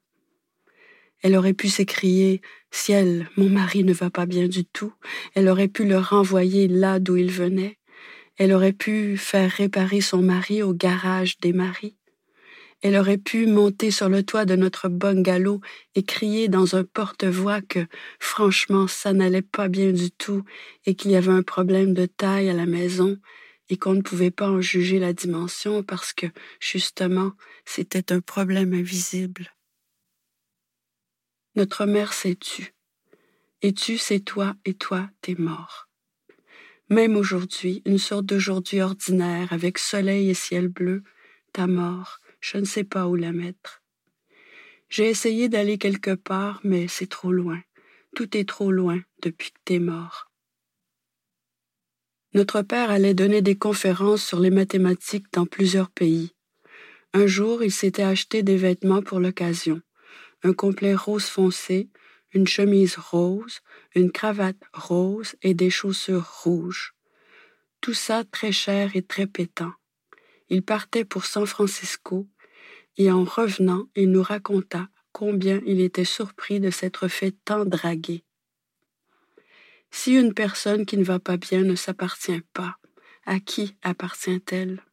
Elle 1.22 1.36
aurait 1.36 1.54
pu 1.54 1.68
s'écrier 1.68 2.42
Ciel, 2.72 3.30
mon 3.36 3.50
mari 3.50 3.84
ne 3.84 3.94
va 3.94 4.10
pas 4.10 4.26
bien 4.26 4.48
du 4.48 4.64
tout. 4.64 4.94
Elle 5.34 5.50
aurait 5.50 5.68
pu 5.68 5.86
le 5.86 5.98
renvoyer 5.98 6.68
là 6.68 7.00
d'où 7.00 7.18
il 7.18 7.32
venait. 7.32 7.78
Elle 8.38 8.54
aurait 8.54 8.74
pu 8.74 9.18
faire 9.18 9.52
réparer 9.52 10.02
son 10.02 10.22
mari 10.22 10.64
au 10.64 10.74
garage 10.74 11.38
des 11.40 11.52
maris. 11.52 11.98
Elle 12.82 12.96
aurait 12.96 13.18
pu 13.18 13.46
monter 13.46 13.92
sur 13.92 14.08
le 14.08 14.24
toit 14.24 14.46
de 14.46 14.56
notre 14.56 14.88
bungalow 14.88 15.60
et 15.96 16.04
crier 16.04 16.48
dans 16.48 16.78
un 16.78 16.86
porte-voix 16.86 17.60
que, 17.62 17.86
franchement, 18.20 18.88
ça 18.88 19.12
n'allait 19.12 19.42
pas 19.42 19.68
bien 19.68 19.92
du 19.92 20.12
tout 20.12 20.44
et 20.86 20.96
qu'il 20.96 21.12
y 21.12 21.18
avait 21.18 21.34
un 21.34 21.44
problème 21.44 21.94
de 21.94 22.06
taille 22.06 22.50
à 22.50 22.54
la 22.54 22.66
maison 22.66 23.18
et 23.68 23.76
qu'on 23.76 23.96
ne 23.96 24.02
pouvait 24.02 24.32
pas 24.32 24.50
en 24.50 24.62
juger 24.62 25.00
la 25.00 25.12
dimension 25.12 25.84
parce 25.84 26.14
que, 26.14 26.28
justement, 26.62 27.34
c'était 27.66 28.14
un 28.14 28.22
problème 28.22 28.74
invisible. 28.74 29.52
Notre 31.56 31.86
mère 31.86 32.14
s'est 32.14 32.36
tue. 32.36 32.76
Et 33.62 33.74
tu, 33.74 33.98
c'est 33.98 34.20
toi, 34.20 34.56
et 34.66 34.76
toi, 34.76 35.10
t'es 35.22 35.36
mort. 35.36 35.90
Même 36.90 37.16
aujourd'hui, 37.16 37.82
une 37.86 37.98
sorte 37.98 38.26
d'aujourd'hui 38.26 38.82
ordinaire, 38.82 39.52
avec 39.52 39.78
soleil 39.78 40.30
et 40.30 40.36
ciel 40.36 40.68
bleu, 40.68 41.04
ta 41.52 41.68
mort, 41.68 42.20
je 42.40 42.58
ne 42.58 42.66
sais 42.66 42.84
pas 42.84 43.08
où 43.08 43.16
la 43.16 43.32
mettre. 43.32 43.84
J'ai 44.90 45.10
essayé 45.10 45.50
d'aller 45.50 45.78
quelque 45.78 46.16
part, 46.16 46.62
mais 46.64 46.88
c'est 46.88 47.10
trop 47.10 47.32
loin. 47.32 47.62
Tout 48.16 48.38
est 48.38 48.48
trop 48.48 48.72
loin 48.72 49.02
depuis 49.22 49.52
que 49.52 49.60
t'es 49.66 49.80
mort. 49.80 50.32
Notre 52.34 52.62
père 52.62 52.92
allait 52.92 53.16
donner 53.16 53.42
des 53.42 53.58
conférences 53.58 54.24
sur 54.24 54.40
les 54.40 54.52
mathématiques 54.52 55.32
dans 55.34 55.48
plusieurs 55.48 55.90
pays. 55.90 56.32
Un 57.14 57.26
jour, 57.26 57.64
il 57.64 57.72
s'était 57.72 58.04
acheté 58.04 58.44
des 58.44 58.58
vêtements 58.58 59.02
pour 59.02 59.20
l'occasion 59.20 59.82
un 60.44 60.54
complet 60.54 60.96
rose 60.96 61.26
foncé, 61.26 61.90
une 62.34 62.48
chemise 62.48 62.98
rose, 62.98 63.60
une 63.96 64.12
cravate 64.12 64.62
rose 64.74 65.36
et 65.42 65.54
des 65.54 65.70
chaussures 65.70 66.30
rouges. 66.44 66.96
Tout 67.82 67.94
ça 67.94 68.24
très 68.24 68.52
cher 68.52 68.96
et 68.96 69.02
très 69.02 69.28
pétant. 69.28 69.74
Il 70.50 70.64
partait 70.64 71.06
pour 71.06 71.26
San 71.26 71.46
Francisco 71.46 72.28
et 72.98 73.12
en 73.12 73.24
revenant, 73.24 73.88
il 73.96 74.12
nous 74.12 74.24
raconta 74.24 74.90
combien 75.12 75.62
il 75.66 75.80
était 75.80 76.06
surpris 76.06 76.60
de 76.60 76.70
s'être 76.70 77.08
fait 77.08 77.36
tant 77.46 77.66
draguer. 77.66 78.24
Si 79.92 80.14
une 80.14 80.34
personne 80.34 80.86
qui 80.86 80.98
ne 80.98 81.04
va 81.04 81.20
pas 81.20 81.38
bien 81.38 81.62
ne 81.62 81.76
s'appartient 81.76 82.42
pas, 82.54 82.78
à 83.26 83.40
qui 83.40 83.76
appartient-elle? 83.82 84.84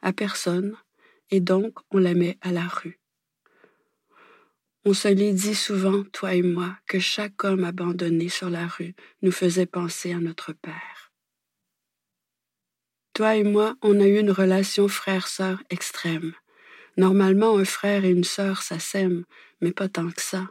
À 0.00 0.12
personne, 0.12 0.76
et 1.30 1.40
donc 1.40 1.78
on 1.90 1.98
la 1.98 2.14
met 2.14 2.38
à 2.40 2.52
la 2.52 2.66
rue. 2.66 3.00
On 4.86 4.92
se 4.92 5.08
l'est 5.08 5.32
dit 5.32 5.54
souvent, 5.54 6.04
toi 6.12 6.34
et 6.34 6.42
moi, 6.42 6.76
que 6.86 6.98
chaque 6.98 7.42
homme 7.42 7.64
abandonné 7.64 8.28
sur 8.28 8.50
la 8.50 8.66
rue 8.66 8.94
nous 9.22 9.32
faisait 9.32 9.64
penser 9.64 10.12
à 10.12 10.18
notre 10.18 10.52
père. 10.52 11.12
Toi 13.14 13.36
et 13.36 13.44
moi, 13.44 13.76
on 13.80 13.98
a 13.98 14.06
eu 14.06 14.18
une 14.18 14.30
relation 14.30 14.88
frère-sœur 14.88 15.62
extrême. 15.70 16.34
Normalement, 16.98 17.56
un 17.56 17.64
frère 17.64 18.04
et 18.04 18.10
une 18.10 18.24
sœur, 18.24 18.60
ça 18.60 18.76
mais 19.62 19.72
pas 19.72 19.88
tant 19.88 20.10
que 20.10 20.20
ça. 20.20 20.50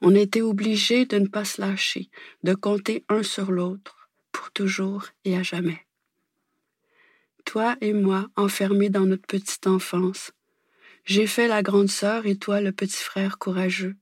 On 0.00 0.14
était 0.14 0.40
obligés 0.40 1.04
de 1.04 1.18
ne 1.18 1.26
pas 1.26 1.44
se 1.44 1.60
lâcher, 1.60 2.08
de 2.44 2.54
compter 2.54 3.04
un 3.10 3.22
sur 3.22 3.52
l'autre, 3.52 4.08
pour 4.32 4.52
toujours 4.52 5.06
et 5.24 5.36
à 5.36 5.42
jamais. 5.42 5.86
Toi 7.44 7.76
et 7.82 7.92
moi, 7.92 8.26
enfermés 8.36 8.88
dans 8.88 9.04
notre 9.04 9.26
petite 9.26 9.66
enfance, 9.66 10.32
j'ai 11.06 11.28
fait 11.28 11.46
la 11.46 11.62
grande 11.62 11.88
sœur 11.88 12.26
et 12.26 12.36
toi 12.36 12.60
le 12.60 12.72
petit 12.72 13.02
frère 13.02 13.38
courageux. 13.38 13.96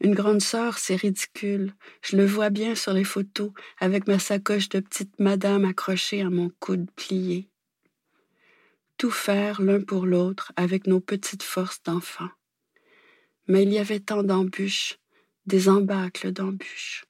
Une 0.00 0.14
grande 0.14 0.40
sœur, 0.40 0.78
c'est 0.78 0.96
ridicule. 0.96 1.74
Je 2.02 2.16
le 2.16 2.24
vois 2.24 2.48
bien 2.48 2.74
sur 2.74 2.94
les 2.94 3.04
photos, 3.04 3.52
avec 3.78 4.08
ma 4.08 4.18
sacoche 4.18 4.70
de 4.70 4.80
petite 4.80 5.20
madame 5.20 5.66
accrochée 5.66 6.22
à 6.22 6.30
mon 6.30 6.50
coude 6.58 6.90
plié. 6.96 7.50
Tout 8.96 9.10
faire 9.10 9.60
l'un 9.60 9.80
pour 9.80 10.06
l'autre 10.06 10.52
avec 10.56 10.86
nos 10.86 11.00
petites 11.00 11.42
forces 11.42 11.82
d'enfants. 11.82 12.30
Mais 13.46 13.64
il 13.64 13.72
y 13.72 13.78
avait 13.78 14.00
tant 14.00 14.22
d'embûches, 14.22 14.98
des 15.46 15.68
embâcles 15.68 16.32
d'embûches. 16.32 17.04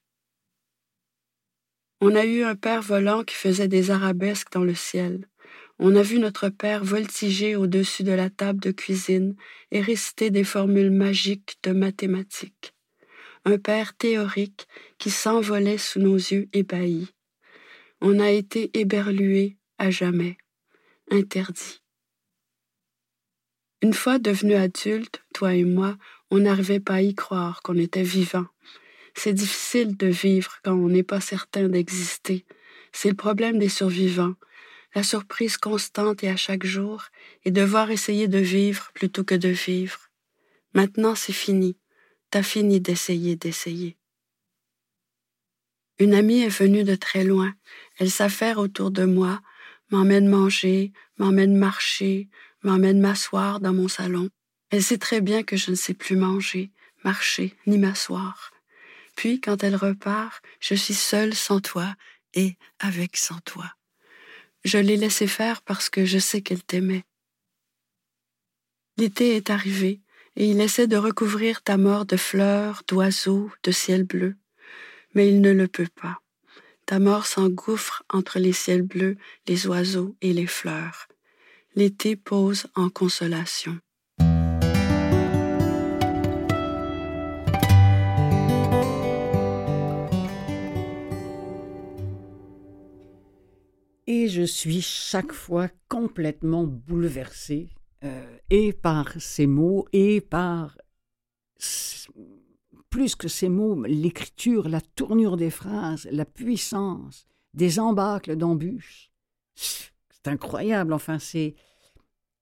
On 2.01 2.17
a 2.17 2.25
eu 2.25 2.43
un 2.43 2.57
père 2.57 2.83
volant 2.83 3.23
qui 3.23 3.37
faisait 3.37 3.69
des 3.69 3.93
arabesques 3.93 4.51
dans 4.51 4.65
le 4.65 4.75
ciel. 4.75 5.29
On 5.79 5.97
a 5.97 6.03
vu 6.03 6.19
notre 6.19 6.49
père 6.49 6.85
voltiger 6.85 7.57
au-dessus 7.57 8.05
de 8.05 8.13
la 8.13 8.31
table 8.31 8.61
de 8.61 8.71
cuisine 8.71 9.35
et 9.71 9.81
réciter 9.81 10.31
des 10.31 10.45
formules 10.45 10.91
magiques 10.91 11.57
de 11.63 11.73
mathématiques. 11.73 12.75
un 13.45 13.59
père 13.59 13.97
théorique 13.97 14.69
qui 14.99 15.11
s'envolait 15.11 15.79
sous 15.79 15.99
nos 15.99 16.15
yeux 16.15 16.49
ébahis. 16.53 17.09
On 18.01 18.21
a 18.21 18.31
été 18.31 18.71
éberlués 18.79 19.57
à 19.79 19.91
jamais, 19.91 20.37
interdit. 21.11 21.83
Une 23.83 23.95
fois 23.95 24.21
devenus 24.21 24.59
adultes, 24.59 25.25
toi 25.35 25.55
et 25.55 25.65
moi, 25.65 25.97
on 26.31 26.39
n'arrivait 26.39 26.79
pas 26.79 26.95
à 26.95 27.03
y 27.03 27.15
croire 27.17 27.63
qu'on 27.63 27.77
était 27.77 28.05
vivant. 28.05 28.47
C'est 29.15 29.33
difficile 29.33 29.97
de 29.97 30.07
vivre 30.07 30.59
quand 30.63 30.75
on 30.75 30.89
n'est 30.89 31.03
pas 31.03 31.21
certain 31.21 31.69
d'exister. 31.69 32.45
C'est 32.93 33.11
le 33.11 33.17
problème 33.17 33.59
des 33.59 33.69
survivants. 33.69 34.35
La 34.95 35.03
surprise 35.03 35.57
constante 35.57 36.23
et 36.23 36.29
à 36.29 36.37
chaque 36.37 36.67
jour 36.67 37.05
est 37.45 37.51
devoir 37.51 37.91
essayer 37.91 38.29
de 38.29 38.39
vivre 38.39 38.91
plutôt 38.93 39.25
que 39.25 39.35
de 39.35 39.49
vivre. 39.49 40.11
Maintenant, 40.75 41.15
c'est 41.15 41.33
fini. 41.33 41.79
T'as 42.31 42.43
fini 42.43 42.81
d'essayer, 42.81 43.37
d'essayer. 43.37 43.97
Une 45.99 46.15
amie 46.15 46.43
est 46.43 46.49
venue 46.49 46.85
de 46.85 46.95
très 46.95 47.25
loin. 47.25 47.55
Elle 47.99 48.11
s'affaire 48.11 48.59
autour 48.59 48.91
de 48.91 49.05
moi, 49.05 49.41
m'emmène 49.91 50.29
manger, 50.29 50.93
m'emmène 51.19 51.57
marcher, 51.57 52.29
m'emmène 52.63 53.01
m'asseoir 53.01 53.61
dans 53.61 53.73
mon 53.73 53.89
salon. 53.89 54.29
Elle 54.71 54.83
sait 54.83 54.99
très 54.99 55.21
bien 55.21 55.43
que 55.43 55.57
je 55.57 55.71
ne 55.71 55.77
sais 55.77 55.95
plus 55.95 56.17
manger, 56.17 56.71
marcher, 57.05 57.55
ni 57.67 57.79
m'asseoir. 57.79 58.53
Puis, 59.17 59.41
quand 59.41 59.63
elle 59.63 59.77
repart, 59.77 60.43
je 60.61 60.75
suis 60.75 60.95
seule 60.95 61.35
sans 61.35 61.61
toi 61.61 61.95
et 62.35 62.57
avec 62.79 63.17
sans 63.17 63.39
toi. 63.41 63.73
Je 64.65 64.79
l'ai 64.79 64.97
laissé 64.97 65.27
faire 65.27 65.63
parce 65.63 65.91
que 65.91 66.05
je 66.05 66.19
sais 66.19 66.41
qu'elle 66.41 66.63
t'aimait. 66.63 67.05
L'été 68.97 69.37
est 69.37 69.51
arrivé 69.51 70.01
et 70.37 70.47
il 70.47 70.61
essaie 70.61 70.87
de 70.87 70.97
recouvrir 70.97 71.63
ta 71.63 71.77
mort 71.77 72.07
de 72.07 72.17
fleurs, 72.17 72.83
d'oiseaux, 72.87 73.51
de 73.63 73.71
ciel 73.71 74.05
bleu, 74.05 74.37
mais 75.15 75.29
il 75.29 75.41
ne 75.41 75.51
le 75.51 75.69
peut 75.69 75.89
pas. 76.01 76.21
Ta 76.87 76.99
mort 76.99 77.27
s'engouffre 77.27 78.03
entre 78.09 78.39
les 78.39 78.53
ciels 78.53 78.83
bleus, 78.83 79.17
les 79.47 79.67
oiseaux 79.67 80.17
et 80.21 80.33
les 80.33 80.47
fleurs. 80.47 81.09
L'été 81.75 82.17
pose 82.17 82.67
en 82.75 82.91
consolation. 82.91 83.79
Et 94.07 94.29
je 94.29 94.43
suis 94.43 94.81
chaque 94.81 95.33
fois 95.33 95.69
complètement 95.89 96.65
bouleversée, 96.65 97.69
euh, 98.05 98.39
et 98.51 98.73
par 98.73 99.13
ces 99.21 99.47
mots, 99.47 99.87
et 99.93 100.21
par, 100.21 100.77
plus 102.91 103.15
que 103.15 103.29
ces 103.29 103.49
mots, 103.49 103.85
l'écriture, 103.85 104.69
la 104.69 104.81
tournure 104.81 105.37
des 105.37 105.51
phrases, 105.51 106.09
la 106.11 106.25
puissance 106.25 107.27
des 107.55 107.79
embâcles 107.79 108.37
d'embûches. 108.37 109.11
C'est 109.55 110.29
incroyable, 110.29 110.93
enfin, 110.93 111.19
c'est... 111.19 111.55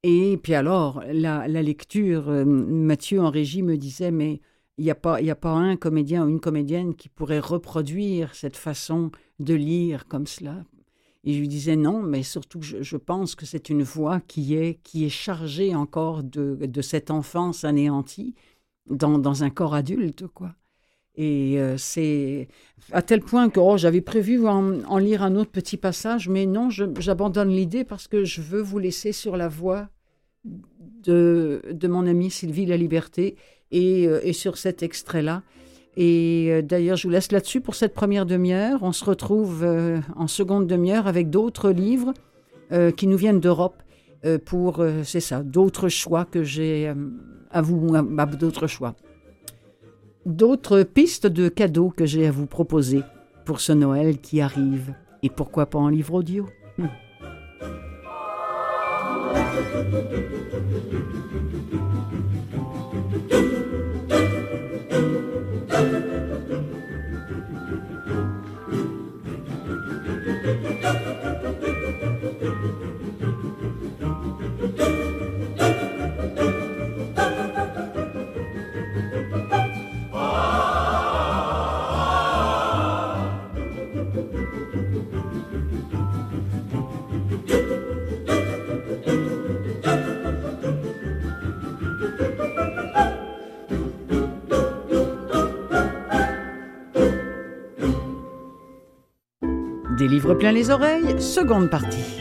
Et 0.02 0.38
puis 0.42 0.54
alors, 0.54 1.02
la, 1.12 1.46
lecture, 1.46 2.30
euh, 2.30 2.44
Mathieu 2.44 3.20
en 3.20 3.28
régie 3.28 3.62
me 3.62 3.76
disait, 3.76 4.10
mais 4.10 4.40
il 4.78 4.84
n'y 4.84 4.90
a, 4.90 4.94
a 4.94 5.34
pas 5.34 5.50
un 5.50 5.76
comédien 5.76 6.24
ou 6.24 6.30
une 6.30 6.40
comédienne 6.40 6.94
qui 6.94 7.10
pourrait 7.10 7.38
reproduire 7.38 8.34
cette 8.34 8.56
façon 8.56 9.10
de 9.40 9.52
lire 9.52 10.08
comme 10.08 10.26
cela. 10.26 10.64
Et 11.24 11.34
je 11.34 11.40
lui 11.40 11.48
disais 11.48 11.76
non, 11.76 12.02
mais 12.02 12.22
surtout 12.22 12.62
je, 12.62 12.96
pense 12.96 13.34
que 13.34 13.44
c'est 13.44 13.68
une 13.68 13.82
voix 13.82 14.20
qui 14.20 14.54
est, 14.54 14.80
qui 14.82 15.04
est 15.04 15.10
chargée 15.10 15.74
encore 15.74 16.22
de, 16.22 16.54
de 16.54 16.82
cette 16.82 17.10
enfance 17.10 17.64
anéantie 17.64 18.34
dans, 18.88 19.18
dans, 19.18 19.44
un 19.44 19.50
corps 19.50 19.74
adulte, 19.74 20.26
quoi. 20.28 20.54
Et 21.16 21.60
euh, 21.60 21.76
c'est 21.76 22.48
à 22.92 23.02
tel 23.02 23.20
point 23.20 23.50
que 23.50 23.60
oh, 23.60 23.76
j'avais 23.76 24.00
prévu 24.00 24.46
en, 24.46 24.98
lire 24.98 25.22
un 25.22 25.34
autre 25.34 25.50
petit 25.50 25.76
passage, 25.76 26.28
mais 26.28 26.46
non, 26.46 26.70
j'abandonne 26.70 27.50
l'idée 27.50 27.84
parce 27.84 28.08
que 28.08 28.24
je 28.24 28.40
veux 28.40 28.62
vous 28.62 28.78
laisser 28.78 29.12
sur 29.12 29.36
la 29.36 29.48
voix 29.48 29.88
de, 30.44 31.62
de 31.70 31.88
mon 31.88 32.06
amie 32.06 32.30
Sylvie 32.30 32.64
La 32.64 32.76
Liberté 32.76 33.36
et, 33.70 34.06
euh, 34.06 34.20
et 34.22 34.32
sur 34.32 34.56
cet 34.56 34.82
extrait-là. 34.82 35.42
Et 35.96 36.48
euh, 36.50 36.62
d'ailleurs, 36.62 36.96
je 36.96 37.06
vous 37.06 37.12
laisse 37.12 37.32
là-dessus 37.32 37.60
pour 37.60 37.74
cette 37.74 37.94
première 37.94 38.26
demi-heure. 38.26 38.78
On 38.82 38.92
se 38.92 39.04
retrouve 39.04 39.64
euh, 39.64 40.00
en 40.16 40.26
seconde 40.26 40.66
demi-heure 40.66 41.06
avec 41.06 41.30
d'autres 41.30 41.70
livres 41.70 42.14
euh, 42.72 42.90
qui 42.90 43.06
nous 43.06 43.16
viennent 43.16 43.40
d'Europe 43.40 43.82
pour, 44.44 44.84
c'est 45.02 45.20
ça, 45.20 45.42
d'autres 45.42 45.88
choix 45.88 46.26
que 46.26 46.44
j'ai 46.44 46.92
à 47.50 47.62
vous, 47.62 47.90
d'autres 48.38 48.66
choix. 48.66 48.94
D'autres 50.26 50.82
pistes 50.82 51.26
de 51.26 51.48
cadeaux 51.48 51.88
que 51.88 52.04
j'ai 52.04 52.26
à 52.26 52.30
vous 52.30 52.44
proposer 52.44 53.00
pour 53.46 53.62
ce 53.62 53.72
Noël 53.72 54.18
qui 54.18 54.42
arrive. 54.42 54.92
Et 55.22 55.30
pourquoi 55.30 55.64
pas 55.64 55.78
en 55.78 55.88
livre 55.88 56.12
audio? 56.12 56.46
Hmm. 56.76 56.88
Des 99.96 100.08
livres 100.08 100.34
plein 100.34 100.52
les 100.52 100.70
oreilles, 100.70 101.20
seconde 101.20 101.68
partie. 101.70 102.20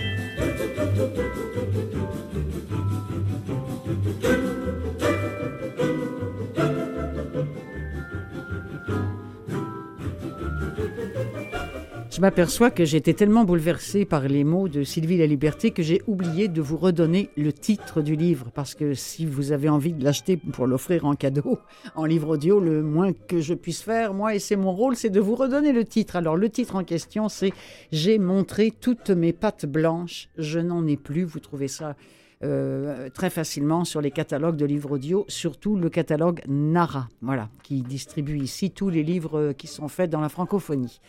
Je 12.19 12.21
m'aperçois 12.21 12.69
que 12.69 12.83
j'étais 12.83 13.13
tellement 13.13 13.45
bouleversée 13.45 14.03
par 14.03 14.27
les 14.27 14.43
mots 14.43 14.67
de 14.67 14.83
Sylvie 14.83 15.17
La 15.17 15.25
Liberté 15.25 15.71
que 15.71 15.81
j'ai 15.81 16.01
oublié 16.05 16.49
de 16.49 16.61
vous 16.61 16.75
redonner 16.75 17.29
le 17.37 17.53
titre 17.53 18.01
du 18.01 18.17
livre, 18.17 18.51
parce 18.53 18.75
que 18.75 18.93
si 18.93 19.25
vous 19.25 19.53
avez 19.53 19.69
envie 19.69 19.93
de 19.93 20.03
l'acheter 20.03 20.35
pour 20.35 20.67
l'offrir 20.67 21.05
en 21.05 21.15
cadeau, 21.15 21.59
en 21.95 22.03
livre 22.03 22.31
audio, 22.31 22.59
le 22.59 22.83
moins 22.83 23.13
que 23.13 23.39
je 23.39 23.53
puisse 23.53 23.81
faire, 23.81 24.13
moi, 24.13 24.35
et 24.35 24.39
c'est 24.39 24.57
mon 24.57 24.73
rôle, 24.73 24.97
c'est 24.97 25.09
de 25.09 25.21
vous 25.21 25.35
redonner 25.35 25.71
le 25.71 25.85
titre. 25.85 26.17
Alors 26.17 26.35
le 26.35 26.49
titre 26.49 26.75
en 26.75 26.83
question, 26.83 27.29
c'est 27.29 27.53
J'ai 27.93 28.19
montré 28.19 28.71
toutes 28.71 29.11
mes 29.11 29.31
pattes 29.31 29.65
blanches, 29.65 30.27
je 30.37 30.59
n'en 30.59 30.85
ai 30.87 30.97
plus. 30.97 31.23
Vous 31.23 31.39
trouvez 31.39 31.69
ça 31.69 31.95
euh, 32.43 33.09
très 33.13 33.29
facilement 33.29 33.85
sur 33.85 34.01
les 34.01 34.11
catalogues 34.11 34.57
de 34.57 34.65
livres 34.65 34.91
audio, 34.91 35.23
surtout 35.29 35.77
le 35.77 35.89
catalogue 35.89 36.41
Nara, 36.49 37.07
voilà, 37.21 37.47
qui 37.63 37.81
distribue 37.81 38.39
ici 38.39 38.71
tous 38.71 38.89
les 38.89 39.03
livres 39.03 39.53
qui 39.53 39.67
sont 39.67 39.87
faits 39.87 40.09
dans 40.09 40.19
la 40.19 40.27
francophonie. 40.27 40.99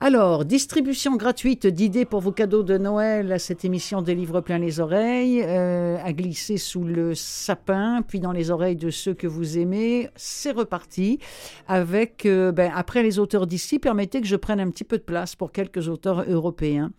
Alors, 0.00 0.44
distribution 0.44 1.16
gratuite 1.16 1.66
d'idées 1.66 2.04
pour 2.04 2.20
vos 2.20 2.30
cadeaux 2.30 2.62
de 2.62 2.78
Noël 2.78 3.32
à 3.32 3.40
cette 3.40 3.64
émission 3.64 4.00
des 4.00 4.14
livres 4.14 4.40
plein 4.40 4.58
les 4.58 4.78
oreilles, 4.78 5.42
euh, 5.42 5.96
à 6.00 6.12
glisser 6.12 6.56
sous 6.56 6.84
le 6.84 7.16
sapin, 7.16 8.02
puis 8.06 8.20
dans 8.20 8.30
les 8.30 8.52
oreilles 8.52 8.76
de 8.76 8.90
ceux 8.90 9.12
que 9.12 9.26
vous 9.26 9.58
aimez. 9.58 10.08
C'est 10.14 10.52
reparti 10.52 11.18
avec, 11.66 12.26
euh, 12.26 12.52
ben, 12.52 12.70
après 12.72 13.02
les 13.02 13.18
auteurs 13.18 13.48
d'ici, 13.48 13.80
permettez 13.80 14.20
que 14.20 14.28
je 14.28 14.36
prenne 14.36 14.60
un 14.60 14.70
petit 14.70 14.84
peu 14.84 14.98
de 14.98 15.02
place 15.02 15.34
pour 15.34 15.50
quelques 15.50 15.88
auteurs 15.88 16.22
européens. 16.30 16.92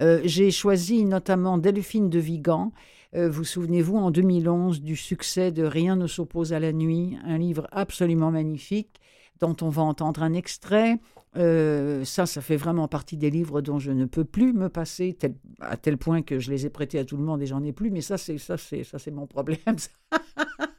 Euh, 0.00 0.22
j'ai 0.24 0.50
choisi 0.50 1.04
notamment 1.04 1.58
Delphine 1.58 2.08
de 2.08 2.18
Vigan. 2.18 2.72
vous 3.12 3.44
souvenez-vous 3.44 3.96
en 3.96 4.10
2011 4.10 4.80
du 4.80 4.96
succès 4.96 5.52
de 5.52 5.64
Rien 5.64 5.96
ne 5.96 6.06
s'oppose 6.06 6.54
à 6.54 6.60
la 6.60 6.72
nuit, 6.72 7.18
un 7.26 7.36
livre 7.36 7.66
absolument 7.72 8.30
magnifique 8.30 9.00
dont 9.40 9.56
on 9.62 9.68
va 9.68 9.82
entendre 9.82 10.22
un 10.22 10.32
extrait. 10.34 10.98
Euh, 11.36 12.04
ça, 12.04 12.26
ça 12.26 12.40
fait 12.40 12.56
vraiment 12.56 12.88
partie 12.88 13.16
des 13.16 13.30
livres 13.30 13.60
dont 13.60 13.78
je 13.78 13.92
ne 13.92 14.06
peux 14.06 14.24
plus 14.24 14.52
me 14.52 14.68
passer, 14.68 15.16
à 15.60 15.76
tel 15.76 15.98
point 15.98 16.22
que 16.22 16.38
je 16.38 16.50
les 16.50 16.66
ai 16.66 16.70
prêtés 16.70 16.98
à 16.98 17.04
tout 17.04 17.16
le 17.16 17.22
monde 17.22 17.42
et 17.42 17.46
j'en 17.46 17.62
ai 17.62 17.72
plus. 17.72 17.90
Mais 17.90 18.00
ça, 18.00 18.16
c'est 18.16 18.38
ça, 18.38 18.56
c'est 18.56 18.84
ça, 18.84 18.98
c'est 18.98 19.10
mon 19.10 19.26
problème. 19.26 19.58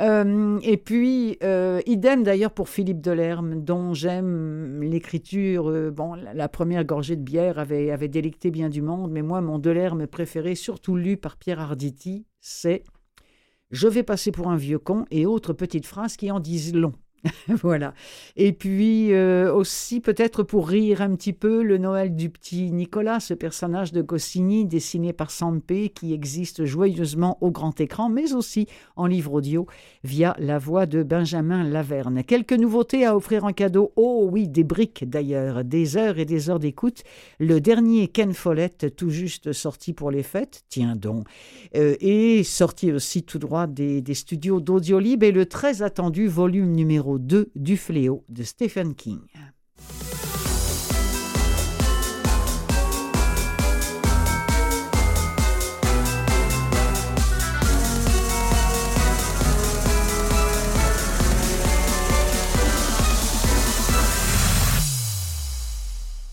Euh, 0.00 0.58
et 0.62 0.78
puis, 0.78 1.36
euh, 1.42 1.82
idem 1.84 2.22
d'ailleurs 2.22 2.52
pour 2.52 2.70
Philippe 2.70 3.02
Delerme, 3.02 3.62
dont 3.62 3.92
j'aime 3.92 4.80
l'écriture. 4.80 5.92
bon, 5.92 6.14
la, 6.14 6.48
première 6.48 6.84
gorgée 6.84 7.14
de 7.14 7.20
bière 7.22 7.58
avait, 7.58 7.90
avait 7.90 8.08
bien 8.08 8.70
du 8.70 8.80
monde, 8.80 9.12
mais 9.12 9.20
moi, 9.20 9.42
mon 9.42 9.58
Delerme 9.58 10.06
préféré, 10.06 10.54
surtout 10.54 10.96
lu 10.96 11.18
par 11.18 11.36
Pierre 11.36 11.60
Arditi, 11.60 12.24
c'est 12.40 12.84
Je 13.70 13.86
vais 13.86 14.02
passer 14.02 14.32
pour 14.32 14.48
un 14.48 14.56
vieux 14.56 14.78
con 14.78 15.04
et 15.10 15.26
autres 15.26 15.52
petites 15.52 15.86
phrases 15.86 16.16
qui 16.16 16.30
en 16.30 16.40
disent 16.40 16.74
long. 16.74 16.94
voilà. 17.48 17.94
Et 18.36 18.52
puis 18.52 19.12
euh, 19.12 19.52
aussi 19.52 20.00
peut-être 20.00 20.42
pour 20.42 20.68
rire 20.68 21.02
un 21.02 21.14
petit 21.14 21.32
peu 21.32 21.62
le 21.62 21.78
Noël 21.78 22.14
du 22.16 22.30
petit 22.30 22.72
Nicolas, 22.72 23.20
ce 23.20 23.34
personnage 23.34 23.92
de 23.92 24.02
Goscinny 24.02 24.64
dessiné 24.66 25.12
par 25.12 25.30
Sampé 25.30 25.90
qui 25.90 26.12
existe 26.12 26.64
joyeusement 26.64 27.38
au 27.40 27.50
grand 27.50 27.80
écran, 27.80 28.08
mais 28.08 28.34
aussi 28.34 28.66
en 28.96 29.06
livre 29.06 29.34
audio 29.34 29.66
via 30.02 30.34
la 30.38 30.58
voix 30.58 30.86
de 30.86 31.02
Benjamin 31.02 31.62
Laverne. 31.62 32.24
Quelques 32.24 32.52
nouveautés 32.52 33.06
à 33.06 33.16
offrir 33.16 33.44
en 33.44 33.52
cadeau. 33.52 33.92
Oh 33.96 34.28
oui, 34.30 34.48
des 34.48 34.64
briques 34.64 35.08
d'ailleurs, 35.08 35.64
des 35.64 35.96
heures 35.96 36.18
et 36.18 36.24
des 36.24 36.50
heures 36.50 36.58
d'écoute. 36.58 37.02
Le 37.38 37.60
dernier 37.60 38.08
Ken 38.08 38.32
Follett, 38.32 38.96
tout 38.96 39.10
juste 39.10 39.52
sorti 39.52 39.92
pour 39.92 40.10
les 40.10 40.24
fêtes, 40.24 40.64
tiens 40.68 40.96
donc, 40.96 41.26
euh, 41.76 41.94
et 42.00 42.42
sorti 42.42 42.90
aussi 42.90 43.22
tout 43.22 43.38
droit 43.38 43.66
des, 43.66 44.00
des 44.00 44.14
studios 44.14 44.60
d'Audiolib 44.60 45.22
et 45.22 45.32
le 45.32 45.46
très 45.46 45.82
attendu 45.82 46.26
volume 46.26 46.72
numéro 46.72 47.11
2 47.18 47.50
du 47.54 47.76
fléau 47.76 48.24
de 48.28 48.42
Stephen 48.42 48.94
King. 48.94 49.20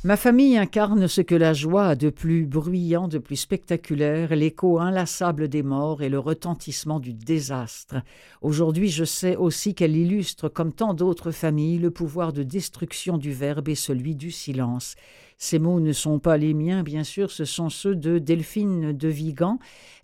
Ma 0.10 0.18
famille 0.18 0.58
incarne 0.58 1.08
ce 1.08 1.22
que 1.22 1.36
la 1.36 1.54
joie 1.54 1.90
a 1.90 1.96
de 1.96 2.10
plus 2.10 2.48
bruyant, 2.48 3.08
de 3.08 3.20
plus 3.20 3.36
spectaculaire, 3.36 4.36
l'écho 4.36 4.80
inlassable 4.80 5.48
des 5.50 5.62
morts 5.62 6.02
et 6.02 6.10
le 6.10 6.18
retentissement 6.18 7.00
du 7.00 7.14
désastre. 7.14 7.98
Aujourd'hui, 8.42 8.90
je 8.90 9.06
sais 9.06 9.36
aussi 9.36 9.76
qu'elle 9.76 9.96
illustre, 9.96 10.50
comme 10.50 10.74
tant 10.74 10.96
d'autres 10.96 11.30
familles, 11.30 11.78
le 11.78 11.92
pouvoir 11.92 12.34
de 12.34 12.42
destruction 12.42 13.20
du 13.20 13.32
verbe 13.32 13.70
et 13.70 13.76
celui 13.76 14.16
du 14.16 14.32
silence. 14.32 14.96
Ces 15.42 15.58
mots 15.58 15.80
ne 15.80 15.94
sont 15.94 16.20
pas 16.20 16.36
les 16.36 16.54
miens, 16.54 16.84
bien 16.84 17.06
sûr, 17.06 17.32
ce 17.32 17.46
sont 17.46 17.70
ceux 17.70 17.96
de 17.96 18.20
Delphine 18.20 18.92
de 18.92 19.08
Vigan. 19.08 19.58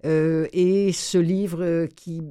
Euh, 0.05 0.47
et 0.53 0.93
ce 0.93 1.17
livre, 1.17 1.61
euh, 1.61 1.87
qui, 1.87 2.21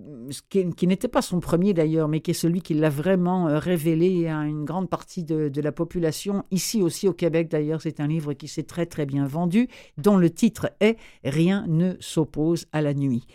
n'était 0.87 1.09
pas 1.09 1.21
son 1.21 1.39
premier 1.39 1.75
d'ailleurs, 1.75 2.09
mais 2.09 2.21
qui 2.21 2.31
est 2.31 2.35
celui 2.35 2.63
qui 2.63 2.73
l'a 2.73 2.89
vraiment 2.89 3.47
euh, 3.47 3.59
révélé 3.59 4.27
à 4.29 4.45
une 4.45 4.65
grande 4.65 4.89
partie 4.89 5.23
de, 5.23 5.51
de 5.51 5.61
la 5.61 5.71
population, 5.71 6.45
ici 6.51 6.81
aussi 6.81 7.07
au 7.07 7.13
Québec 7.13 7.51
d'ailleurs, 7.51 7.83
c'est 7.83 8.01
un 8.01 8.07
livre 8.07 8.33
qui 8.33 8.49
s'est 8.49 8.63
très 8.63 8.87
très 8.87 9.05
bien 9.05 9.27
vendu, 9.27 9.69
dont 9.99 10.17
le 10.17 10.31
titre 10.31 10.71
est 10.81 10.97
Rien 11.25 11.67
ne 11.69 11.97
s'oppose 12.01 12.65
à 12.73 12.81
la 12.81 12.95
nuit. 12.95 13.27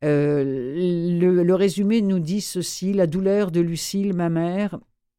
le, 0.00 1.42
le, 1.42 1.54
résumé 1.56 2.02
nous 2.02 2.20
dit 2.20 2.40
ceci 2.40 2.92
La 2.92 3.08
douleur 3.08 3.50
de 3.50 3.60
Lucille, 3.60 4.14
ma 4.14 4.28
mère, 4.28 4.78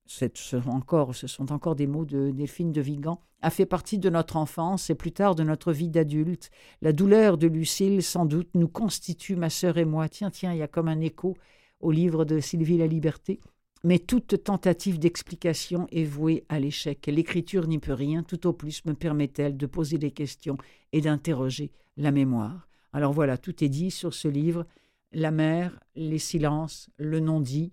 ce 0.10 0.28
sont, 0.60 0.70
encore, 0.70 1.14
ce 1.14 1.28
sont 1.28 1.52
encore 1.52 1.76
des 1.76 1.86
mots 1.86 2.06
de 2.06 2.32
Delphine 2.32 2.72
de 2.72 2.82
Vigan, 2.82 3.22
a 3.42 3.52
fait 3.52 3.68
partie 3.68 4.00
de 4.00 4.10
notre 4.10 4.38
enfance 4.38 4.90
et 4.90 4.96
plus 4.96 5.12
tard 5.12 5.36
de 5.36 5.44
notre 5.44 5.72
vie 5.72 5.90
d'adulte. 5.90 6.50
La 6.82 6.94
douleur 6.94 7.38
de 7.38 7.48
Lucille, 7.48 8.02
sans 8.02 8.26
doute, 8.26 8.50
nous 8.56 8.68
constitue, 8.68 9.36
ma 9.36 9.52
sœur 9.52 9.78
et 9.78 9.86
moi. 9.86 10.10
Tiens, 10.10 10.32
tiens, 10.32 10.52
il 10.52 10.58
y 10.58 10.64
a 10.64 10.68
comme 10.68 10.88
un 10.88 11.00
écho 11.00 11.38
au 11.80 11.92
livre 11.92 12.26
de 12.26 12.40
Sylvie 12.40 12.80
La 12.80 12.88
Liberté. 12.88 13.40
Mais 13.84 14.00
toute 14.00 14.44
tentative 14.44 14.98
d'explication 14.98 15.88
est 15.92 16.04
vouée 16.04 16.44
à 16.50 16.60
l'échec. 16.60 17.06
L'écriture 17.06 17.68
n'y 17.68 17.80
peut 17.80 17.94
rien, 17.94 18.24
tout 18.24 18.48
au 18.48 18.52
plus 18.52 18.84
me 18.86 18.94
permet-elle 18.94 19.58
de 19.58 19.66
poser 19.68 20.00
des 20.00 20.12
questions 20.12 20.58
et 20.92 21.02
d'interroger 21.02 21.72
la 21.98 22.12
mémoire. 22.12 22.68
Alors 22.94 23.14
voilà, 23.14 23.38
tout 23.38 23.64
est 23.64 23.70
dit 23.70 23.92
sur 23.92 24.14
ce 24.14 24.28
livre. 24.28 24.66
La 25.12 25.32
mère, 25.32 25.80
les 25.96 26.18
silences, 26.18 26.90
le 26.98 27.20
non-dit, 27.20 27.72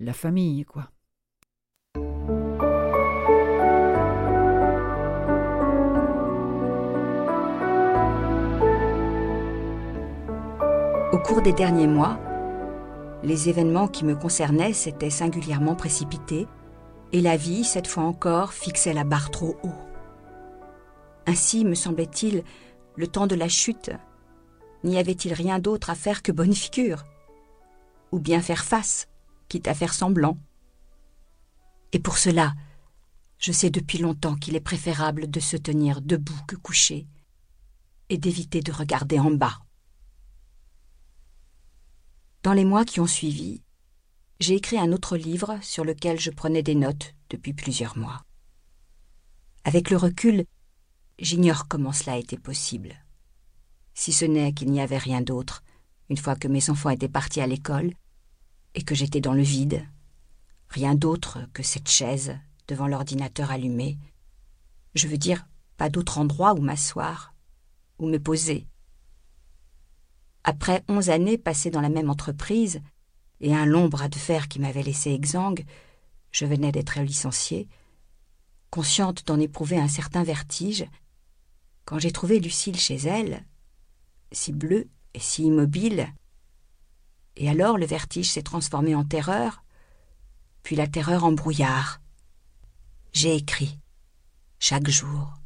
la 0.00 0.14
famille, 0.14 0.64
quoi. 0.64 0.90
Cours 11.30 11.42
des 11.42 11.52
derniers 11.52 11.86
mois, 11.86 12.18
les 13.22 13.48
événements 13.48 13.86
qui 13.86 14.04
me 14.04 14.16
concernaient 14.16 14.72
s'étaient 14.72 15.10
singulièrement 15.10 15.76
précipités 15.76 16.48
et 17.12 17.20
la 17.20 17.36
vie, 17.36 17.62
cette 17.62 17.86
fois 17.86 18.02
encore, 18.02 18.52
fixait 18.52 18.92
la 18.92 19.04
barre 19.04 19.30
trop 19.30 19.56
haut. 19.62 19.80
Ainsi, 21.26 21.64
me 21.64 21.76
semblait-il, 21.76 22.42
le 22.96 23.06
temps 23.06 23.28
de 23.28 23.36
la 23.36 23.48
chute, 23.48 23.92
n'y 24.82 24.98
avait-il 24.98 25.32
rien 25.32 25.60
d'autre 25.60 25.90
à 25.90 25.94
faire 25.94 26.22
que 26.22 26.32
bonne 26.32 26.52
figure? 26.52 27.04
Ou 28.10 28.18
bien 28.18 28.40
faire 28.40 28.64
face, 28.64 29.06
quitte 29.48 29.68
à 29.68 29.74
faire 29.74 29.94
semblant? 29.94 30.36
Et 31.92 32.00
pour 32.00 32.18
cela, 32.18 32.54
je 33.38 33.52
sais 33.52 33.70
depuis 33.70 33.98
longtemps 33.98 34.34
qu'il 34.34 34.56
est 34.56 34.60
préférable 34.60 35.30
de 35.30 35.38
se 35.38 35.56
tenir 35.56 36.00
debout 36.00 36.40
que 36.48 36.56
couché, 36.56 37.06
et 38.08 38.18
d'éviter 38.18 38.62
de 38.62 38.72
regarder 38.72 39.20
en 39.20 39.30
bas. 39.30 39.60
Dans 42.42 42.54
les 42.54 42.64
mois 42.64 42.86
qui 42.86 43.00
ont 43.00 43.06
suivi, 43.06 43.62
j'ai 44.38 44.54
écrit 44.54 44.78
un 44.78 44.92
autre 44.92 45.18
livre 45.18 45.58
sur 45.60 45.84
lequel 45.84 46.18
je 46.18 46.30
prenais 46.30 46.62
des 46.62 46.74
notes 46.74 47.14
depuis 47.28 47.52
plusieurs 47.52 47.98
mois. 47.98 48.24
Avec 49.64 49.90
le 49.90 49.98
recul, 49.98 50.46
j'ignore 51.18 51.68
comment 51.68 51.92
cela 51.92 52.14
a 52.14 52.18
été 52.18 52.38
possible. 52.38 52.94
Si 53.92 54.10
ce 54.10 54.24
n'est 54.24 54.54
qu'il 54.54 54.70
n'y 54.70 54.80
avait 54.80 54.96
rien 54.96 55.20
d'autre, 55.20 55.62
une 56.08 56.16
fois 56.16 56.34
que 56.34 56.48
mes 56.48 56.70
enfants 56.70 56.88
étaient 56.88 57.10
partis 57.10 57.42
à 57.42 57.46
l'école, 57.46 57.92
et 58.74 58.82
que 58.82 58.94
j'étais 58.94 59.20
dans 59.20 59.34
le 59.34 59.42
vide, 59.42 59.86
rien 60.70 60.94
d'autre 60.94 61.46
que 61.52 61.62
cette 61.62 61.90
chaise 61.90 62.38
devant 62.68 62.86
l'ordinateur 62.86 63.50
allumé. 63.50 63.98
Je 64.94 65.08
veux 65.08 65.18
dire, 65.18 65.46
pas 65.76 65.90
d'autre 65.90 66.16
endroit 66.16 66.54
où 66.54 66.62
m'asseoir, 66.62 67.34
où 67.98 68.08
me 68.08 68.18
poser, 68.18 68.66
après 70.44 70.82
onze 70.88 71.10
années 71.10 71.38
passées 71.38 71.70
dans 71.70 71.80
la 71.80 71.88
même 71.88 72.10
entreprise 72.10 72.80
et 73.40 73.54
un 73.54 73.66
long 73.66 73.88
bras 73.88 74.08
de 74.08 74.16
fer 74.16 74.48
qui 74.48 74.58
m'avait 74.58 74.82
laissé 74.82 75.12
exsangue, 75.12 75.64
je 76.32 76.46
venais 76.46 76.72
d'être 76.72 77.00
licenciée, 77.00 77.68
consciente 78.70 79.26
d'en 79.26 79.40
éprouver 79.40 79.78
un 79.78 79.88
certain 79.88 80.22
vertige, 80.22 80.86
quand 81.84 81.98
j'ai 81.98 82.12
trouvé 82.12 82.38
Lucille 82.38 82.78
chez 82.78 82.96
elle, 82.96 83.44
si 84.32 84.52
bleue 84.52 84.88
et 85.14 85.18
si 85.18 85.44
immobile. 85.44 86.12
Et 87.36 87.48
alors 87.48 87.78
le 87.78 87.86
vertige 87.86 88.30
s'est 88.30 88.42
transformé 88.42 88.94
en 88.94 89.04
terreur, 89.04 89.64
puis 90.62 90.76
la 90.76 90.86
terreur 90.86 91.24
en 91.24 91.32
brouillard. 91.32 92.00
J'ai 93.12 93.34
écrit, 93.34 93.78
chaque 94.58 94.88
jour, 94.88 95.39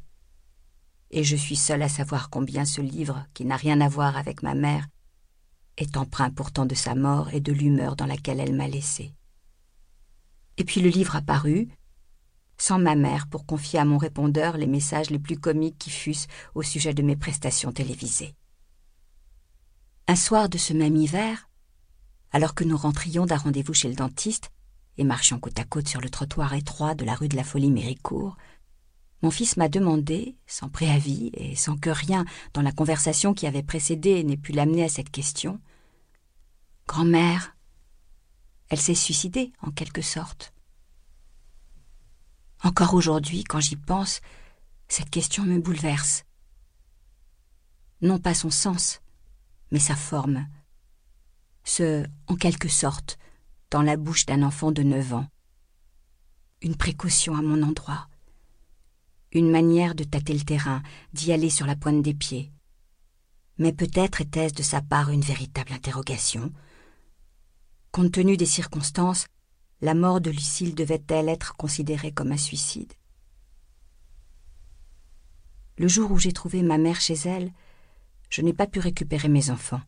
et 1.14 1.22
je 1.22 1.36
suis 1.36 1.54
seule 1.54 1.82
à 1.82 1.88
savoir 1.88 2.28
combien 2.28 2.64
ce 2.64 2.80
livre, 2.80 3.24
qui 3.34 3.44
n'a 3.44 3.56
rien 3.56 3.80
à 3.80 3.88
voir 3.88 4.16
avec 4.16 4.42
ma 4.42 4.56
mère, 4.56 4.88
est 5.76 5.96
empreint 5.96 6.30
pourtant 6.30 6.66
de 6.66 6.74
sa 6.74 6.96
mort 6.96 7.32
et 7.32 7.40
de 7.40 7.52
l'humeur 7.52 7.94
dans 7.94 8.06
laquelle 8.06 8.40
elle 8.40 8.54
m'a 8.54 8.66
laissé. 8.66 9.14
Et 10.56 10.64
puis 10.64 10.80
le 10.80 10.88
livre 10.88 11.14
a 11.14 11.22
paru, 11.22 11.68
sans 12.58 12.80
ma 12.80 12.96
mère 12.96 13.28
pour 13.28 13.46
confier 13.46 13.78
à 13.78 13.84
mon 13.84 13.96
répondeur 13.96 14.56
les 14.56 14.66
messages 14.66 15.10
les 15.10 15.20
plus 15.20 15.38
comiques 15.38 15.78
qui 15.78 15.90
fussent 15.90 16.26
au 16.56 16.62
sujet 16.62 16.94
de 16.94 17.02
mes 17.02 17.16
prestations 17.16 17.70
télévisées. 17.70 18.34
Un 20.08 20.16
soir 20.16 20.48
de 20.48 20.58
ce 20.58 20.72
même 20.72 20.96
hiver, 20.96 21.48
alors 22.32 22.56
que 22.56 22.64
nous 22.64 22.76
rentrions 22.76 23.24
d'un 23.24 23.36
rendez-vous 23.36 23.74
chez 23.74 23.88
le 23.88 23.94
dentiste 23.94 24.50
et 24.98 25.04
marchions 25.04 25.38
côte 25.38 25.60
à 25.60 25.64
côte 25.64 25.88
sur 25.88 26.00
le 26.00 26.10
trottoir 26.10 26.54
étroit 26.54 26.96
de 26.96 27.04
la 27.04 27.14
rue 27.14 27.28
de 27.28 27.36
la 27.36 27.44
Folie 27.44 27.70
Méricourt, 27.70 28.36
mon 29.24 29.30
fils 29.30 29.56
m'a 29.56 29.70
demandé, 29.70 30.36
sans 30.46 30.68
préavis 30.68 31.30
et 31.32 31.56
sans 31.56 31.78
que 31.78 31.88
rien 31.88 32.26
dans 32.52 32.60
la 32.60 32.72
conversation 32.72 33.32
qui 33.32 33.46
avait 33.46 33.62
précédé 33.62 34.22
n'ait 34.22 34.36
pu 34.36 34.52
l'amener 34.52 34.84
à 34.84 34.90
cette 34.90 35.08
question 35.08 35.62
Grand-mère, 36.86 37.56
elle 38.68 38.82
s'est 38.82 38.94
suicidée, 38.94 39.54
en 39.62 39.70
quelque 39.70 40.02
sorte. 40.02 40.52
Encore 42.62 42.92
aujourd'hui, 42.92 43.44
quand 43.44 43.60
j'y 43.60 43.76
pense, 43.76 44.20
cette 44.88 45.08
question 45.08 45.44
me 45.44 45.58
bouleverse. 45.58 46.24
Non 48.02 48.18
pas 48.18 48.34
son 48.34 48.50
sens, 48.50 49.00
mais 49.70 49.78
sa 49.78 49.96
forme. 49.96 50.46
Ce 51.64 52.04
en 52.26 52.36
quelque 52.36 52.68
sorte 52.68 53.18
dans 53.70 53.80
la 53.80 53.96
bouche 53.96 54.26
d'un 54.26 54.42
enfant 54.42 54.70
de 54.70 54.82
neuf 54.82 55.14
ans. 55.14 55.28
Une 56.60 56.76
précaution 56.76 57.34
à 57.34 57.40
mon 57.40 57.62
endroit 57.62 58.06
une 59.34 59.50
manière 59.50 59.94
de 59.94 60.04
tâter 60.04 60.32
le 60.32 60.44
terrain, 60.44 60.82
d'y 61.12 61.32
aller 61.32 61.50
sur 61.50 61.66
la 61.66 61.76
pointe 61.76 62.02
des 62.02 62.14
pieds. 62.14 62.52
Mais 63.58 63.72
peut-être 63.72 64.20
était-ce 64.20 64.54
de 64.54 64.62
sa 64.62 64.80
part 64.80 65.10
une 65.10 65.20
véritable 65.20 65.72
interrogation. 65.72 66.52
Compte 67.92 68.12
tenu 68.12 68.36
des 68.36 68.46
circonstances, 68.46 69.26
la 69.80 69.94
mort 69.94 70.20
de 70.20 70.30
Lucille 70.30 70.74
devait-elle 70.74 71.28
être 71.28 71.56
considérée 71.56 72.12
comme 72.12 72.32
un 72.32 72.36
suicide? 72.36 72.92
Le 75.76 75.88
jour 75.88 76.10
où 76.12 76.18
j'ai 76.18 76.32
trouvé 76.32 76.62
ma 76.62 76.78
mère 76.78 77.00
chez 77.00 77.14
elle, 77.14 77.52
je 78.30 78.42
n'ai 78.42 78.52
pas 78.54 78.66
pu 78.66 78.78
récupérer 78.78 79.28
mes 79.28 79.50
enfants. 79.50 79.82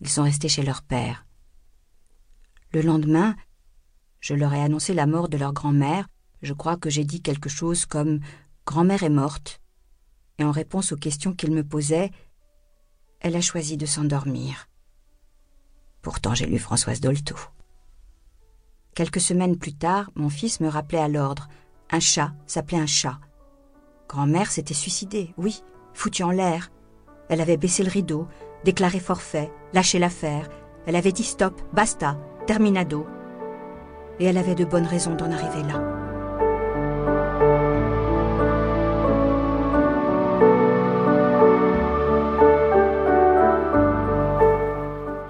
Ils 0.00 0.08
sont 0.08 0.22
restés 0.22 0.48
chez 0.48 0.62
leur 0.62 0.82
père. 0.82 1.26
Le 2.72 2.82
lendemain, 2.82 3.34
Je 4.20 4.34
leur 4.34 4.52
ai 4.52 4.60
annoncé 4.60 4.92
la 4.94 5.06
mort 5.06 5.28
de 5.28 5.38
leur 5.38 5.52
grand-mère. 5.52 6.06
Je 6.42 6.54
crois 6.54 6.76
que 6.76 6.90
j'ai 6.90 7.04
dit 7.04 7.20
quelque 7.20 7.48
chose 7.48 7.86
comme 7.86 8.20
Grand-mère 8.66 9.02
est 9.02 9.10
morte. 9.10 9.60
Et 10.38 10.44
en 10.44 10.52
réponse 10.52 10.92
aux 10.92 10.96
questions 10.96 11.34
qu'ils 11.34 11.52
me 11.52 11.64
posaient, 11.64 12.10
elle 13.20 13.36
a 13.36 13.40
choisi 13.40 13.76
de 13.76 13.86
s'endormir. 13.86 14.68
Pourtant, 16.02 16.34
j'ai 16.34 16.46
lu 16.46 16.58
Françoise 16.58 17.00
Dolto. 17.00 17.36
Quelques 18.94 19.20
semaines 19.20 19.58
plus 19.58 19.74
tard, 19.74 20.10
mon 20.14 20.30
fils 20.30 20.60
me 20.60 20.68
rappelait 20.68 21.00
à 21.00 21.08
l'ordre. 21.08 21.48
Un 21.90 22.00
chat 22.00 22.32
s'appelait 22.46 22.78
un 22.78 22.86
chat. 22.86 23.18
Grand-mère 24.08 24.50
s'était 24.50 24.74
suicidée, 24.74 25.34
oui, 25.36 25.62
foutue 25.92 26.22
en 26.22 26.30
l'air. 26.30 26.70
Elle 27.28 27.40
avait 27.40 27.56
baissé 27.56 27.82
le 27.84 27.90
rideau, 27.90 28.26
déclaré 28.64 28.98
forfait, 28.98 29.52
lâché 29.72 29.98
l'affaire. 29.98 30.48
Elle 30.86 30.96
avait 30.96 31.12
dit 31.12 31.24
stop, 31.24 31.60
basta, 31.72 32.18
terminado. 32.46 33.06
Et 34.18 34.24
elle 34.24 34.38
avait 34.38 34.54
de 34.54 34.64
bonnes 34.64 34.86
raisons 34.86 35.14
d'en 35.14 35.30
arriver 35.30 35.62
là. 35.62 35.99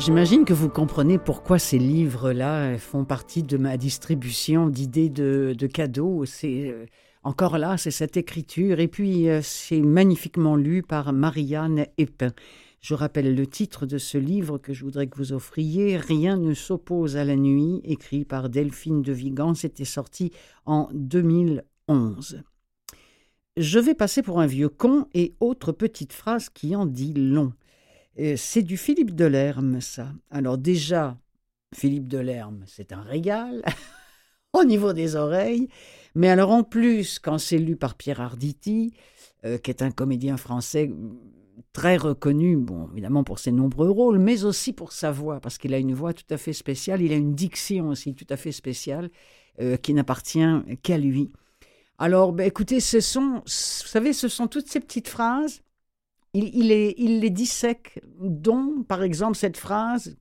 J'imagine 0.01 0.47
que 0.47 0.55
vous 0.55 0.71
comprenez 0.71 1.19
pourquoi 1.19 1.59
ces 1.59 1.79
livres-là 1.79 2.79
font 2.79 3.05
partie 3.05 3.43
de 3.43 3.59
ma 3.59 3.77
distribution 3.77 4.67
d'idées 4.67 5.11
de, 5.11 5.67
cadeaux. 5.67 6.25
C'est 6.25 6.71
euh, 6.71 6.87
encore 7.23 7.59
là, 7.59 7.77
c'est 7.77 7.91
cette 7.91 8.17
écriture, 8.17 8.81
et 8.81 8.89
puis 8.89 9.29
euh, 9.29 9.43
c'est 9.43 9.83
magnifiquement 9.83 10.57
lu 10.57 10.83
par 10.83 11.13
Marianne 11.13 11.85
Epin. 11.99 12.33
Je 12.81 12.95
rappelle 12.95 13.35
le 13.35 13.47
titre 13.47 13.85
de 13.85 13.99
ce 13.99 14.17
livre 14.17 14.57
que 14.57 14.73
je 14.73 14.85
voudrais 14.85 15.07
que 15.07 15.19
vous 15.19 15.35
offriez, 15.35 15.99
Rien 15.99 16.39
ne 16.39 16.55
s'oppose 16.55 17.19
à 17.19 17.25
la 17.27 17.37
nuit, 17.37 17.83
écrit 17.85 18.25
par 18.25 18.49
Delphine 18.49 19.03
de 19.03 19.13
Vigan. 19.13 19.53
C'était 19.53 19.85
sorti 19.85 20.33
en 20.65 20.89
2011. 20.95 22.43
Je 23.59 23.79
vais 23.79 23.95
passer 23.95 24.23
pour 24.23 24.41
un 24.41 24.47
vieux 24.47 24.71
con 24.71 25.09
et 25.13 25.35
autre 25.41 25.73
petite 25.73 26.15
phrase 26.15 26.49
qui 26.49 26.75
en 26.75 26.87
dit 26.87 27.13
long. 27.13 27.53
C'est 28.37 28.63
du 28.63 28.77
Philippe 28.77 29.15
Delerme, 29.15 29.81
ça. 29.81 30.13
Alors 30.31 30.59
déjà, 30.59 31.17
Philippe 31.75 32.09
Delerme, 32.09 32.65
c'est 32.67 32.93
un 32.93 33.01
régal 33.01 33.63
au 34.53 34.65
niveau 34.65 34.93
des 34.93 35.17
oreilles. 35.17 35.69
Mais 36.15 36.29
alors 36.29 36.51
en 36.51 36.63
plus, 36.63 37.19
quand 37.19 37.39
c'est 37.39 37.59
lu 37.59 37.77
par 37.77 37.95
Pierre 37.95 38.21
Arditi, 38.21 38.93
euh, 39.45 39.59
qui 39.59 39.71
est 39.71 39.83
un 39.83 39.91
comédien 39.91 40.37
français 40.37 40.91
très 41.73 41.97
reconnu, 41.97 42.57
bon, 42.57 42.89
évidemment 42.93 43.25
pour 43.25 43.39
ses 43.39 43.53
nombreux 43.53 43.91
rôles, 43.91 44.19
mais 44.19 44.45
aussi 44.45 44.73
pour 44.73 44.93
sa 44.93 45.13
voix, 45.13 45.41
parce 45.41 45.57
qu'il 45.57 45.73
a 45.73 45.79
une 45.79 45.95
voix 45.95 46.13
tout 46.13 46.25
à 46.31 46.37
fait 46.37 46.53
spéciale, 46.53 47.01
il 47.01 47.13
a 47.13 47.17
une 47.17 47.35
diction 47.35 47.89
aussi 47.89 48.15
tout 48.15 48.27
à 48.29 48.37
fait 48.37 48.53
spéciale, 48.53 49.11
euh, 49.61 49.77
qui 49.77 49.95
n'appartient 49.95 50.45
qu'à 50.83 50.99
lui. 50.99 51.31
Alors, 51.99 52.33
ben, 52.33 52.47
écoutez, 52.47 52.81
ce 52.81 53.01
sont, 53.01 53.35
vous 53.37 53.43
savez, 53.47 54.13
ce 54.13 54.29
sont 54.29 54.47
toutes 54.47 54.69
ces 54.69 54.81
petites 54.81 55.09
phrases 55.09 55.63
il, 56.35 56.69
les, 56.69 57.31
dissèque, 57.31 58.03
dont, 58.21 58.85
par 58.87 59.03
exemple, 59.03 59.37
cette 59.37 59.57
phrase 59.57 60.17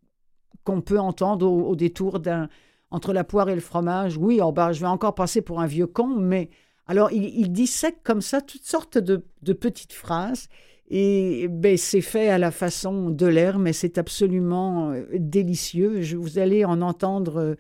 qu'on 0.64 0.82
peut 0.82 1.00
entendre 1.00 1.48
au, 1.48 1.76
détour 1.76 2.20
d'un 2.20 2.50
entre 2.92 3.14
la 3.14 3.24
poire 3.24 3.50
et 3.50 3.56
le 3.56 3.62
fromage. 3.62 4.18
Oui, 4.18 4.40
oh 4.42 4.52
bah, 4.52 4.72
je 4.72 4.80
vais 4.80 4.88
encore 4.88 5.14
passer 5.14 5.42
pour 5.42 5.62
un 5.62 5.68
vieux 5.68 5.86
con, 5.86 6.08
mais 6.08 6.50
alors 6.88 7.12
il, 7.12 7.52
dissèque 7.52 8.02
comme 8.04 8.22
ça 8.22 8.42
toutes 8.42 8.66
sortes 8.66 8.98
de, 8.98 9.54
petites 9.54 9.94
phrases. 9.94 10.48
Et 10.92 11.48
ben, 11.48 11.78
c'est 11.78 12.02
fait 12.02 12.30
à 12.30 12.40
la 12.40 12.50
façon 12.50 13.12
de 13.12 13.28
l'air, 13.28 13.60
mais 13.60 13.74
c'est 13.74 14.00
absolument 14.00 14.90
euh, 14.90 15.06
délicieux. 15.14 16.02
Je, 16.02 16.18
vous 16.18 16.40
allez 16.40 16.66
en 16.66 16.82
entendre 16.82 17.56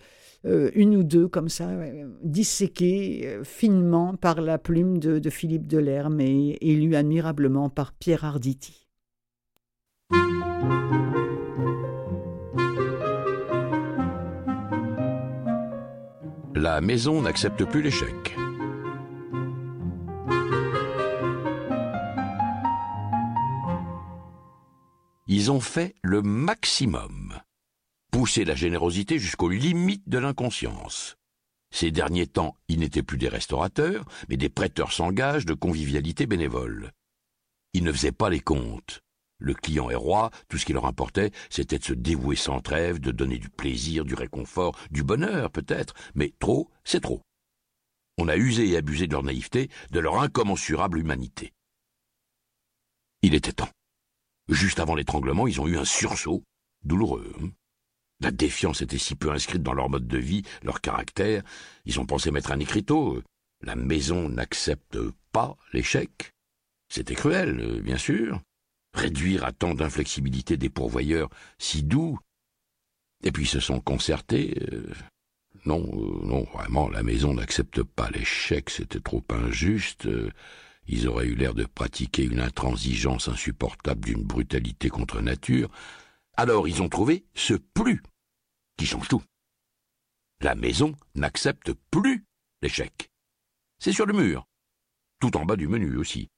euh, 0.45 0.71
une 0.73 0.95
ou 0.95 1.03
deux 1.03 1.27
comme 1.27 1.49
ça, 1.49 1.69
disséquées 2.23 3.23
euh, 3.25 3.43
finement 3.43 4.15
par 4.15 4.41
la 4.41 4.57
plume 4.57 4.97
de, 4.97 5.29
Philippe 5.29 5.67
Delerme 5.67 6.21
et 6.21 6.57
élue 6.61 6.95
admirablement 6.95 7.69
par 7.69 7.93
Pierre 7.93 8.23
Arditi. 8.23 8.87
La 16.55 16.81
maison 16.81 17.21
n'accepte 17.21 17.63
plus 17.65 17.81
l'échec. 17.81 18.35
Ils 25.27 25.51
ont 25.51 25.59
fait 25.59 25.95
le 26.01 26.21
maximum 26.21 27.39
pousser 28.19 28.43
la 28.43 28.53
générosité 28.53 29.17
jusqu'aux 29.17 29.47
limites 29.47 30.09
de 30.09 30.17
l'inconscience. 30.17 31.15
Ces 31.71 31.89
derniers 31.89 32.27
temps, 32.27 32.57
ils 32.67 32.77
n'étaient 32.77 33.01
plus 33.01 33.17
des 33.17 33.29
restaurateurs, 33.29 34.03
mais 34.27 34.35
des 34.35 34.49
prêteurs 34.49 34.91
sans 34.91 35.13
gage 35.13 35.45
de 35.45 35.53
convivialité 35.53 36.25
bénévole. 36.25 36.91
Ils 37.71 37.85
ne 37.85 37.93
faisaient 37.93 38.11
pas 38.11 38.29
les 38.29 38.41
comptes. 38.41 38.99
Le 39.37 39.53
client 39.53 39.89
est 39.89 39.95
roi, 39.95 40.31
tout 40.49 40.57
ce 40.57 40.65
qui 40.65 40.73
leur 40.73 40.85
importait, 40.85 41.31
c'était 41.49 41.79
de 41.79 41.83
se 41.85 41.93
dévouer 41.93 42.35
sans 42.35 42.59
trêve, 42.59 42.99
de 42.99 43.11
donner 43.11 43.37
du 43.37 43.49
plaisir, 43.49 44.03
du 44.03 44.15
réconfort, 44.15 44.77
du 44.91 45.01
bonheur 45.01 45.49
peut-être, 45.49 45.93
mais 46.13 46.33
trop, 46.39 46.69
c'est 46.83 46.99
trop. 46.99 47.21
On 48.17 48.27
a 48.27 48.35
usé 48.35 48.67
et 48.67 48.75
abusé 48.75 49.07
de 49.07 49.13
leur 49.13 49.23
naïveté, 49.23 49.69
de 49.91 49.99
leur 50.01 50.19
incommensurable 50.19 50.99
humanité. 50.99 51.53
Il 53.21 53.33
était 53.33 53.53
temps. 53.53 53.71
Juste 54.49 54.81
avant 54.81 54.95
l'étranglement, 54.95 55.47
ils 55.47 55.61
ont 55.61 55.67
eu 55.67 55.77
un 55.77 55.85
sursaut, 55.85 56.43
douloureux. 56.83 57.33
La 58.21 58.31
défiance 58.31 58.81
était 58.81 58.97
si 58.97 59.15
peu 59.15 59.31
inscrite 59.31 59.63
dans 59.63 59.73
leur 59.73 59.89
mode 59.89 60.07
de 60.07 60.17
vie, 60.17 60.43
leur 60.63 60.81
caractère, 60.81 61.43
ils 61.85 61.99
ont 61.99 62.05
pensé 62.05 62.31
mettre 62.31 62.51
un 62.51 62.59
écriteau. 62.59 63.23
La 63.61 63.75
maison 63.75 64.29
n'accepte 64.29 64.97
pas 65.31 65.55
l'échec. 65.73 66.33
C'était 66.89 67.15
cruel, 67.15 67.81
bien 67.81 67.97
sûr. 67.97 68.41
Réduire 68.93 69.45
à 69.45 69.51
tant 69.51 69.73
d'inflexibilité 69.73 70.57
des 70.57 70.69
pourvoyeurs 70.69 71.29
si 71.59 71.83
doux. 71.83 72.19
Et 73.23 73.31
puis 73.31 73.45
se 73.45 73.59
sont 73.59 73.79
concertés. 73.79 74.57
Euh, 74.71 74.91
non, 75.65 75.81
euh, 75.93 76.25
non, 76.25 76.43
vraiment, 76.53 76.89
la 76.89 77.03
maison 77.03 77.33
n'accepte 77.33 77.83
pas 77.83 78.09
l'échec, 78.09 78.69
c'était 78.69 78.99
trop 78.99 79.23
injuste. 79.29 80.07
Ils 80.87 81.07
auraient 81.07 81.27
eu 81.27 81.35
l'air 81.35 81.53
de 81.53 81.65
pratiquer 81.65 82.23
une 82.23 82.39
intransigeance 82.39 83.27
insupportable 83.27 84.05
d'une 84.05 84.23
brutalité 84.23 84.89
contre 84.89 85.21
nature. 85.21 85.69
Alors 86.35 86.67
ils 86.67 86.81
ont 86.81 86.89
trouvé 86.89 87.25
ce 87.35 87.53
plus 87.53 88.01
qui 88.79 88.85
change 88.85 89.09
tout. 89.09 89.21
La 90.39 90.55
maison 90.55 90.95
n'accepte 91.13 91.73
plus 91.91 92.25
l'échec. 92.61 93.11
C'est 93.77 93.91
sur 93.91 94.05
le 94.05 94.13
mur, 94.13 94.47
tout 95.19 95.35
en 95.35 95.45
bas 95.45 95.57
du 95.57 95.67
menu 95.67 95.97
aussi. 95.97 96.29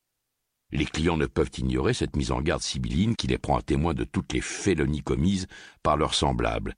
Les 0.71 0.85
clients 0.85 1.17
ne 1.17 1.27
peuvent 1.27 1.51
ignorer 1.55 1.93
cette 1.93 2.15
mise 2.15 2.31
en 2.31 2.41
garde 2.41 2.63
sibylline 2.63 3.15
qui 3.15 3.27
les 3.27 3.37
prend 3.37 3.57
à 3.57 3.61
témoin 3.61 3.93
de 3.93 4.05
toutes 4.05 4.33
les 4.33 4.41
félonies 4.41 5.03
commises 5.03 5.45
par 5.83 5.97
leurs 5.97 6.15
semblables. 6.15 6.73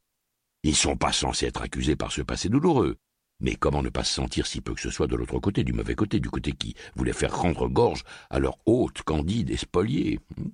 Ils 0.63 0.71
ne 0.71 0.75
sont 0.75 0.97
pas 0.97 1.13
censés 1.13 1.45
être 1.45 1.61
accusés 1.61 1.95
par 1.95 2.11
ce 2.11 2.21
passé 2.21 2.49
douloureux. 2.49 2.97
Mais 3.39 3.55
comment 3.55 3.83
ne 3.83 3.89
pas 3.89 4.03
se 4.03 4.13
sentir 4.13 4.47
si 4.47 4.59
peu 4.59 4.73
que 4.73 4.81
ce 4.81 4.89
soit 4.89 5.07
de 5.07 5.15
l'autre 5.15 5.39
côté, 5.39 5.63
du 5.63 5.71
mauvais 5.71 5.95
côté, 5.95 6.19
du 6.19 6.29
côté 6.29 6.51
qui 6.51 6.75
voulait 6.95 7.13
faire 7.13 7.37
rendre 7.37 7.69
gorge 7.69 8.03
à 8.29 8.39
leur 8.39 8.57
hôte, 8.65 9.01
candide 9.03 9.49
et 9.49 9.57
spolié 9.57 10.19
hmm? 10.37 10.49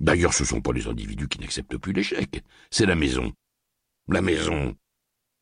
D'ailleurs, 0.00 0.34
ce 0.34 0.44
ne 0.44 0.48
sont 0.48 0.60
pas 0.60 0.72
les 0.72 0.86
individus 0.86 1.28
qui 1.28 1.40
n'acceptent 1.40 1.76
plus 1.76 1.92
l'échec, 1.92 2.42
c'est 2.70 2.86
la 2.86 2.94
maison. 2.94 3.32
La 4.08 4.22
maison, 4.22 4.76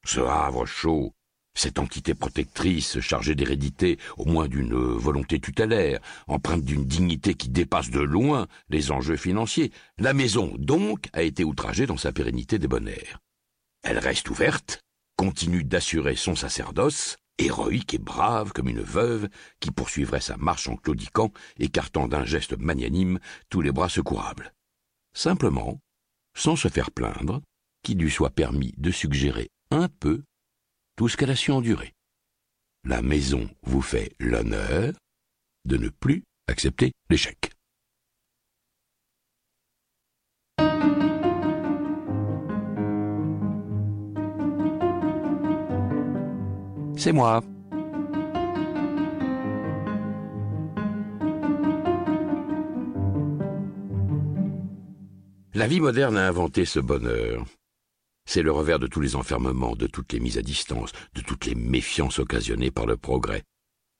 ce 0.05 0.21
havre 0.21 0.67
chaud, 0.67 1.13
cette 1.55 1.79
entité 1.79 2.15
protectrice 2.15 3.01
chargée 3.01 3.35
d'hérédité, 3.35 3.99
au 4.17 4.25
moins 4.27 4.49
d'une 4.49 4.75
volonté 4.75 5.41
tutélaire, 5.41 6.01
empreinte 6.27 6.65
d'une 6.65 6.85
dignité 6.85 7.35
qui 7.35 7.49
dépasse 7.49 7.91
de 7.91 8.01
loin 8.01 8.47
les 8.69 8.91
enjeux 8.91 9.17
financiers, 9.17 9.73
la 9.99 10.13
maison, 10.13 10.55
donc, 10.59 11.09
a 11.13 11.23
été 11.23 11.45
outragée 11.45 11.87
dans 11.87 11.97
sa 11.97 12.13
pérennité 12.13 12.59
débonnaire. 12.59 13.21
Elle 13.83 13.99
reste 13.99 14.29
ouverte, 14.31 14.81
continue 15.17 15.65
d'assurer 15.65 16.17
son 16.17 16.35
sacerdoce, 16.35 17.17
héroïque 17.39 17.95
et 17.95 17.99
brave 17.99 18.53
comme 18.53 18.68
une 18.68 18.82
veuve 18.82 19.28
qui 19.61 19.70
poursuivrait 19.70 20.20
sa 20.20 20.37
marche 20.37 20.68
en 20.68 20.76
claudiquant, 20.76 21.32
écartant 21.59 22.09
d'un 22.09 22.24
geste 22.24 22.57
magnanime 22.59 23.18
tous 23.51 23.61
les 23.61 23.72
bras 23.72 23.89
secourables. 23.89 24.53
Simplement, 25.14 25.80
sans 26.34 26.57
se 26.57 26.68
faire 26.68 26.91
plaindre, 26.91 27.43
qu'il 27.82 27.99
lui 27.99 28.11
soit 28.11 28.30
permis 28.30 28.74
de 28.76 28.91
suggérer 28.91 29.51
un 29.70 29.89
peu 29.89 30.22
tout 30.97 31.09
ce 31.09 31.16
qu'elle 31.16 31.30
a 31.30 31.37
su 31.37 31.51
endurer. 31.51 31.93
La 32.84 33.03
maison 33.03 33.49
vous 33.62 33.82
fait 33.82 34.14
l'honneur 34.18 34.95
de 35.64 35.76
ne 35.76 35.89
plus 35.89 36.22
accepter 36.47 36.93
l'échec. 37.11 37.56
C'est 47.07 47.13
moi. 47.13 47.41
La 55.55 55.69
vie 55.69 55.79
moderne 55.79 56.17
a 56.17 56.27
inventé 56.27 56.65
ce 56.65 56.81
bonheur. 56.81 57.47
C'est 58.29 58.43
le 58.43 58.51
revers 58.51 58.81
de 58.81 58.89
tous 58.89 59.01
les 59.01 59.15
enfermements, 59.15 59.77
de 59.77 59.87
toutes 59.87 60.15
les 60.15 60.19
mises 60.19 60.37
à 60.37 60.43
distance, 60.43 60.91
de 61.15 61.21
toutes 61.21 61.47
les 61.47 61.55
méfiances 61.55 62.19
occasionnées 62.19 62.73
par 62.73 62.87
le 62.87 62.97
progrès. 62.97 63.45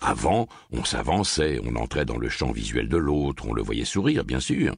Avant, 0.03 0.49
on 0.73 0.83
s'avançait, 0.83 1.61
on 1.63 1.77
entrait 1.77 2.07
dans 2.07 2.19
le 2.19 2.29
champ 2.29 2.51
visuel 2.51 2.89
de 2.89 2.97
l'autre, 2.97 3.47
on 3.47 3.55
le 3.55 3.63
voyait 3.63 3.85
sourire, 3.85 4.25
bien 4.25 4.41
sûr. 4.41 4.75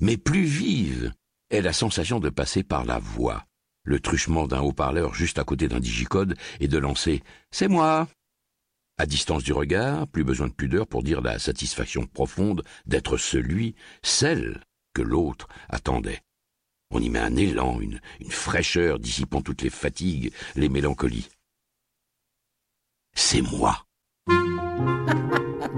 Mais 0.00 0.16
plus 0.16 0.42
vive 0.42 1.12
est 1.50 1.60
la 1.60 1.72
sensation 1.72 2.18
de 2.18 2.30
passer 2.30 2.64
par 2.64 2.84
la 2.84 2.98
voix, 2.98 3.44
le 3.82 4.00
truchement 4.00 4.46
d'un 4.46 4.60
haut-parleur 4.60 5.14
juste 5.14 5.38
à 5.38 5.44
côté 5.44 5.68
d'un 5.68 5.80
digicode 5.80 6.36
et 6.60 6.68
de 6.68 6.78
lancer 6.78 7.22
C'est 7.50 7.68
moi 7.68 8.08
À 8.98 9.06
distance 9.06 9.42
du 9.42 9.52
regard, 9.52 10.06
plus 10.08 10.24
besoin 10.24 10.48
de 10.48 10.52
pudeur 10.52 10.86
pour 10.86 11.02
dire 11.02 11.20
la 11.20 11.38
satisfaction 11.38 12.06
profonde 12.06 12.62
d'être 12.86 13.16
celui, 13.16 13.74
celle 14.02 14.64
que 14.94 15.02
l'autre 15.02 15.48
attendait. 15.68 16.20
On 16.90 17.00
y 17.00 17.08
met 17.08 17.20
un 17.20 17.36
élan, 17.36 17.80
une, 17.80 18.00
fraîcheur 18.28 18.98
dissipant 18.98 19.42
toutes 19.42 19.62
les 19.62 19.70
fatigues, 19.70 20.32
les 20.56 20.68
mélancolies. 20.68 21.28
C'est 23.14 23.42
moi. 23.42 23.86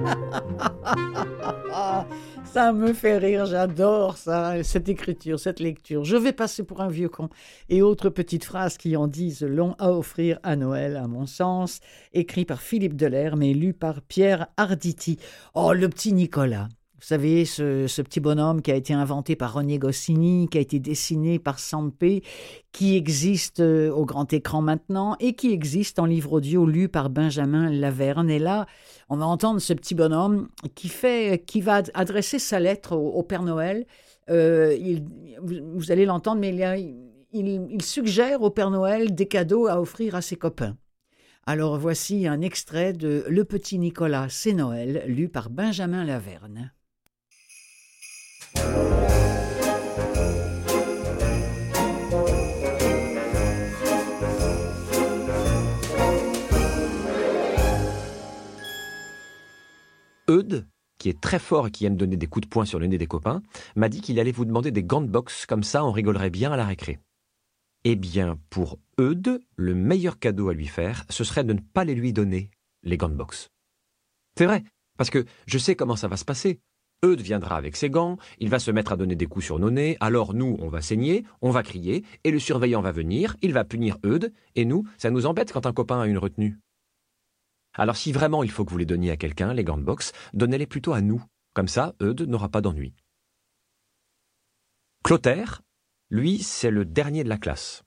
ça 2.44 2.72
me 2.72 2.92
fait 2.92 3.18
rire, 3.18 3.46
j'adore 3.46 4.16
ça, 4.16 4.62
cette 4.62 4.88
écriture, 4.88 5.40
cette 5.40 5.60
lecture. 5.60 6.04
Je 6.04 6.16
vais 6.16 6.32
passer 6.32 6.64
pour 6.64 6.80
un 6.80 6.88
vieux 6.88 7.08
con. 7.08 7.28
Et 7.68 7.82
autres 7.82 8.10
petites 8.10 8.44
phrases 8.44 8.76
qui 8.76 8.96
en 8.96 9.06
disent 9.06 9.42
long 9.42 9.74
à 9.78 9.92
offrir 9.92 10.38
à 10.42 10.56
Noël, 10.56 10.96
à 10.96 11.06
mon 11.06 11.26
sens, 11.26 11.80
écrit 12.12 12.44
par 12.44 12.60
Philippe 12.60 12.96
Delerme 12.96 13.42
et 13.42 13.54
lu 13.54 13.72
par 13.72 14.02
Pierre 14.02 14.48
Arditi. 14.56 15.18
Oh, 15.54 15.72
le 15.72 15.88
petit 15.88 16.12
Nicolas. 16.12 16.68
Vous 17.02 17.08
savez, 17.08 17.44
ce, 17.46 18.00
petit 18.02 18.20
bonhomme 18.20 18.62
qui 18.62 18.70
a 18.70 18.76
été 18.76 18.94
inventé 18.94 19.34
par 19.34 19.54
René 19.54 19.80
Goscinny, 19.80 20.46
qui 20.48 20.58
a 20.58 20.60
été 20.60 20.78
dessiné 20.78 21.40
par 21.40 21.58
Sampé, 21.58 22.22
qui 22.70 22.96
existe 22.96 23.58
euh, 23.58 23.90
au 23.90 24.06
grand 24.06 24.32
écran 24.32 24.62
maintenant 24.62 25.16
et 25.18 25.34
qui 25.34 25.52
existe 25.52 25.98
en 25.98 26.04
livre 26.04 26.34
audio 26.34 26.64
lu 26.64 26.88
par 26.88 27.10
Benjamin 27.10 27.70
Laverne. 27.70 28.30
Et 28.30 28.38
là, 28.38 28.66
on 29.08 29.16
va 29.16 29.26
entendre 29.26 29.60
ce 29.60 29.72
petit 29.72 29.94
bonhomme 29.94 30.48
qui, 30.74 30.88
fait, 30.88 31.44
qui 31.46 31.60
va 31.60 31.82
adresser 31.94 32.38
sa 32.38 32.60
lettre 32.60 32.96
au, 32.96 33.22
Père 33.22 33.42
Noël. 33.42 33.86
Euh, 34.30 34.76
vous, 35.42 35.90
allez 35.90 36.04
l'entendre, 36.04 36.40
mais 36.40 36.54
il, 37.32 37.68
il 37.70 37.82
suggère 37.82 38.42
au 38.42 38.50
Père 38.50 38.70
Noël 38.70 39.14
des 39.14 39.26
cadeaux 39.26 39.66
à 39.66 39.80
offrir 39.80 40.14
à 40.14 40.22
ses 40.22 40.36
copains. 40.36 40.76
Alors 41.44 41.76
voici 41.76 42.28
un 42.28 42.40
extrait 42.40 42.92
de 42.92 43.24
Le 43.28 43.44
petit 43.44 43.78
Nicolas, 43.78 44.28
c'est 44.28 44.52
Noël, 44.52 45.02
lu 45.06 45.28
par 45.28 45.50
Benjamin 45.50 46.04
Laverne. 46.04 46.72
Eudes, 60.32 60.66
qui 60.98 61.10
est 61.10 61.20
très 61.20 61.38
fort 61.38 61.66
et 61.66 61.70
qui 61.70 61.84
aime 61.84 61.96
donner 61.96 62.16
des 62.16 62.26
coups 62.26 62.46
de 62.46 62.50
poing 62.50 62.64
sur 62.64 62.78
le 62.78 62.86
nez 62.86 62.96
des 62.96 63.06
copains, 63.06 63.42
m'a 63.76 63.90
dit 63.90 64.00
qu'il 64.00 64.18
allait 64.18 64.32
vous 64.32 64.46
demander 64.46 64.70
des 64.70 64.82
gants 64.82 65.02
de 65.02 65.06
boxe, 65.06 65.44
comme 65.44 65.62
ça 65.62 65.84
on 65.84 65.92
rigolerait 65.92 66.30
bien 66.30 66.52
à 66.52 66.56
la 66.56 66.64
récré. 66.64 67.00
Eh 67.84 67.96
bien, 67.96 68.38
pour 68.48 68.78
Eudes, 68.98 69.40
le 69.56 69.74
meilleur 69.74 70.18
cadeau 70.18 70.48
à 70.48 70.54
lui 70.54 70.68
faire, 70.68 71.04
ce 71.10 71.22
serait 71.22 71.44
de 71.44 71.52
ne 71.52 71.60
pas 71.60 71.84
les 71.84 71.94
lui 71.94 72.14
donner, 72.14 72.50
les 72.82 72.96
gants 72.96 73.10
de 73.10 73.14
boxe. 73.14 73.50
C'est 74.38 74.46
vrai, 74.46 74.64
parce 74.96 75.10
que 75.10 75.26
je 75.46 75.58
sais 75.58 75.76
comment 75.76 75.96
ça 75.96 76.08
va 76.08 76.16
se 76.16 76.24
passer. 76.24 76.60
Eudes 77.04 77.20
viendra 77.20 77.56
avec 77.56 77.76
ses 77.76 77.90
gants, 77.90 78.16
il 78.38 78.48
va 78.48 78.58
se 78.58 78.70
mettre 78.70 78.92
à 78.92 78.96
donner 78.96 79.16
des 79.16 79.26
coups 79.26 79.44
sur 79.44 79.58
nos 79.58 79.70
nez, 79.70 79.98
alors 80.00 80.32
nous, 80.32 80.56
on 80.60 80.68
va 80.68 80.80
saigner, 80.80 81.24
on 81.42 81.50
va 81.50 81.62
crier, 81.62 82.04
et 82.24 82.30
le 82.30 82.38
surveillant 82.38 82.80
va 82.80 82.92
venir, 82.92 83.36
il 83.42 83.52
va 83.52 83.64
punir 83.64 83.98
Eudes, 84.06 84.32
et 84.54 84.64
nous, 84.64 84.86
ça 84.96 85.10
nous 85.10 85.26
embête 85.26 85.52
quand 85.52 85.66
un 85.66 85.72
copain 85.74 86.00
a 86.00 86.06
une 86.06 86.18
retenue. 86.18 86.58
Alors 87.74 87.96
si 87.96 88.12
vraiment 88.12 88.42
il 88.42 88.50
faut 88.50 88.64
que 88.64 88.70
vous 88.70 88.78
les 88.78 88.86
donniez 88.86 89.10
à 89.10 89.16
quelqu'un, 89.16 89.54
les 89.54 89.64
gants 89.64 89.78
de 89.78 89.82
boxe, 89.82 90.12
donnez-les 90.34 90.66
plutôt 90.66 90.92
à 90.92 91.00
nous. 91.00 91.22
Comme 91.54 91.68
ça, 91.68 91.94
Eudes 92.00 92.22
n'aura 92.22 92.48
pas 92.48 92.60
d'ennui. 92.60 92.94
Clotaire, 95.04 95.62
lui, 96.10 96.42
c'est 96.42 96.70
le 96.70 96.84
dernier 96.84 97.24
de 97.24 97.28
la 97.28 97.38
classe. 97.38 97.82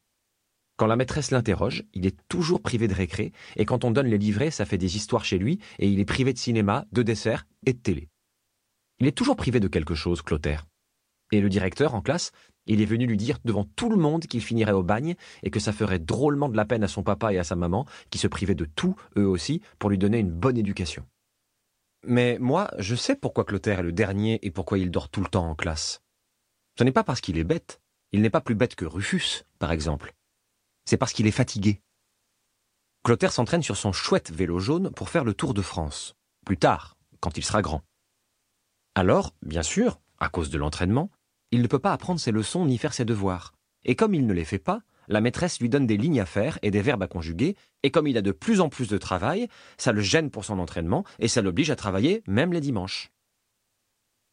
Quand 0.77 0.87
la 0.87 0.97
maîtresse 0.97 1.31
l'interroge, 1.31 1.83
il 1.93 2.05
est 2.05 2.17
toujours 2.27 2.61
privé 2.61 2.87
de 2.87 2.93
récré, 2.93 3.31
et 3.55 3.65
quand 3.65 3.85
on 3.85 3.91
donne 3.91 4.07
les 4.07 4.17
livrets, 4.17 4.51
ça 4.51 4.65
fait 4.65 4.77
des 4.77 4.97
histoires 4.97 5.23
chez 5.23 5.37
lui, 5.37 5.59
et 5.79 5.87
il 5.87 5.99
est 5.99 6.05
privé 6.05 6.33
de 6.33 6.37
cinéma, 6.37 6.85
de 6.91 7.01
dessert 7.01 7.47
et 7.65 7.73
de 7.73 7.79
télé. 7.79 8.09
Il 8.99 9.07
est 9.07 9.17
toujours 9.17 9.37
privé 9.37 9.59
de 9.59 9.67
quelque 9.67 9.95
chose, 9.95 10.21
Clotaire. 10.21 10.65
Et 11.31 11.41
le 11.41 11.49
directeur, 11.49 11.95
en 11.95 12.01
classe, 12.01 12.31
il 12.67 12.81
est 12.81 12.85
venu 12.85 13.05
lui 13.05 13.17
dire 13.17 13.37
devant 13.45 13.63
tout 13.63 13.89
le 13.89 13.95
monde 13.95 14.25
qu'il 14.25 14.41
finirait 14.41 14.71
au 14.71 14.83
bagne 14.83 15.15
et 15.43 15.51
que 15.51 15.59
ça 15.59 15.73
ferait 15.73 15.99
drôlement 15.99 16.49
de 16.49 16.57
la 16.57 16.65
peine 16.65 16.83
à 16.83 16.87
son 16.87 17.03
papa 17.03 17.33
et 17.33 17.37
à 17.37 17.43
sa 17.43 17.55
maman, 17.55 17.85
qui 18.09 18.17
se 18.17 18.27
privaient 18.27 18.55
de 18.55 18.65
tout, 18.65 18.95
eux 19.17 19.27
aussi, 19.27 19.61
pour 19.79 19.89
lui 19.89 19.97
donner 19.97 20.19
une 20.19 20.31
bonne 20.31 20.57
éducation. 20.57 21.05
Mais 22.03 22.37
moi, 22.39 22.69
je 22.77 22.95
sais 22.95 23.15
pourquoi 23.15 23.45
Clotaire 23.45 23.79
est 23.79 23.83
le 23.83 23.91
dernier 23.91 24.39
et 24.43 24.51
pourquoi 24.51 24.77
il 24.77 24.91
dort 24.91 25.09
tout 25.09 25.21
le 25.21 25.29
temps 25.29 25.49
en 25.49 25.55
classe. 25.55 26.01
Ce 26.77 26.83
n'est 26.83 26.91
pas 26.91 27.03
parce 27.03 27.21
qu'il 27.21 27.37
est 27.37 27.43
bête. 27.43 27.81
Il 28.11 28.21
n'est 28.21 28.29
pas 28.29 28.41
plus 28.41 28.55
bête 28.55 28.75
que 28.75 28.85
Rufus, 28.85 29.43
par 29.59 29.71
exemple. 29.71 30.13
C'est 30.85 30.97
parce 30.97 31.13
qu'il 31.13 31.27
est 31.27 31.31
fatigué. 31.31 31.81
Clotaire 33.03 33.31
s'entraîne 33.31 33.63
sur 33.63 33.77
son 33.77 33.91
chouette 33.91 34.31
vélo 34.31 34.59
jaune 34.59 34.91
pour 34.91 35.09
faire 35.09 35.23
le 35.23 35.33
tour 35.33 35.53
de 35.53 35.61
France. 35.61 36.15
Plus 36.45 36.57
tard, 36.57 36.97
quand 37.19 37.37
il 37.37 37.43
sera 37.43 37.61
grand. 37.61 37.81
Alors, 38.93 39.33
bien 39.41 39.63
sûr, 39.63 39.99
à 40.19 40.29
cause 40.29 40.49
de 40.49 40.57
l'entraînement, 40.57 41.09
il 41.55 41.61
ne 41.61 41.67
peut 41.67 41.79
pas 41.79 41.93
apprendre 41.93 42.19
ses 42.19 42.33
leçons 42.33 42.65
ni 42.65 42.77
faire 42.77 42.93
ses 42.93 43.05
devoirs. 43.05 43.53
Et 43.85 43.95
comme 43.95 44.13
il 44.13 44.27
ne 44.27 44.33
les 44.33 44.43
fait 44.43 44.59
pas, 44.59 44.81
la 45.07 45.21
maîtresse 45.21 45.61
lui 45.61 45.69
donne 45.69 45.87
des 45.87 45.95
lignes 45.95 46.19
à 46.19 46.25
faire 46.25 46.59
et 46.63 46.69
des 46.69 46.81
verbes 46.81 47.03
à 47.03 47.07
conjuguer, 47.07 47.55
et 47.81 47.91
comme 47.91 48.07
il 48.07 48.17
a 48.17 48.21
de 48.21 48.33
plus 48.33 48.59
en 48.59 48.67
plus 48.67 48.89
de 48.89 48.97
travail, 48.97 49.47
ça 49.77 49.93
le 49.93 50.01
gêne 50.01 50.31
pour 50.31 50.43
son 50.43 50.59
entraînement, 50.59 51.05
et 51.17 51.29
ça 51.29 51.41
l'oblige 51.41 51.71
à 51.71 51.77
travailler 51.77 52.23
même 52.27 52.51
les 52.51 52.59
dimanches. 52.59 53.09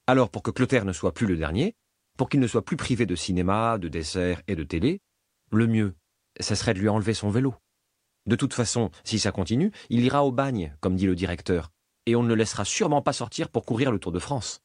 Alors 0.09 0.31
pour 0.31 0.43
que 0.43 0.51
Clotaire 0.51 0.85
ne 0.85 0.93
soit 0.93 1.14
plus 1.14 1.29
le 1.29 1.37
dernier, 1.37 1.77
pour 2.18 2.29
qu'il 2.29 2.41
ne 2.41 2.47
soit 2.49 2.64
plus 2.64 2.77
privé 2.77 3.07
de 3.07 3.14
cinéma, 3.14 3.79
de 3.79 3.87
dessert 3.87 4.43
et 4.49 4.57
de 4.57 4.64
télé, 4.64 5.01
le 5.53 5.68
mieux, 5.68 5.95
ça 6.41 6.57
serait 6.57 6.75
de 6.75 6.81
lui 6.81 6.89
enlever 6.89 7.14
son 7.14 7.31
vélo. 7.31 7.55
De 8.27 8.35
toute 8.35 8.55
façon, 8.55 8.91
si 9.05 9.20
ça 9.20 9.31
continue, 9.31 9.70
il 9.91 10.05
ira 10.05 10.25
au 10.25 10.33
bagne, 10.33 10.75
comme 10.81 10.97
dit 10.97 11.07
le 11.07 11.14
directeur, 11.14 11.70
et 12.07 12.16
on 12.16 12.25
ne 12.25 12.29
le 12.29 12.35
laissera 12.35 12.64
sûrement 12.64 13.01
pas 13.01 13.12
sortir 13.12 13.49
pour 13.49 13.64
courir 13.64 13.93
le 13.93 14.01
Tour 14.01 14.11
de 14.11 14.18
France. 14.18 14.61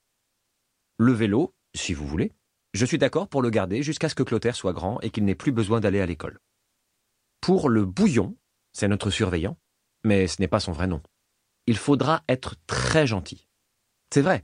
Le 0.98 1.12
vélo, 1.12 1.54
si 1.76 1.94
vous 1.94 2.08
voulez, 2.08 2.34
je 2.78 2.86
suis 2.86 2.98
d'accord 2.98 3.28
pour 3.28 3.42
le 3.42 3.50
garder 3.50 3.84
jusqu'à 3.84 4.08
ce 4.08 4.16
que 4.16 4.24
Clotaire 4.24 4.56
soit 4.56 4.72
grand 4.72 5.02
et 5.02 5.10
qu'il 5.10 5.26
n'ait 5.26 5.36
plus 5.36 5.52
besoin 5.52 5.80
d'aller 5.80 6.00
à 6.00 6.06
l'école. 6.06 6.40
Pour 7.42 7.70
le 7.70 7.86
bouillon, 7.86 8.38
c'est 8.72 8.88
notre 8.88 9.10
surveillant, 9.10 9.58
mais 10.04 10.28
ce 10.28 10.42
n'est 10.42 10.48
pas 10.48 10.60
son 10.60 10.72
vrai 10.72 10.88
nom. 10.88 11.02
Il 11.66 11.78
faudra 11.78 12.24
être 12.30 12.56
très 12.68 13.08
gentil. 13.08 13.48
C'est 14.14 14.22
vrai, 14.22 14.44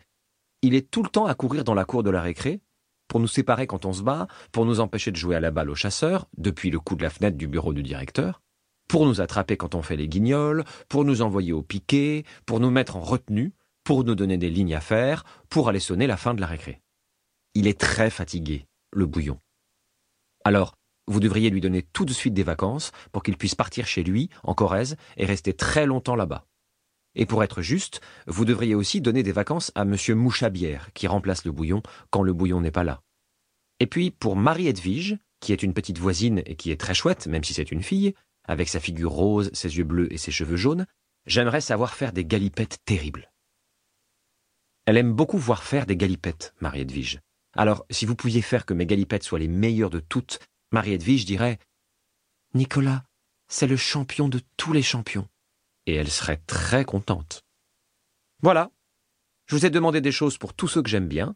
il 0.61 0.75
est 0.75 0.89
tout 0.89 1.03
le 1.03 1.09
temps 1.09 1.25
à 1.25 1.35
courir 1.35 1.63
dans 1.63 1.73
la 1.73 1.85
cour 1.85 2.03
de 2.03 2.09
la 2.09 2.21
récré, 2.21 2.61
pour 3.07 3.19
nous 3.19 3.27
séparer 3.27 3.67
quand 3.67 3.85
on 3.85 3.93
se 3.93 4.01
bat, 4.01 4.27
pour 4.51 4.65
nous 4.65 4.79
empêcher 4.79 5.11
de 5.11 5.15
jouer 5.15 5.35
à 5.35 5.39
la 5.39 5.51
balle 5.51 5.69
au 5.69 5.75
chasseur, 5.75 6.27
depuis 6.37 6.71
le 6.71 6.79
coup 6.79 6.95
de 6.95 7.03
la 7.03 7.09
fenêtre 7.09 7.37
du 7.37 7.47
bureau 7.47 7.73
du 7.73 7.83
directeur, 7.83 8.41
pour 8.87 9.05
nous 9.05 9.21
attraper 9.21 9.57
quand 9.57 9.75
on 9.75 9.81
fait 9.81 9.95
les 9.95 10.07
guignols, 10.07 10.63
pour 10.89 11.05
nous 11.05 11.21
envoyer 11.21 11.53
au 11.53 11.61
piquet, 11.61 12.25
pour 12.45 12.59
nous 12.59 12.71
mettre 12.71 12.95
en 12.95 13.01
retenue, 13.01 13.53
pour 13.83 14.03
nous 14.03 14.15
donner 14.15 14.37
des 14.37 14.49
lignes 14.49 14.75
à 14.75 14.81
faire, 14.81 15.23
pour 15.49 15.69
aller 15.69 15.79
sonner 15.79 16.07
la 16.07 16.17
fin 16.17 16.33
de 16.33 16.41
la 16.41 16.47
récré. 16.47 16.82
Il 17.55 17.67
est 17.67 17.79
très 17.79 18.09
fatigué, 18.09 18.65
le 18.91 19.05
bouillon. 19.05 19.39
Alors, 20.43 20.73
vous 21.07 21.19
devriez 21.19 21.49
lui 21.49 21.61
donner 21.61 21.83
tout 21.83 22.05
de 22.05 22.13
suite 22.13 22.33
des 22.33 22.43
vacances 22.43 22.91
pour 23.11 23.21
qu'il 23.21 23.37
puisse 23.37 23.55
partir 23.55 23.85
chez 23.85 24.03
lui, 24.03 24.29
en 24.43 24.55
Corrèze, 24.55 24.95
et 25.17 25.25
rester 25.25 25.53
très 25.53 25.85
longtemps 25.85 26.15
là-bas. 26.15 26.45
Et 27.15 27.27
pour 27.27 27.43
être 27.43 27.61
juste, 27.61 28.01
vous 28.25 28.45
devriez 28.45 28.73
aussi 28.73 29.01
donner 29.01 29.21
des 29.21 29.31
vacances 29.31 29.71
à 29.75 29.85
Monsieur 29.85 30.15
Mouchabière, 30.15 30.91
qui 30.93 31.05
remplace 31.05 31.45
le 31.45 31.51
bouillon 31.51 31.83
quand 32.09 32.23
le 32.23 32.33
bouillon 32.33 32.61
n'est 32.61 32.71
pas 32.71 32.83
là. 32.83 33.01
Et 33.79 33.85
puis, 33.85 34.09
pour 34.09 34.35
Marie-Edwige, 34.35 35.17
qui 35.39 35.53
est 35.53 35.61
une 35.61 35.73
petite 35.73 35.99
voisine 35.99 36.41
et 36.45 36.55
qui 36.55 36.71
est 36.71 36.79
très 36.79 36.95
chouette, 36.95 37.27
même 37.27 37.43
si 37.43 37.53
c'est 37.53 37.71
une 37.71 37.83
fille, 37.83 38.15
avec 38.45 38.67
sa 38.67 38.79
figure 38.79 39.11
rose, 39.11 39.51
ses 39.53 39.77
yeux 39.77 39.83
bleus 39.83 40.11
et 40.11 40.17
ses 40.17 40.31
cheveux 40.31 40.55
jaunes, 40.55 40.87
j'aimerais 41.27 41.61
savoir 41.61 41.93
faire 41.93 42.13
des 42.13 42.25
galipettes 42.25 42.79
terribles. 42.85 43.31
Elle 44.85 44.97
aime 44.97 45.13
beaucoup 45.13 45.37
voir 45.37 45.63
faire 45.63 45.85
des 45.85 45.95
galipettes, 45.95 46.53
Marie-Edwige. 46.59 47.19
Alors, 47.55 47.85
si 47.89 48.05
vous 48.05 48.15
pouviez 48.15 48.41
faire 48.41 48.65
que 48.65 48.73
mes 48.73 48.85
galipettes 48.85 49.23
soient 49.23 49.39
les 49.39 49.47
meilleures 49.47 49.89
de 49.89 49.99
toutes, 49.99 50.39
Marie-Edwige 50.71 51.25
dirait 51.25 51.59
Nicolas, 52.55 53.03
c'est 53.47 53.67
le 53.67 53.77
champion 53.77 54.27
de 54.27 54.41
tous 54.57 54.73
les 54.73 54.81
champions. 54.81 55.27
Et 55.85 55.95
elle 55.95 56.09
serait 56.09 56.41
très 56.47 56.85
contente. 56.85 57.43
Voilà. 58.41 58.71
Je 59.45 59.55
vous 59.55 59.65
ai 59.65 59.69
demandé 59.69 60.01
des 60.01 60.11
choses 60.11 60.37
pour 60.37 60.53
tous 60.53 60.67
ceux 60.67 60.81
que 60.81 60.89
j'aime 60.89 61.07
bien. 61.07 61.35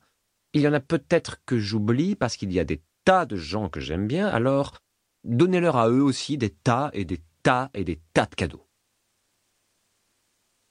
Il 0.53 0.61
y 0.61 0.67
en 0.67 0.73
a 0.73 0.79
peut-être 0.79 1.43
que 1.45 1.59
j'oublie 1.59 2.15
parce 2.15 2.37
qu'il 2.37 2.51
y 2.51 2.59
a 2.59 2.63
des 2.63 2.81
tas 3.03 3.25
de 3.25 3.35
gens 3.35 3.69
que 3.69 3.79
j'aime 3.79 4.07
bien, 4.07 4.27
alors 4.27 4.77
donnez-leur 5.23 5.77
à 5.77 5.89
eux 5.89 6.01
aussi 6.01 6.37
des 6.37 6.49
tas 6.49 6.89
et 6.93 7.05
des 7.05 7.21
tas 7.43 7.69
et 7.73 7.83
des 7.83 8.01
tas 8.13 8.25
de 8.25 8.35
cadeaux. 8.35 8.67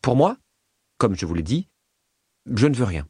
Pour 0.02 0.16
moi, 0.16 0.38
comme 0.98 1.14
je 1.14 1.26
vous 1.26 1.34
l'ai 1.34 1.42
dit, 1.42 1.68
je 2.46 2.66
ne 2.66 2.74
veux 2.74 2.84
rien. 2.84 3.06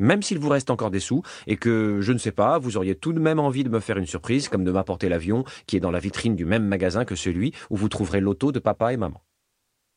Même 0.00 0.22
s'il 0.22 0.38
vous 0.40 0.48
reste 0.48 0.70
encore 0.70 0.90
des 0.90 0.98
sous, 0.98 1.22
et 1.46 1.56
que, 1.56 2.00
je 2.00 2.12
ne 2.12 2.18
sais 2.18 2.32
pas, 2.32 2.58
vous 2.58 2.76
auriez 2.76 2.96
tout 2.96 3.12
de 3.12 3.20
même 3.20 3.38
envie 3.38 3.62
de 3.62 3.68
me 3.68 3.78
faire 3.78 3.98
une 3.98 4.06
surprise, 4.06 4.48
comme 4.48 4.64
de 4.64 4.72
m'apporter 4.72 5.08
l'avion 5.08 5.44
qui 5.66 5.76
est 5.76 5.80
dans 5.80 5.92
la 5.92 6.00
vitrine 6.00 6.34
du 6.34 6.44
même 6.44 6.64
magasin 6.64 7.04
que 7.04 7.14
celui 7.14 7.52
où 7.68 7.76
vous 7.76 7.88
trouverez 7.88 8.20
l'auto 8.20 8.50
de 8.50 8.58
papa 8.58 8.92
et 8.92 8.96
maman. 8.96 9.22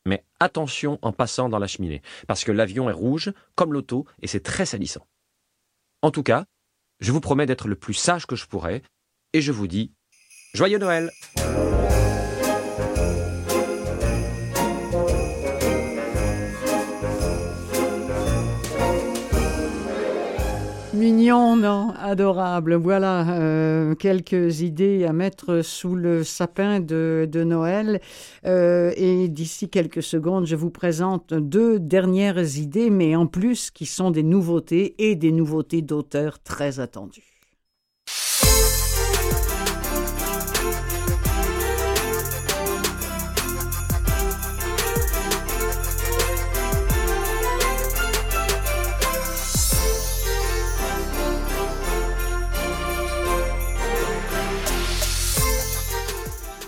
Mais 0.06 0.22
attention 0.38 0.98
en 1.02 1.12
passant 1.12 1.48
dans 1.48 1.58
la 1.58 1.66
cheminée, 1.66 2.02
parce 2.28 2.44
que 2.44 2.52
l'avion 2.52 2.88
est 2.90 2.94
rouge, 2.94 3.32
comme 3.56 3.72
l'auto, 3.72 4.06
et 4.22 4.26
c'est 4.26 4.42
très 4.42 4.66
salissant. 4.66 5.06
En 6.02 6.10
tout 6.10 6.22
cas, 6.22 6.44
je 7.00 7.10
vous 7.10 7.20
promets 7.20 7.46
d'être 7.46 7.66
le 7.66 7.76
plus 7.76 7.94
sage 7.94 8.26
que 8.26 8.36
je 8.36 8.46
pourrai, 8.46 8.82
et 9.32 9.40
je 9.40 9.52
vous 9.52 9.66
dis 9.66 9.92
Joyeux 10.52 10.78
Noël 10.78 11.10
Mignon, 21.04 21.56
non 21.56 21.90
Adorable. 21.98 22.76
Voilà 22.76 23.38
euh, 23.38 23.94
quelques 23.94 24.62
idées 24.62 25.04
à 25.04 25.12
mettre 25.12 25.60
sous 25.60 25.96
le 25.96 26.24
sapin 26.24 26.80
de, 26.80 27.28
Noël. 27.44 28.00
Euh, 28.46 28.90
et 28.96 29.28
d'ici 29.28 29.68
quelques 29.68 30.02
secondes, 30.02 30.46
je 30.46 30.56
vous 30.56 30.70
présente 30.70 31.34
deux 31.34 31.78
dernières 31.78 32.56
idées, 32.56 32.88
mais 32.88 33.16
en 33.16 33.26
plus 33.26 33.70
qui 33.70 33.84
sont 33.84 34.10
des 34.10 34.22
nouveautés 34.22 34.94
et 34.96 35.14
des 35.14 35.30
nouveautés 35.30 35.82
d'auteurs 35.82 36.42
très 36.42 36.80
attendues. 36.80 37.33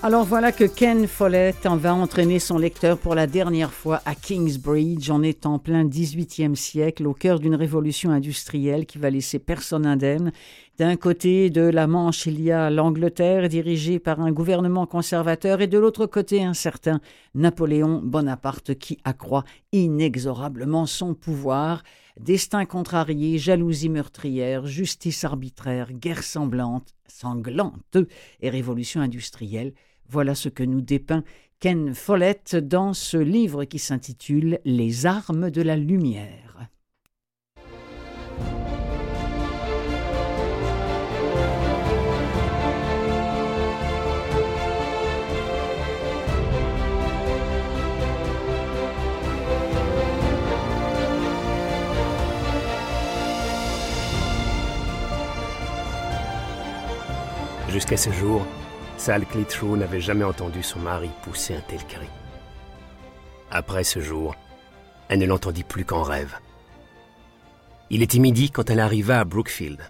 Alors 0.07 0.23
voilà 0.23 0.53
que 0.53 0.63
Ken 0.63 1.09
Follett 1.09 1.67
en 1.67 1.77
va 1.77 1.93
entraîner 1.93 2.39
son 2.39 2.59
lecteur 2.59 2.97
pour 2.97 3.17
la 3.17 3.27
dernière 3.27 3.73
fois 3.73 4.03
à 4.05 4.15
Kingsbridge. 4.15 5.11
On 5.11 5.21
est 5.21 5.47
en 5.47 5.59
plein 5.59 5.85
18e 5.85 6.55
siècle, 6.55 7.09
au 7.09 7.13
cœur 7.13 7.41
d'une 7.41 7.57
révolution 7.57 8.13
industrielle 8.13 8.87
qui 8.87 8.99
va 8.99 9.11
laisser 9.11 9.41
personne 9.41 9.85
indemne. 9.85 10.31
D'un 10.79 10.95
côté 10.95 11.51
de 11.51 11.63
la 11.63 11.89
Manche, 11.89 12.27
il 12.27 12.41
y 12.41 12.53
a 12.53 12.71
l'Angleterre 12.71 13.49
dirigée 13.49 13.99
par 13.99 14.21
un 14.21 14.31
gouvernement 14.31 14.87
conservateur 14.87 15.61
et 15.61 15.67
de 15.67 15.77
l'autre 15.77 16.07
côté 16.07 16.45
un 16.45 16.55
certain 16.55 17.01
Napoléon 17.35 18.01
Bonaparte 18.01 18.77
qui 18.77 18.99
accroît 19.03 19.43
inexorablement 19.73 20.87
son 20.87 21.15
pouvoir. 21.15 21.83
Destin 22.21 22.65
contrarié, 22.65 23.39
jalousie 23.39 23.89
meurtrière, 23.89 24.67
justice 24.67 25.25
arbitraire, 25.25 25.93
guerre 25.93 26.23
semblante, 26.23 26.95
sanglante 27.09 27.99
et 28.41 28.51
révolution 28.51 29.01
industrielle 29.01 29.73
voilà 30.09 30.35
ce 30.35 30.49
que 30.49 30.63
nous 30.63 30.81
dépeint 30.81 31.25
Ken 31.59 31.95
Follett 31.95 32.55
dans 32.55 32.93
ce 32.93 33.17
livre 33.17 33.65
qui 33.65 33.79
s'intitule 33.79 34.61
Les 34.65 35.07
armes 35.07 35.51
de 35.51 35.63
la 35.63 35.77
lumière. 35.77 36.69
Jusqu'à 57.69 57.97
ce 57.97 58.11
jour, 58.11 58.47
Sal 59.07 59.25
Clitheroe 59.25 59.77
n'avait 59.77 60.01
jamais 60.01 60.25
entendu 60.25 60.65
son 60.65 60.81
mari 60.81 61.09
pousser 61.23 61.55
un 61.55 61.61
tel 61.61 61.79
cri. 61.87 62.09
Après 63.53 63.85
ce 63.85 64.01
jour, 64.01 64.35
elle 65.09 65.21
ne 65.21 65.27
l'entendit 65.27 65.63
plus 65.63 65.85
qu'en 65.85 66.03
rêve. 66.03 66.35
Il 67.89 68.03
était 68.03 68.19
midi 68.19 68.51
quand 68.51 68.69
elle 68.69 68.81
arriva 68.81 69.21
à 69.21 69.25
Brookfield. 69.25 69.81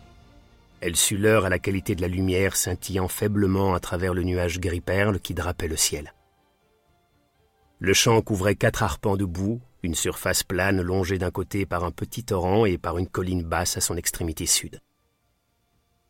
Elle 0.82 0.96
sut 0.96 1.16
l'heure 1.16 1.46
à 1.46 1.48
la 1.48 1.58
qualité 1.58 1.94
de 1.94 2.02
la 2.02 2.08
lumière 2.08 2.56
scintillant 2.56 3.08
faiblement 3.08 3.72
à 3.72 3.80
travers 3.80 4.12
le 4.12 4.22
nuage 4.22 4.60
gris-perle 4.60 5.18
qui 5.18 5.32
drapait 5.32 5.66
le 5.66 5.78
ciel. 5.78 6.12
Le 7.78 7.94
champ 7.94 8.20
couvrait 8.20 8.54
quatre 8.54 8.82
arpents 8.82 9.16
de 9.16 9.24
boue, 9.24 9.62
une 9.82 9.94
surface 9.94 10.42
plane 10.42 10.82
longée 10.82 11.16
d'un 11.16 11.30
côté 11.30 11.64
par 11.64 11.84
un 11.84 11.90
petit 11.90 12.24
torrent 12.24 12.66
et 12.66 12.76
par 12.76 12.98
une 12.98 13.08
colline 13.08 13.44
basse 13.44 13.78
à 13.78 13.80
son 13.80 13.96
extrémité 13.96 14.44
sud. 14.44 14.82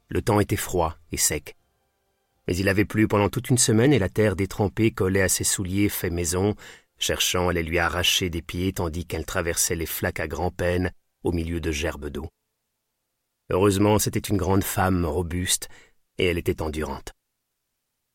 Le 0.09 0.23
temps 0.23 0.41
était 0.41 0.57
froid 0.57 0.97
et 1.13 1.17
sec. 1.17 1.55
Mais 2.47 2.57
il 2.57 2.69
avait 2.69 2.85
plu 2.85 3.09
pendant 3.09 3.29
toute 3.29 3.51
une 3.51 3.59
semaine 3.59 3.93
et 3.93 3.99
la 3.99 4.09
terre 4.09 4.37
détrempée 4.37 4.91
collait 4.91 5.23
à 5.23 5.29
ses 5.29 5.45
souliers 5.45 5.89
fait 5.89 6.11
maison, 6.11 6.55
cherchant 6.99 7.49
à 7.49 7.53
les 7.53 7.63
lui 7.63 7.79
arracher 7.79 8.31
des 8.31 8.43
pieds 8.43 8.73
tandis 8.73 9.07
qu'elle 9.07 9.27
traversait 9.27 9.75
les 9.75 9.87
flaques 9.87 10.21
à 10.21 10.29
grand-peine 10.29 10.93
au 11.25 11.33
milieu 11.33 11.61
de 11.61 11.73
gerbes 11.73 12.09
d'eau. 12.09 12.29
Heureusement, 13.51 13.99
c'était 13.99 14.21
une 14.21 14.37
grande 14.37 14.65
femme 14.65 15.05
robuste 15.05 15.69
et 16.19 16.27
elle 16.27 16.39
était 16.39 16.63
endurante. 16.63 17.13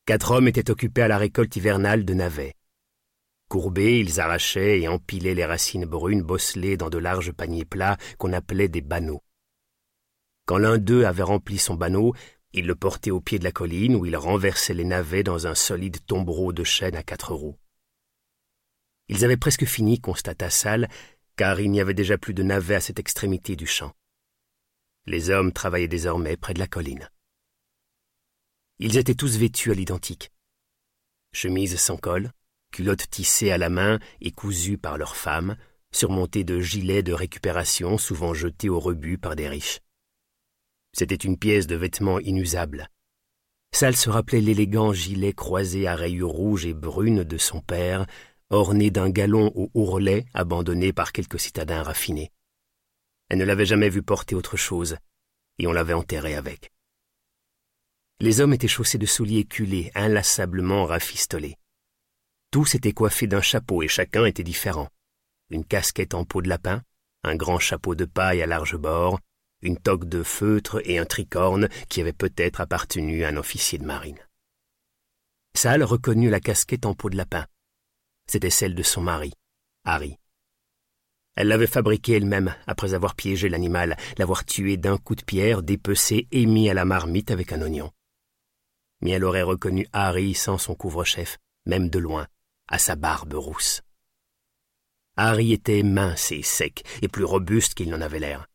Quatre 0.05 0.32
hommes 0.32 0.47
étaient 0.47 0.71
occupés 0.71 1.03
à 1.03 1.07
la 1.07 1.17
récolte 1.17 1.55
hivernale 1.55 2.05
de 2.05 2.13
navets. 2.13 2.53
Courbés, 3.49 3.99
ils 3.99 4.19
arrachaient 4.19 4.79
et 4.79 4.88
empilaient 4.88 5.36
les 5.36 5.45
racines 5.45 5.86
brunes 5.86 6.21
bosselées 6.21 6.77
dans 6.77 6.89
de 6.89 6.97
larges 6.97 7.34
paniers 7.34 7.65
plats 7.65 7.97
qu'on 8.17 8.34
appelait 8.34 8.69
des 8.69 8.82
banneaux. 8.82 9.21
Quand 10.45 10.57
l'un 10.57 10.77
d'eux 10.77 11.05
avait 11.05 11.23
rempli 11.23 11.57
son 11.57 11.75
banneau, 11.75 12.13
il 12.54 12.66
le 12.66 12.76
portait 12.76 13.12
au 13.12 13.22
pied 13.22 13.39
de 13.39 13.43
la 13.43 13.52
colline 13.52 13.95
où 13.95 14.06
il 14.06 14.18
renversait 14.18 14.74
les 14.74 14.84
navets 14.84 15.24
dans 15.24 15.47
un 15.47 15.56
solide 15.56 16.06
tombereau 16.06 16.52
de 16.54 16.64
chêne 16.64 16.95
à 16.95 17.04
quatre 17.04 17.34
roues. 17.34 17.58
Ils 19.08 19.26
avaient 19.26 19.38
presque 19.38 19.66
fini, 19.66 19.99
constata 19.99 20.49
Salle, 20.49 20.89
car 21.36 21.60
il 21.60 21.72
n'y 21.72 21.82
avait 21.82 21.93
déjà 21.93 22.18
plus 22.18 22.34
de 22.34 22.43
navets 22.43 22.76
à 22.76 22.82
cette 22.82 22.99
extrémité 22.99 23.56
du 23.56 23.68
champ. 23.68 23.93
Les 25.06 25.30
hommes 25.30 25.52
travaillaient 25.52 25.88
désormais 25.88 26.38
près 26.38 26.54
de 26.54 26.60
la 26.60 26.68
colline. 26.68 27.10
Ils 28.80 28.97
étaient 28.97 29.16
tous 29.16 29.38
vêtus 29.38 29.72
à 29.72 29.74
l'identique. 29.74 30.32
Chemises 31.34 31.80
sans 31.80 31.97
col, 31.97 32.32
culottes 32.72 33.10
tissées 33.10 33.52
à 33.52 33.58
la 33.58 33.70
main 33.70 33.99
et 34.20 34.32
cousues 34.32 34.78
par 34.78 34.97
leurs 34.97 35.16
femmes, 35.16 35.56
surmontées 35.91 36.43
de 36.43 36.60
gilets 36.60 37.04
de 37.04 37.14
récupération 37.14 37.97
souvent 37.97 38.34
jetés 38.34 38.70
au 38.70 38.80
rebut 38.80 39.18
par 39.18 39.36
des 39.36 39.47
riches. 39.47 39.80
C'était 40.93 41.15
une 41.15 41.37
pièce 41.37 41.67
de 41.67 41.75
vêtement 41.75 42.19
inusable. 42.19 42.89
Sal 43.73 43.95
se 43.95 44.09
rappelait 44.09 44.41
l'élégant 44.41 44.93
gilet 44.93 45.33
croisé 45.33 45.87
à 45.87 45.95
rayures 45.95 46.29
rouges 46.29 46.65
et 46.65 46.73
brunes 46.73 47.23
de 47.23 47.37
son 47.37 47.61
père, 47.61 48.05
orné 48.49 48.91
d'un 48.91 49.09
galon 49.09 49.51
au 49.55 49.71
ourlet 49.73 50.25
abandonné 50.33 50.91
par 50.91 51.13
quelques 51.13 51.39
citadins 51.39 51.83
raffinés. 51.83 52.31
Elle 53.29 53.39
ne 53.39 53.45
l'avait 53.45 53.65
jamais 53.65 53.89
vu 53.89 54.03
porter 54.03 54.35
autre 54.35 54.57
chose, 54.57 54.97
et 55.57 55.67
on 55.67 55.71
l'avait 55.71 55.93
enterré 55.93 56.35
avec. 56.35 56.71
Les 58.19 58.41
hommes 58.41 58.53
étaient 58.53 58.67
chaussés 58.67 58.97
de 58.97 59.05
souliers 59.05 59.45
culés, 59.45 59.89
inlassablement 59.95 60.85
rafistolés. 60.85 61.55
Tous 62.51 62.75
étaient 62.75 62.91
coiffés 62.91 63.27
d'un 63.27 63.41
chapeau 63.41 63.81
et 63.81 63.87
chacun 63.87 64.25
était 64.25 64.43
différent. 64.43 64.89
Une 65.49 65.65
casquette 65.65 66.13
en 66.13 66.25
peau 66.25 66.41
de 66.41 66.49
lapin, 66.49 66.83
un 67.23 67.35
grand 67.35 67.59
chapeau 67.59 67.95
de 67.95 68.05
paille 68.05 68.41
à 68.41 68.45
large 68.45 68.75
bord, 68.75 69.19
une 69.62 69.78
toque 69.78 70.05
de 70.05 70.24
feutre 70.24 70.82
et 70.86 70.97
un 70.97 71.05
tricorne 71.05 71.70
qui 71.89 72.01
avait 72.01 72.14
peut-être 72.14 72.62
appartenu 72.62 73.24
à 73.24 73.30
un 73.30 73.38
officier 73.38 73.78
de 73.78 73.86
marine. 73.86 74.20
Sal 75.53 75.84
reconnut 75.84 76.30
la 76.30 76.39
casquette 76.39 76.86
en 76.86 76.93
peau 76.93 77.09
de 77.09 77.18
lapin. 77.18 77.45
C'était 78.28 78.49
celle 78.49 78.76
de 78.76 78.84
son 78.84 79.01
mari, 79.01 79.34
Harry. 79.84 80.18
Elle 81.36 81.47
l'avait 81.47 81.68
fabriquée 81.68 82.14
elle-même 82.14 82.55
après 82.68 82.93
avoir 82.93 83.16
piégé 83.16 83.49
l'animal, 83.49 83.97
l'avoir 84.18 84.45
tué 84.45 84.78
d'un 84.78 84.97
coup 84.97 85.16
de 85.16 85.24
pierre, 85.24 85.64
dépecé 85.64 86.28
et 86.32 86.45
mis 86.45 86.70
à 86.70 86.74
la 86.74 86.86
marmite 86.86 87.32
avec 87.32 87.51
un 87.51 87.62
oignon. 87.62 87.91
Mais 89.01 89.12
elle 89.12 89.24
aurait 89.24 89.41
reconnu 89.41 89.88
Harry 89.93 90.34
sans 90.34 90.57
son 90.57 90.76
couvre-chef, 90.76 91.38
même 91.66 91.89
de 91.89 91.99
loin, 91.99 92.28
à 92.68 92.78
sa 92.78 92.95
barbe 92.95 93.34
rousse. 93.34 93.82
Harry 95.18 95.53
était 95.53 95.84
mince 95.84 96.32
et 96.32 96.41
sec, 96.41 96.84
et 97.01 97.07
plus 97.07 97.26
robuste 97.26 97.74
qu'il 97.74 97.89
n'en 97.89 98.01
avait 98.01 98.20
l'air 98.20 98.47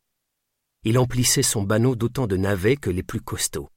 il 0.87 0.97
emplissait 0.97 1.43
son 1.43 1.63
banneau 1.63 1.97
d'autant 1.97 2.27
de 2.27 2.37
navets 2.37 2.77
que 2.77 2.89
les 2.89 3.03
plus 3.03 3.19
costauds. 3.19 3.69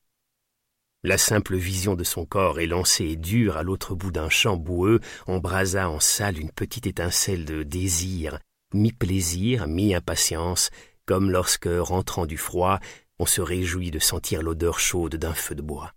La 1.02 1.18
simple 1.18 1.56
vision 1.56 1.96
de 1.96 2.04
son 2.04 2.24
corps 2.24 2.60
élancé 2.60 3.04
et 3.04 3.16
dur 3.16 3.56
à 3.56 3.64
l'autre 3.64 3.96
bout 3.96 4.12
d'un 4.12 4.28
champ 4.28 4.56
boueux 4.56 5.00
embrasa 5.26 5.90
en 5.90 5.98
salle 5.98 6.38
une 6.38 6.52
petite 6.52 6.86
étincelle 6.86 7.44
de 7.44 7.64
désir, 7.64 8.38
mi-plaisir, 8.74 9.66
mi-impatience, 9.66 10.70
comme 11.04 11.32
lorsque, 11.32 11.68
rentrant 11.68 12.26
du 12.26 12.36
froid, 12.36 12.78
on 13.18 13.26
se 13.26 13.40
réjouit 13.40 13.90
de 13.90 13.98
sentir 13.98 14.40
l'odeur 14.40 14.78
chaude 14.78 15.16
d'un 15.16 15.34
feu 15.34 15.56
de 15.56 15.62
bois. 15.62 15.92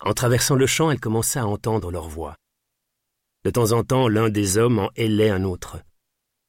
En 0.00 0.12
traversant 0.12 0.56
le 0.56 0.66
champ, 0.66 0.90
elle 0.90 0.98
commença 0.98 1.42
à 1.42 1.46
entendre 1.46 1.92
leur 1.92 2.08
voix. 2.08 2.34
De 3.44 3.50
temps 3.50 3.70
en 3.70 3.84
temps, 3.84 4.08
l'un 4.08 4.28
des 4.28 4.58
hommes 4.58 4.80
en 4.80 4.90
hélait 4.96 5.30
un 5.30 5.44
autre. 5.44 5.78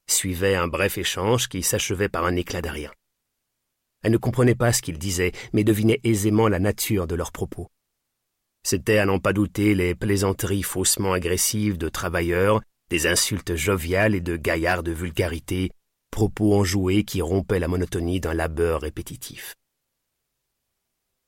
Suivait 0.10 0.56
un 0.56 0.68
bref 0.68 0.98
échange 0.98 1.48
qui 1.48 1.62
s'achevait 1.62 2.10
par 2.10 2.26
un 2.26 2.36
éclat 2.36 2.64
de 2.64 2.70
rire. 2.70 2.92
Elle 4.04 4.12
ne 4.12 4.18
comprenait 4.18 4.56
pas 4.56 4.74
ce 4.74 4.82
qu'ils 4.82 5.00
disaient, 5.00 5.32
mais 5.54 5.64
devinait 5.64 6.02
aisément 6.04 6.48
la 6.48 6.60
nature 6.60 7.08
de 7.08 7.16
leurs 7.16 7.32
propos. 7.32 7.70
C'étaient, 8.64 9.00
à 9.00 9.06
n'en 9.06 9.20
pas 9.20 9.34
douter, 9.34 9.76
les 9.76 9.96
plaisanteries 9.96 10.64
faussement 10.64 11.14
agressives 11.14 11.78
de 11.78 11.90
travailleurs, 11.90 12.62
des 12.90 13.08
insultes 13.08 13.56
joviales 13.56 14.16
et 14.16 14.22
de 14.22 14.38
gaillards 14.38 14.84
de 14.84 14.92
vulgarité, 14.92 15.72
propos 16.12 16.56
enjoués 16.56 17.04
qui 17.04 17.22
rompaient 17.22 17.60
la 17.60 17.68
monotonie 17.68 18.20
d'un 18.20 18.34
labeur 18.34 18.82
répétitif. 18.82 19.56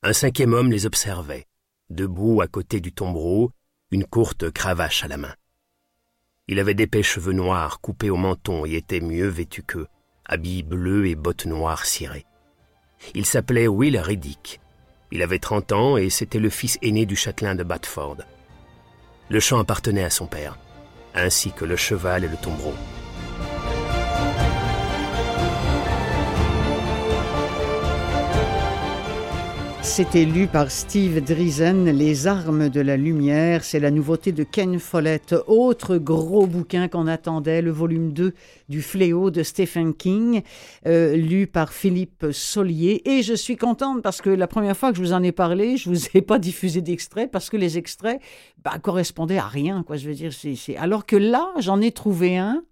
Un 0.03 0.13
cinquième 0.13 0.53
homme 0.53 0.71
les 0.71 0.85
observait, 0.85 1.47
debout 1.89 2.41
à 2.41 2.47
côté 2.47 2.79
du 2.79 2.93
tombereau, 2.93 3.51
une 3.91 4.05
courte 4.05 4.51
cravache 4.51 5.03
à 5.03 5.07
la 5.07 5.17
main. 5.17 5.33
Il 6.47 6.59
avait 6.59 6.75
d'épais 6.75 7.01
cheveux 7.01 7.33
noirs 7.33 7.81
coupés 7.81 8.11
au 8.11 8.17
menton 8.17 8.65
et 8.65 8.75
était 8.75 8.99
mieux 8.99 9.27
vêtu 9.27 9.63
qu'eux, 9.63 9.87
habits 10.25 10.63
bleus 10.63 11.07
et 11.07 11.15
bottes 11.15 11.47
noires 11.47 11.85
cirées. 11.85 12.25
Il 13.13 13.25
s'appelait 13.25 13.67
Will 13.67 13.97
Riddick. 13.97 14.59
Il 15.11 15.21
avait 15.21 15.39
trente 15.39 15.71
ans 15.71 15.97
et 15.97 16.09
c'était 16.09 16.39
le 16.39 16.49
fils 16.49 16.77
aîné 16.81 17.05
du 17.05 17.15
châtelain 17.15 17.55
de 17.55 17.63
Batford. 17.63 18.17
Le 19.29 19.39
champ 19.39 19.59
appartenait 19.59 20.03
à 20.03 20.09
son 20.09 20.27
père, 20.27 20.57
ainsi 21.13 21.51
que 21.51 21.65
le 21.65 21.75
cheval 21.75 22.23
et 22.23 22.27
le 22.27 22.37
tombereau. 22.37 22.73
C'était 29.85 30.25
lu 30.25 30.47
par 30.47 30.71
Steve 30.71 31.23
Driesen, 31.23 31.85
Les 31.85 32.25
armes 32.25 32.69
de 32.69 32.81
la 32.81 32.97
lumière. 32.97 33.63
C'est 33.63 33.79
la 33.79 33.91
nouveauté 33.91 34.31
de 34.31 34.43
Ken 34.43 34.79
Follett. 34.79 35.35
Autre 35.45 35.97
gros 35.97 36.47
bouquin 36.47 36.87
qu'on 36.87 37.05
attendait, 37.05 37.61
le 37.61 37.71
volume 37.71 38.11
2 38.11 38.33
du 38.67 38.81
Fléau 38.81 39.29
de 39.29 39.43
Stephen 39.43 39.93
King, 39.93 40.41
euh, 40.87 41.15
lu 41.15 41.45
par 41.45 41.71
Philippe 41.71 42.25
Solier. 42.31 43.03
Et 43.05 43.21
je 43.21 43.35
suis 43.35 43.57
contente 43.57 44.01
parce 44.01 44.21
que 44.21 44.31
la 44.31 44.47
première 44.47 44.75
fois 44.75 44.89
que 44.91 44.97
je 44.97 45.03
vous 45.03 45.13
en 45.13 45.21
ai 45.21 45.31
parlé, 45.31 45.77
je 45.77 45.89
vous 45.89 46.07
ai 46.15 46.21
pas 46.21 46.39
diffusé 46.39 46.81
d'extraits 46.81 47.31
parce 47.31 47.51
que 47.51 47.55
les 47.55 47.77
extraits 47.77 48.19
bah, 48.63 48.79
correspondaient 48.81 49.37
à 49.37 49.47
rien. 49.47 49.83
Quoi, 49.83 49.97
je 49.97 50.09
veux 50.09 50.15
dire, 50.15 50.31
c'est, 50.33 50.75
Alors 50.77 51.05
que 51.05 51.15
là, 51.15 51.53
j'en 51.59 51.79
ai 51.79 51.91
trouvé 51.91 52.37
un 52.37 52.63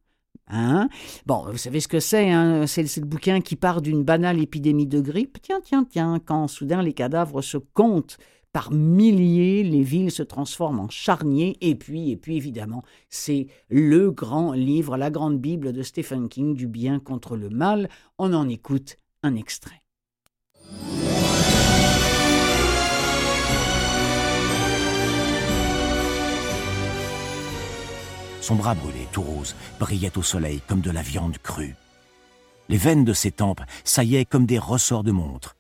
Hein 0.48 0.90
bon, 1.26 1.46
vous 1.50 1.58
savez 1.58 1.80
ce 1.80 1.88
que 1.88 2.00
c'est, 2.00 2.30
hein 2.30 2.68
c'est, 2.68 2.84
le 2.98 3.06
bouquin 3.06 3.42
qui 3.42 3.56
part 3.56 3.82
d'une 3.82 4.04
banale 4.04 4.42
épidémie 4.42 4.88
de 4.88 5.00
grippe. 5.00 5.38
Tiens, 5.42 5.62
tiens, 5.64 5.86
tiens, 5.90 6.20
quand 6.24 6.48
soudain 6.48 6.82
les 6.82 6.94
cadavres 6.94 7.42
se 7.42 7.58
comptent 7.58 8.18
par 8.52 8.72
milliers, 8.72 9.64
les 9.64 9.82
villes 9.82 10.12
se 10.12 10.22
transforment 10.22 10.82
en 10.82 10.90
charniers, 10.90 11.58
et 11.62 11.74
puis, 11.74 12.12
et 12.12 12.18
puis 12.18 12.38
évidemment, 12.38 12.84
c'est 13.10 13.48
le 13.68 14.12
grand 14.12 14.54
livre, 14.54 14.96
la 14.96 15.10
grande 15.10 15.40
Bible 15.40 15.74
de 15.74 15.82
Stephen 15.82 16.30
King, 16.30 16.54
du 16.54 16.68
bien 16.68 17.00
contre 17.00 17.36
le 17.36 17.50
mal. 17.50 17.90
On 18.20 18.32
en 18.34 18.48
écoute 18.48 18.98
un 19.24 19.36
extrait. 19.36 19.82
Son 28.44 28.56
bras 28.56 28.76
brûlé, 28.76 29.08
tout 29.14 29.22
rose, 29.22 29.56
brillait 29.80 30.18
au 30.18 30.22
soleil 30.22 30.60
comme 30.68 30.82
de 30.82 30.92
la 30.92 31.02
viande 31.02 31.38
crue. 31.38 31.78
Les 32.68 32.76
veines 32.76 33.06
de 33.06 33.14
ses 33.14 33.32
tempes 33.32 33.62
saillaient 33.86 34.26
comme 34.26 34.46
des 34.46 34.60
ressorts 34.60 35.06
de 35.06 35.14
montre. 35.14 35.56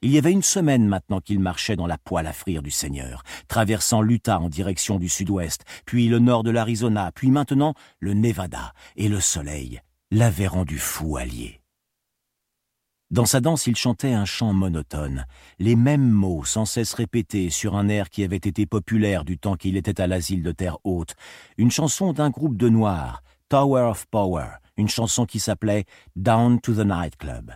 Il 0.00 0.10
y 0.10 0.16
avait 0.16 0.32
une 0.32 0.42
semaine 0.42 0.88
maintenant 0.88 1.20
qu'il 1.20 1.40
marchait 1.40 1.76
dans 1.76 1.86
la 1.86 1.98
poêle 1.98 2.26
à 2.26 2.32
frire 2.32 2.62
du 2.62 2.70
Seigneur, 2.70 3.22
traversant 3.48 4.00
l'Utah 4.00 4.40
en 4.40 4.48
direction 4.48 4.98
du 4.98 5.10
sud-ouest, 5.10 5.66
puis 5.84 6.08
le 6.08 6.20
nord 6.20 6.42
de 6.42 6.50
l'Arizona, 6.50 7.12
puis 7.14 7.30
maintenant 7.30 7.74
le 8.00 8.14
Nevada, 8.14 8.72
et 8.96 9.10
le 9.10 9.20
soleil 9.20 9.82
l'avait 10.10 10.46
rendu 10.46 10.78
fou 10.78 11.18
allié. 11.18 11.60
Dans 13.14 13.26
sa 13.26 13.40
danse, 13.40 13.68
il 13.68 13.76
chantait 13.76 14.12
un 14.12 14.24
chant 14.24 14.52
monotone, 14.52 15.24
les 15.60 15.76
mêmes 15.76 16.10
mots 16.10 16.44
sans 16.44 16.64
cesse 16.64 16.94
répétés 16.94 17.48
sur 17.48 17.76
un 17.76 17.88
air 17.88 18.10
qui 18.10 18.24
avait 18.24 18.34
été 18.34 18.66
populaire 18.66 19.24
du 19.24 19.38
temps 19.38 19.54
qu'il 19.54 19.76
était 19.76 20.00
à 20.00 20.08
l'asile 20.08 20.42
de 20.42 20.50
terre 20.50 20.78
haute, 20.82 21.14
une 21.56 21.70
chanson 21.70 22.12
d'un 22.12 22.30
groupe 22.30 22.56
de 22.56 22.68
noirs, 22.68 23.22
Tower 23.48 23.82
of 23.82 24.06
Power, 24.06 24.48
une 24.76 24.88
chanson 24.88 25.26
qui 25.26 25.38
s'appelait 25.38 25.84
Down 26.16 26.60
to 26.60 26.74
the 26.74 26.84
Night 26.84 27.16
Club. 27.16 27.52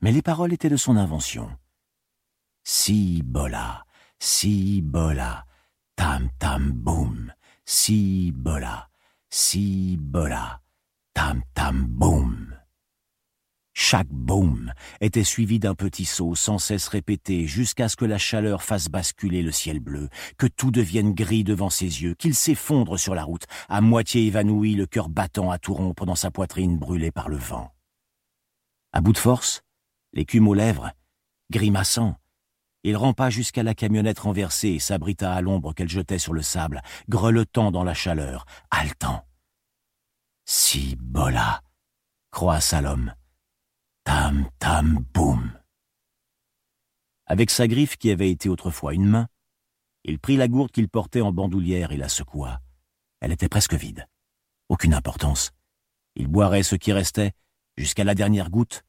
Mais 0.00 0.12
les 0.12 0.22
paroles 0.22 0.52
étaient 0.52 0.68
de 0.68 0.76
son 0.76 0.96
invention. 0.96 1.50
Si 2.62 3.22
bola, 3.24 3.84
si 4.20 4.82
bola, 4.82 5.46
tam 5.96 6.28
tam 6.38 6.70
boum, 6.70 7.32
si 7.64 8.30
bola, 8.30 8.88
si 9.30 9.96
bola, 9.98 10.60
tam 11.12 11.42
tam 11.54 11.86
boum. 11.88 12.54
Chaque 13.76 14.08
boum 14.08 14.72
était 15.00 15.24
suivi 15.24 15.58
d'un 15.58 15.74
petit 15.74 16.04
saut 16.04 16.36
sans 16.36 16.58
cesse 16.58 16.86
répété 16.86 17.48
jusqu'à 17.48 17.88
ce 17.88 17.96
que 17.96 18.04
la 18.04 18.18
chaleur 18.18 18.62
fasse 18.62 18.88
basculer 18.88 19.42
le 19.42 19.50
ciel 19.50 19.80
bleu, 19.80 20.08
que 20.38 20.46
tout 20.46 20.70
devienne 20.70 21.12
gris 21.12 21.42
devant 21.42 21.70
ses 21.70 21.84
yeux, 22.02 22.14
qu'il 22.14 22.36
s'effondre 22.36 23.00
sur 23.00 23.16
la 23.16 23.24
route, 23.24 23.46
à 23.68 23.80
moitié 23.80 24.26
évanoui, 24.26 24.76
le 24.76 24.86
cœur 24.86 25.08
battant 25.08 25.50
à 25.50 25.58
tout 25.58 25.74
rompre 25.74 26.06
dans 26.06 26.14
sa 26.14 26.30
poitrine 26.30 26.78
brûlée 26.78 27.10
par 27.10 27.28
le 27.28 27.36
vent. 27.36 27.74
À 28.92 29.00
bout 29.00 29.12
de 29.12 29.18
force, 29.18 29.62
l'écume 30.12 30.46
aux 30.46 30.54
lèvres, 30.54 30.92
grimaçant, 31.50 32.16
il 32.84 32.96
rampa 32.96 33.28
jusqu'à 33.28 33.64
la 33.64 33.74
camionnette 33.74 34.20
renversée 34.20 34.68
et 34.68 34.78
s'abrita 34.78 35.34
à 35.34 35.40
l'ombre 35.40 35.72
qu'elle 35.72 35.88
jetait 35.88 36.20
sur 36.20 36.32
le 36.32 36.42
sable, 36.42 36.80
grelottant 37.08 37.72
dans 37.72 37.82
la 37.82 37.94
chaleur, 37.94 38.46
haletant. 38.70 39.26
Si 40.44 40.94
bola, 41.00 41.62
croit 42.30 42.60
Salom 42.60 43.12
Tam, 44.24 44.48
tam, 44.58 45.04
boum. 45.12 45.52
Avec 47.26 47.50
sa 47.50 47.68
griffe 47.68 47.98
qui 47.98 48.10
avait 48.10 48.30
été 48.30 48.48
autrefois 48.48 48.94
une 48.94 49.06
main, 49.06 49.28
il 50.02 50.18
prit 50.18 50.38
la 50.38 50.48
gourde 50.48 50.70
qu'il 50.70 50.88
portait 50.88 51.20
en 51.20 51.30
bandoulière 51.30 51.92
et 51.92 51.98
la 51.98 52.08
secoua. 52.08 52.62
Elle 53.20 53.32
était 53.32 53.50
presque 53.50 53.74
vide. 53.74 54.08
Aucune 54.70 54.94
importance. 54.94 55.52
Il 56.14 56.28
boirait 56.28 56.62
ce 56.62 56.74
qui 56.74 56.90
restait, 56.94 57.32
jusqu'à 57.76 58.02
la 58.02 58.14
dernière 58.14 58.48
goutte, 58.48 58.82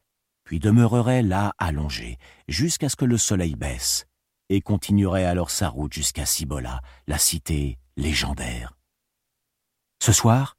puis 0.46 0.60
demeurerait 0.60 1.22
là 1.22 1.54
allongé, 1.58 2.18
jusqu'à 2.48 2.88
ce 2.88 2.96
que 2.96 3.04
le 3.04 3.18
soleil 3.18 3.56
baisse, 3.56 4.06
et 4.48 4.62
continuerait 4.62 5.26
alors 5.26 5.52
sa 5.52 5.68
route 5.68 5.92
jusqu'à 5.92 6.26
Cibola, 6.26 6.80
la 7.08 7.18
cité 7.18 7.78
légendaire. 7.98 8.78
Ce 10.02 10.14
soir, 10.14 10.56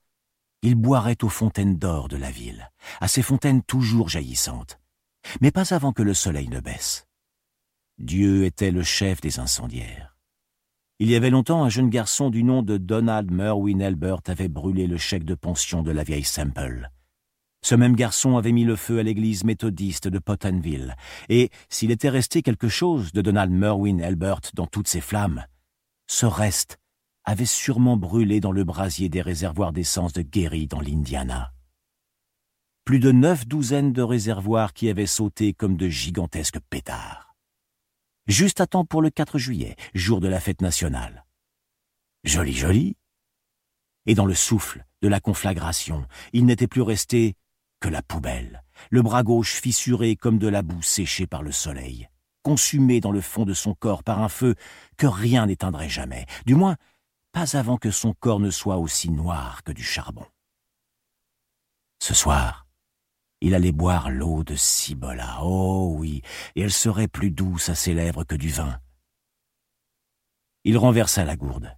il 0.66 0.74
boirait 0.74 1.22
aux 1.22 1.28
fontaines 1.28 1.76
d'or 1.76 2.08
de 2.08 2.16
la 2.16 2.32
ville, 2.32 2.72
à 3.00 3.06
ces 3.06 3.22
fontaines 3.22 3.62
toujours 3.62 4.08
jaillissantes, 4.08 4.80
mais 5.40 5.52
pas 5.52 5.72
avant 5.72 5.92
que 5.92 6.02
le 6.02 6.12
soleil 6.12 6.48
ne 6.48 6.58
baisse. 6.58 7.06
Dieu 7.98 8.44
était 8.44 8.72
le 8.72 8.82
chef 8.82 9.20
des 9.20 9.38
incendiaires. 9.38 10.16
Il 10.98 11.08
y 11.08 11.14
avait 11.14 11.30
longtemps, 11.30 11.62
un 11.62 11.68
jeune 11.68 11.88
garçon 11.88 12.30
du 12.30 12.42
nom 12.42 12.62
de 12.62 12.78
Donald 12.78 13.30
Merwin 13.30 13.80
Elbert 13.80 14.22
avait 14.26 14.48
brûlé 14.48 14.88
le 14.88 14.96
chèque 14.96 15.22
de 15.22 15.36
pension 15.36 15.84
de 15.84 15.92
la 15.92 16.02
vieille 16.02 16.24
Semple. 16.24 16.90
Ce 17.62 17.76
même 17.76 17.94
garçon 17.94 18.36
avait 18.36 18.50
mis 18.50 18.64
le 18.64 18.74
feu 18.74 18.98
à 18.98 19.04
l'église 19.04 19.44
méthodiste 19.44 20.08
de 20.08 20.18
Pottenville, 20.18 20.96
et 21.28 21.50
s'il 21.68 21.92
était 21.92 22.08
resté 22.08 22.42
quelque 22.42 22.68
chose 22.68 23.12
de 23.12 23.22
Donald 23.22 23.52
Merwin 23.52 24.00
Elbert 24.00 24.40
dans 24.54 24.66
toutes 24.66 24.88
ces 24.88 25.00
flammes, 25.00 25.46
ce 26.08 26.26
reste 26.26 26.80
avait 27.26 27.44
sûrement 27.44 27.96
brûlé 27.96 28.40
dans 28.40 28.52
le 28.52 28.64
brasier 28.64 29.08
des 29.08 29.20
réservoirs 29.20 29.72
d'essence 29.72 30.12
de 30.12 30.22
Gary 30.22 30.68
dans 30.68 30.80
l'Indiana. 30.80 31.52
Plus 32.84 33.00
de 33.00 33.10
neuf 33.10 33.46
douzaines 33.46 33.92
de 33.92 34.02
réservoirs 34.02 34.72
qui 34.72 34.88
avaient 34.88 35.06
sauté 35.06 35.52
comme 35.52 35.76
de 35.76 35.88
gigantesques 35.88 36.60
pétards. 36.70 37.34
Juste 38.28 38.60
à 38.60 38.68
temps 38.68 38.84
pour 38.84 39.02
le 39.02 39.10
4 39.10 39.38
juillet, 39.38 39.74
jour 39.92 40.20
de 40.20 40.28
la 40.28 40.38
fête 40.38 40.62
nationale. 40.62 41.26
Joli, 42.22 42.52
joli. 42.52 42.96
Et 44.06 44.14
dans 44.14 44.26
le 44.26 44.34
souffle 44.34 44.84
de 45.02 45.08
la 45.08 45.18
conflagration, 45.18 46.06
il 46.32 46.46
n'était 46.46 46.68
plus 46.68 46.82
resté 46.82 47.34
que 47.80 47.88
la 47.88 48.02
poubelle, 48.02 48.62
le 48.90 49.02
bras 49.02 49.24
gauche 49.24 49.60
fissuré 49.60 50.14
comme 50.14 50.38
de 50.38 50.48
la 50.48 50.62
boue 50.62 50.82
séchée 50.82 51.26
par 51.26 51.42
le 51.42 51.52
soleil, 51.52 52.08
consumé 52.42 53.00
dans 53.00 53.12
le 53.12 53.20
fond 53.20 53.44
de 53.44 53.52
son 53.52 53.74
corps 53.74 54.04
par 54.04 54.22
un 54.22 54.28
feu 54.28 54.54
que 54.96 55.06
rien 55.06 55.46
n'éteindrait 55.46 55.88
jamais, 55.88 56.26
du 56.46 56.54
moins 56.54 56.76
pas 57.36 57.54
avant 57.54 57.76
que 57.76 57.90
son 57.90 58.14
corps 58.14 58.40
ne 58.40 58.50
soit 58.50 58.78
aussi 58.78 59.10
noir 59.10 59.62
que 59.62 59.70
du 59.70 59.82
charbon. 59.82 60.24
Ce 61.98 62.14
soir, 62.14 62.66
il 63.42 63.54
allait 63.54 63.72
boire 63.72 64.08
l'eau 64.08 64.42
de 64.42 64.56
Cibola. 64.56 65.40
Oh 65.42 65.96
oui, 65.98 66.22
et 66.54 66.62
elle 66.62 66.72
serait 66.72 67.08
plus 67.08 67.30
douce 67.30 67.68
à 67.68 67.74
ses 67.74 67.92
lèvres 67.92 68.24
que 68.24 68.36
du 68.36 68.48
vin. 68.48 68.80
Il 70.64 70.78
renversa 70.78 71.26
la 71.26 71.36
gourde. 71.36 71.76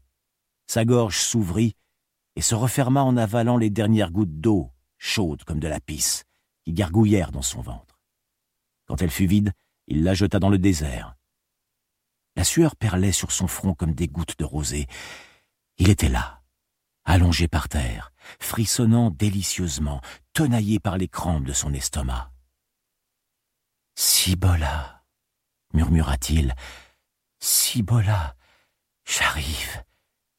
Sa 0.68 0.84
gorge 0.84 1.18
s'ouvrit 1.18 1.74
et 2.36 2.40
se 2.40 2.54
referma 2.54 3.02
en 3.02 3.16
avalant 3.16 3.56
les 3.56 3.70
dernières 3.70 4.12
gouttes 4.12 4.40
d'eau, 4.40 4.70
chaudes 4.96 5.42
comme 5.42 5.58
de 5.58 5.66
la 5.66 5.80
pisse, 5.80 6.22
qui 6.64 6.72
gargouillèrent 6.72 7.32
dans 7.32 7.42
son 7.42 7.62
ventre. 7.62 7.98
Quand 8.86 9.02
elle 9.02 9.10
fut 9.10 9.26
vide, 9.26 9.52
il 9.88 10.04
la 10.04 10.14
jeta 10.14 10.38
dans 10.38 10.50
le 10.50 10.58
désert. 10.58 11.16
La 12.36 12.44
sueur 12.44 12.76
perlait 12.76 13.10
sur 13.10 13.32
son 13.32 13.48
front 13.48 13.74
comme 13.74 13.94
des 13.94 14.06
gouttes 14.06 14.38
de 14.38 14.44
rosée, 14.44 14.86
il 15.78 15.88
était 15.88 16.08
là, 16.08 16.42
allongé 17.04 17.48
par 17.48 17.68
terre, 17.68 18.12
frissonnant 18.40 19.10
délicieusement, 19.10 20.00
tenaillé 20.32 20.78
par 20.78 20.98
les 20.98 21.08
crampes 21.08 21.44
de 21.44 21.52
son 21.52 21.72
estomac. 21.72 22.30
Cibola, 23.94 25.04
murmura-t-il, 25.72 26.54
Cibola, 27.40 28.36
j'arrive, 29.04 29.84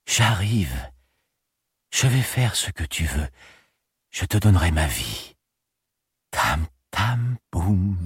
j'arrive. 0.06 0.92
Je 1.92 2.08
vais 2.08 2.22
faire 2.22 2.56
ce 2.56 2.72
que 2.72 2.84
tu 2.84 3.06
veux. 3.06 3.28
Je 4.12 4.26
te 4.26 4.38
donnerai 4.38 4.72
ma 4.72 4.88
vie. 4.88 5.36
Tam, 6.32 6.68
tam, 6.92 7.38
boum. 7.52 7.98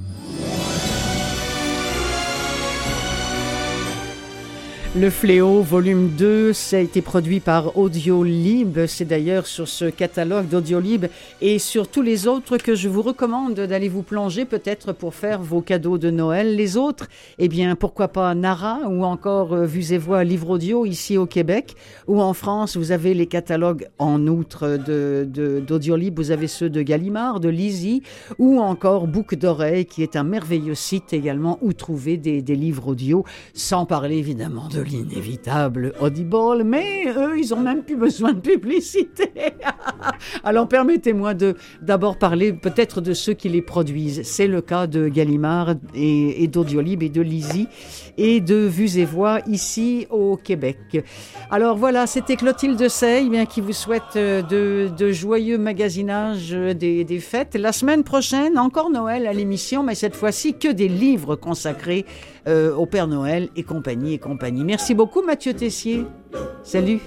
Le 4.95 5.09
Fléau, 5.09 5.63
volume 5.63 6.09
2, 6.09 6.53
ça 6.53 6.77
a 6.77 6.79
été 6.79 7.01
produit 7.01 7.39
par 7.39 7.79
Audiolib. 7.79 8.85
C'est 8.85 9.05
d'ailleurs 9.05 9.47
sur 9.47 9.67
ce 9.67 9.85
catalogue 9.85 10.47
d'Audiolib 10.47 11.07
et 11.41 11.57
sur 11.57 11.87
tous 11.87 12.03
les 12.03 12.27
autres 12.27 12.57
que 12.57 12.75
je 12.75 12.87
vous 12.87 13.01
recommande 13.01 13.55
d'aller 13.55 13.89
vous 13.89 14.03
plonger 14.03 14.45
peut-être 14.45 14.93
pour 14.93 15.15
faire 15.15 15.41
vos 15.41 15.61
cadeaux 15.61 15.97
de 15.97 16.11
Noël. 16.11 16.55
Les 16.55 16.77
autres, 16.77 17.07
eh 17.39 17.47
bien, 17.47 17.75
pourquoi 17.75 18.09
pas 18.09 18.35
Nara 18.35 18.81
ou 18.87 19.03
encore 19.03 19.53
euh, 19.53 19.65
Vues 19.65 19.93
et 19.93 19.97
Voix 19.97 20.23
Livre 20.23 20.51
Audio 20.51 20.85
ici 20.85 21.17
au 21.17 21.25
Québec 21.25 21.73
ou 22.05 22.21
en 22.21 22.33
France, 22.33 22.77
vous 22.77 22.91
avez 22.91 23.15
les 23.15 23.25
catalogues 23.25 23.87
en 23.97 24.27
outre 24.27 24.77
d'Audiolib. 24.77 26.19
Vous 26.19 26.29
avez 26.29 26.47
ceux 26.47 26.69
de 26.69 26.83
Gallimard, 26.83 27.39
de 27.39 27.49
Lizzie 27.49 28.03
ou 28.37 28.59
encore 28.59 29.07
Boucle 29.07 29.37
d'oreilles 29.37 29.87
qui 29.87 30.03
est 30.03 30.15
un 30.15 30.23
merveilleux 30.23 30.75
site 30.75 31.13
également 31.13 31.57
où 31.63 31.73
trouver 31.73 32.17
des 32.17 32.55
livres 32.55 32.89
audio 32.89 33.25
sans 33.55 33.87
parler 33.87 34.17
évidemment 34.17 34.67
de 34.67 34.82
l'inévitable 34.83 35.93
Audible, 35.99 36.63
mais 36.63 37.05
eux, 37.07 37.37
ils 37.37 37.53
ont 37.53 37.59
même 37.59 37.83
plus 37.83 37.95
besoin 37.95 38.33
de 38.33 38.39
publicité. 38.39 39.31
Alors 40.43 40.67
permettez-moi 40.67 41.33
de 41.33 41.55
d'abord 41.81 42.17
parler 42.17 42.53
peut-être 42.53 43.01
de 43.01 43.13
ceux 43.13 43.33
qui 43.33 43.49
les 43.49 43.61
produisent. 43.61 44.21
C'est 44.23 44.47
le 44.47 44.61
cas 44.61 44.87
de 44.87 45.07
Gallimard 45.07 45.75
et, 45.95 46.43
et 46.43 46.47
d'Audiolib 46.47 47.03
et 47.03 47.09
de 47.09 47.21
Lizzie 47.21 47.67
et 48.17 48.41
de 48.41 48.55
vues 48.55 48.97
et 48.97 49.05
voix 49.05 49.39
ici 49.47 50.07
au 50.09 50.37
Québec. 50.37 50.77
Alors 51.51 51.77
voilà, 51.77 52.07
c'était 52.07 52.35
Clotilde 52.35 52.87
Sey 52.87 53.27
eh 53.31 53.45
qui 53.45 53.61
vous 53.61 53.73
souhaite 53.73 54.15
euh, 54.15 54.41
de, 54.89 55.11
joyeux 55.11 55.57
magasinages 55.57 56.53
euh, 56.53 56.73
des, 56.73 57.03
des, 57.03 57.19
fêtes. 57.19 57.55
La 57.55 57.71
semaine 57.71 58.03
prochaine, 58.03 58.57
encore 58.57 58.89
Noël 58.89 59.27
à 59.27 59.33
l'émission, 59.33 59.83
mais 59.83 59.95
cette 59.95 60.15
fois-ci 60.15 60.53
que 60.53 60.67
des 60.67 60.87
livres 60.87 61.35
consacrés 61.35 62.05
euh, 62.47 62.75
au 62.75 62.85
Père 62.85 63.07
Noël 63.07 63.49
et 63.55 63.63
compagnie 63.63 64.13
et 64.13 64.19
compagnie. 64.19 64.63
Merci 64.63 64.93
beaucoup 64.93 65.21
Mathieu 65.21 65.53
Tessier. 65.53 66.05
Salut. 66.63 66.99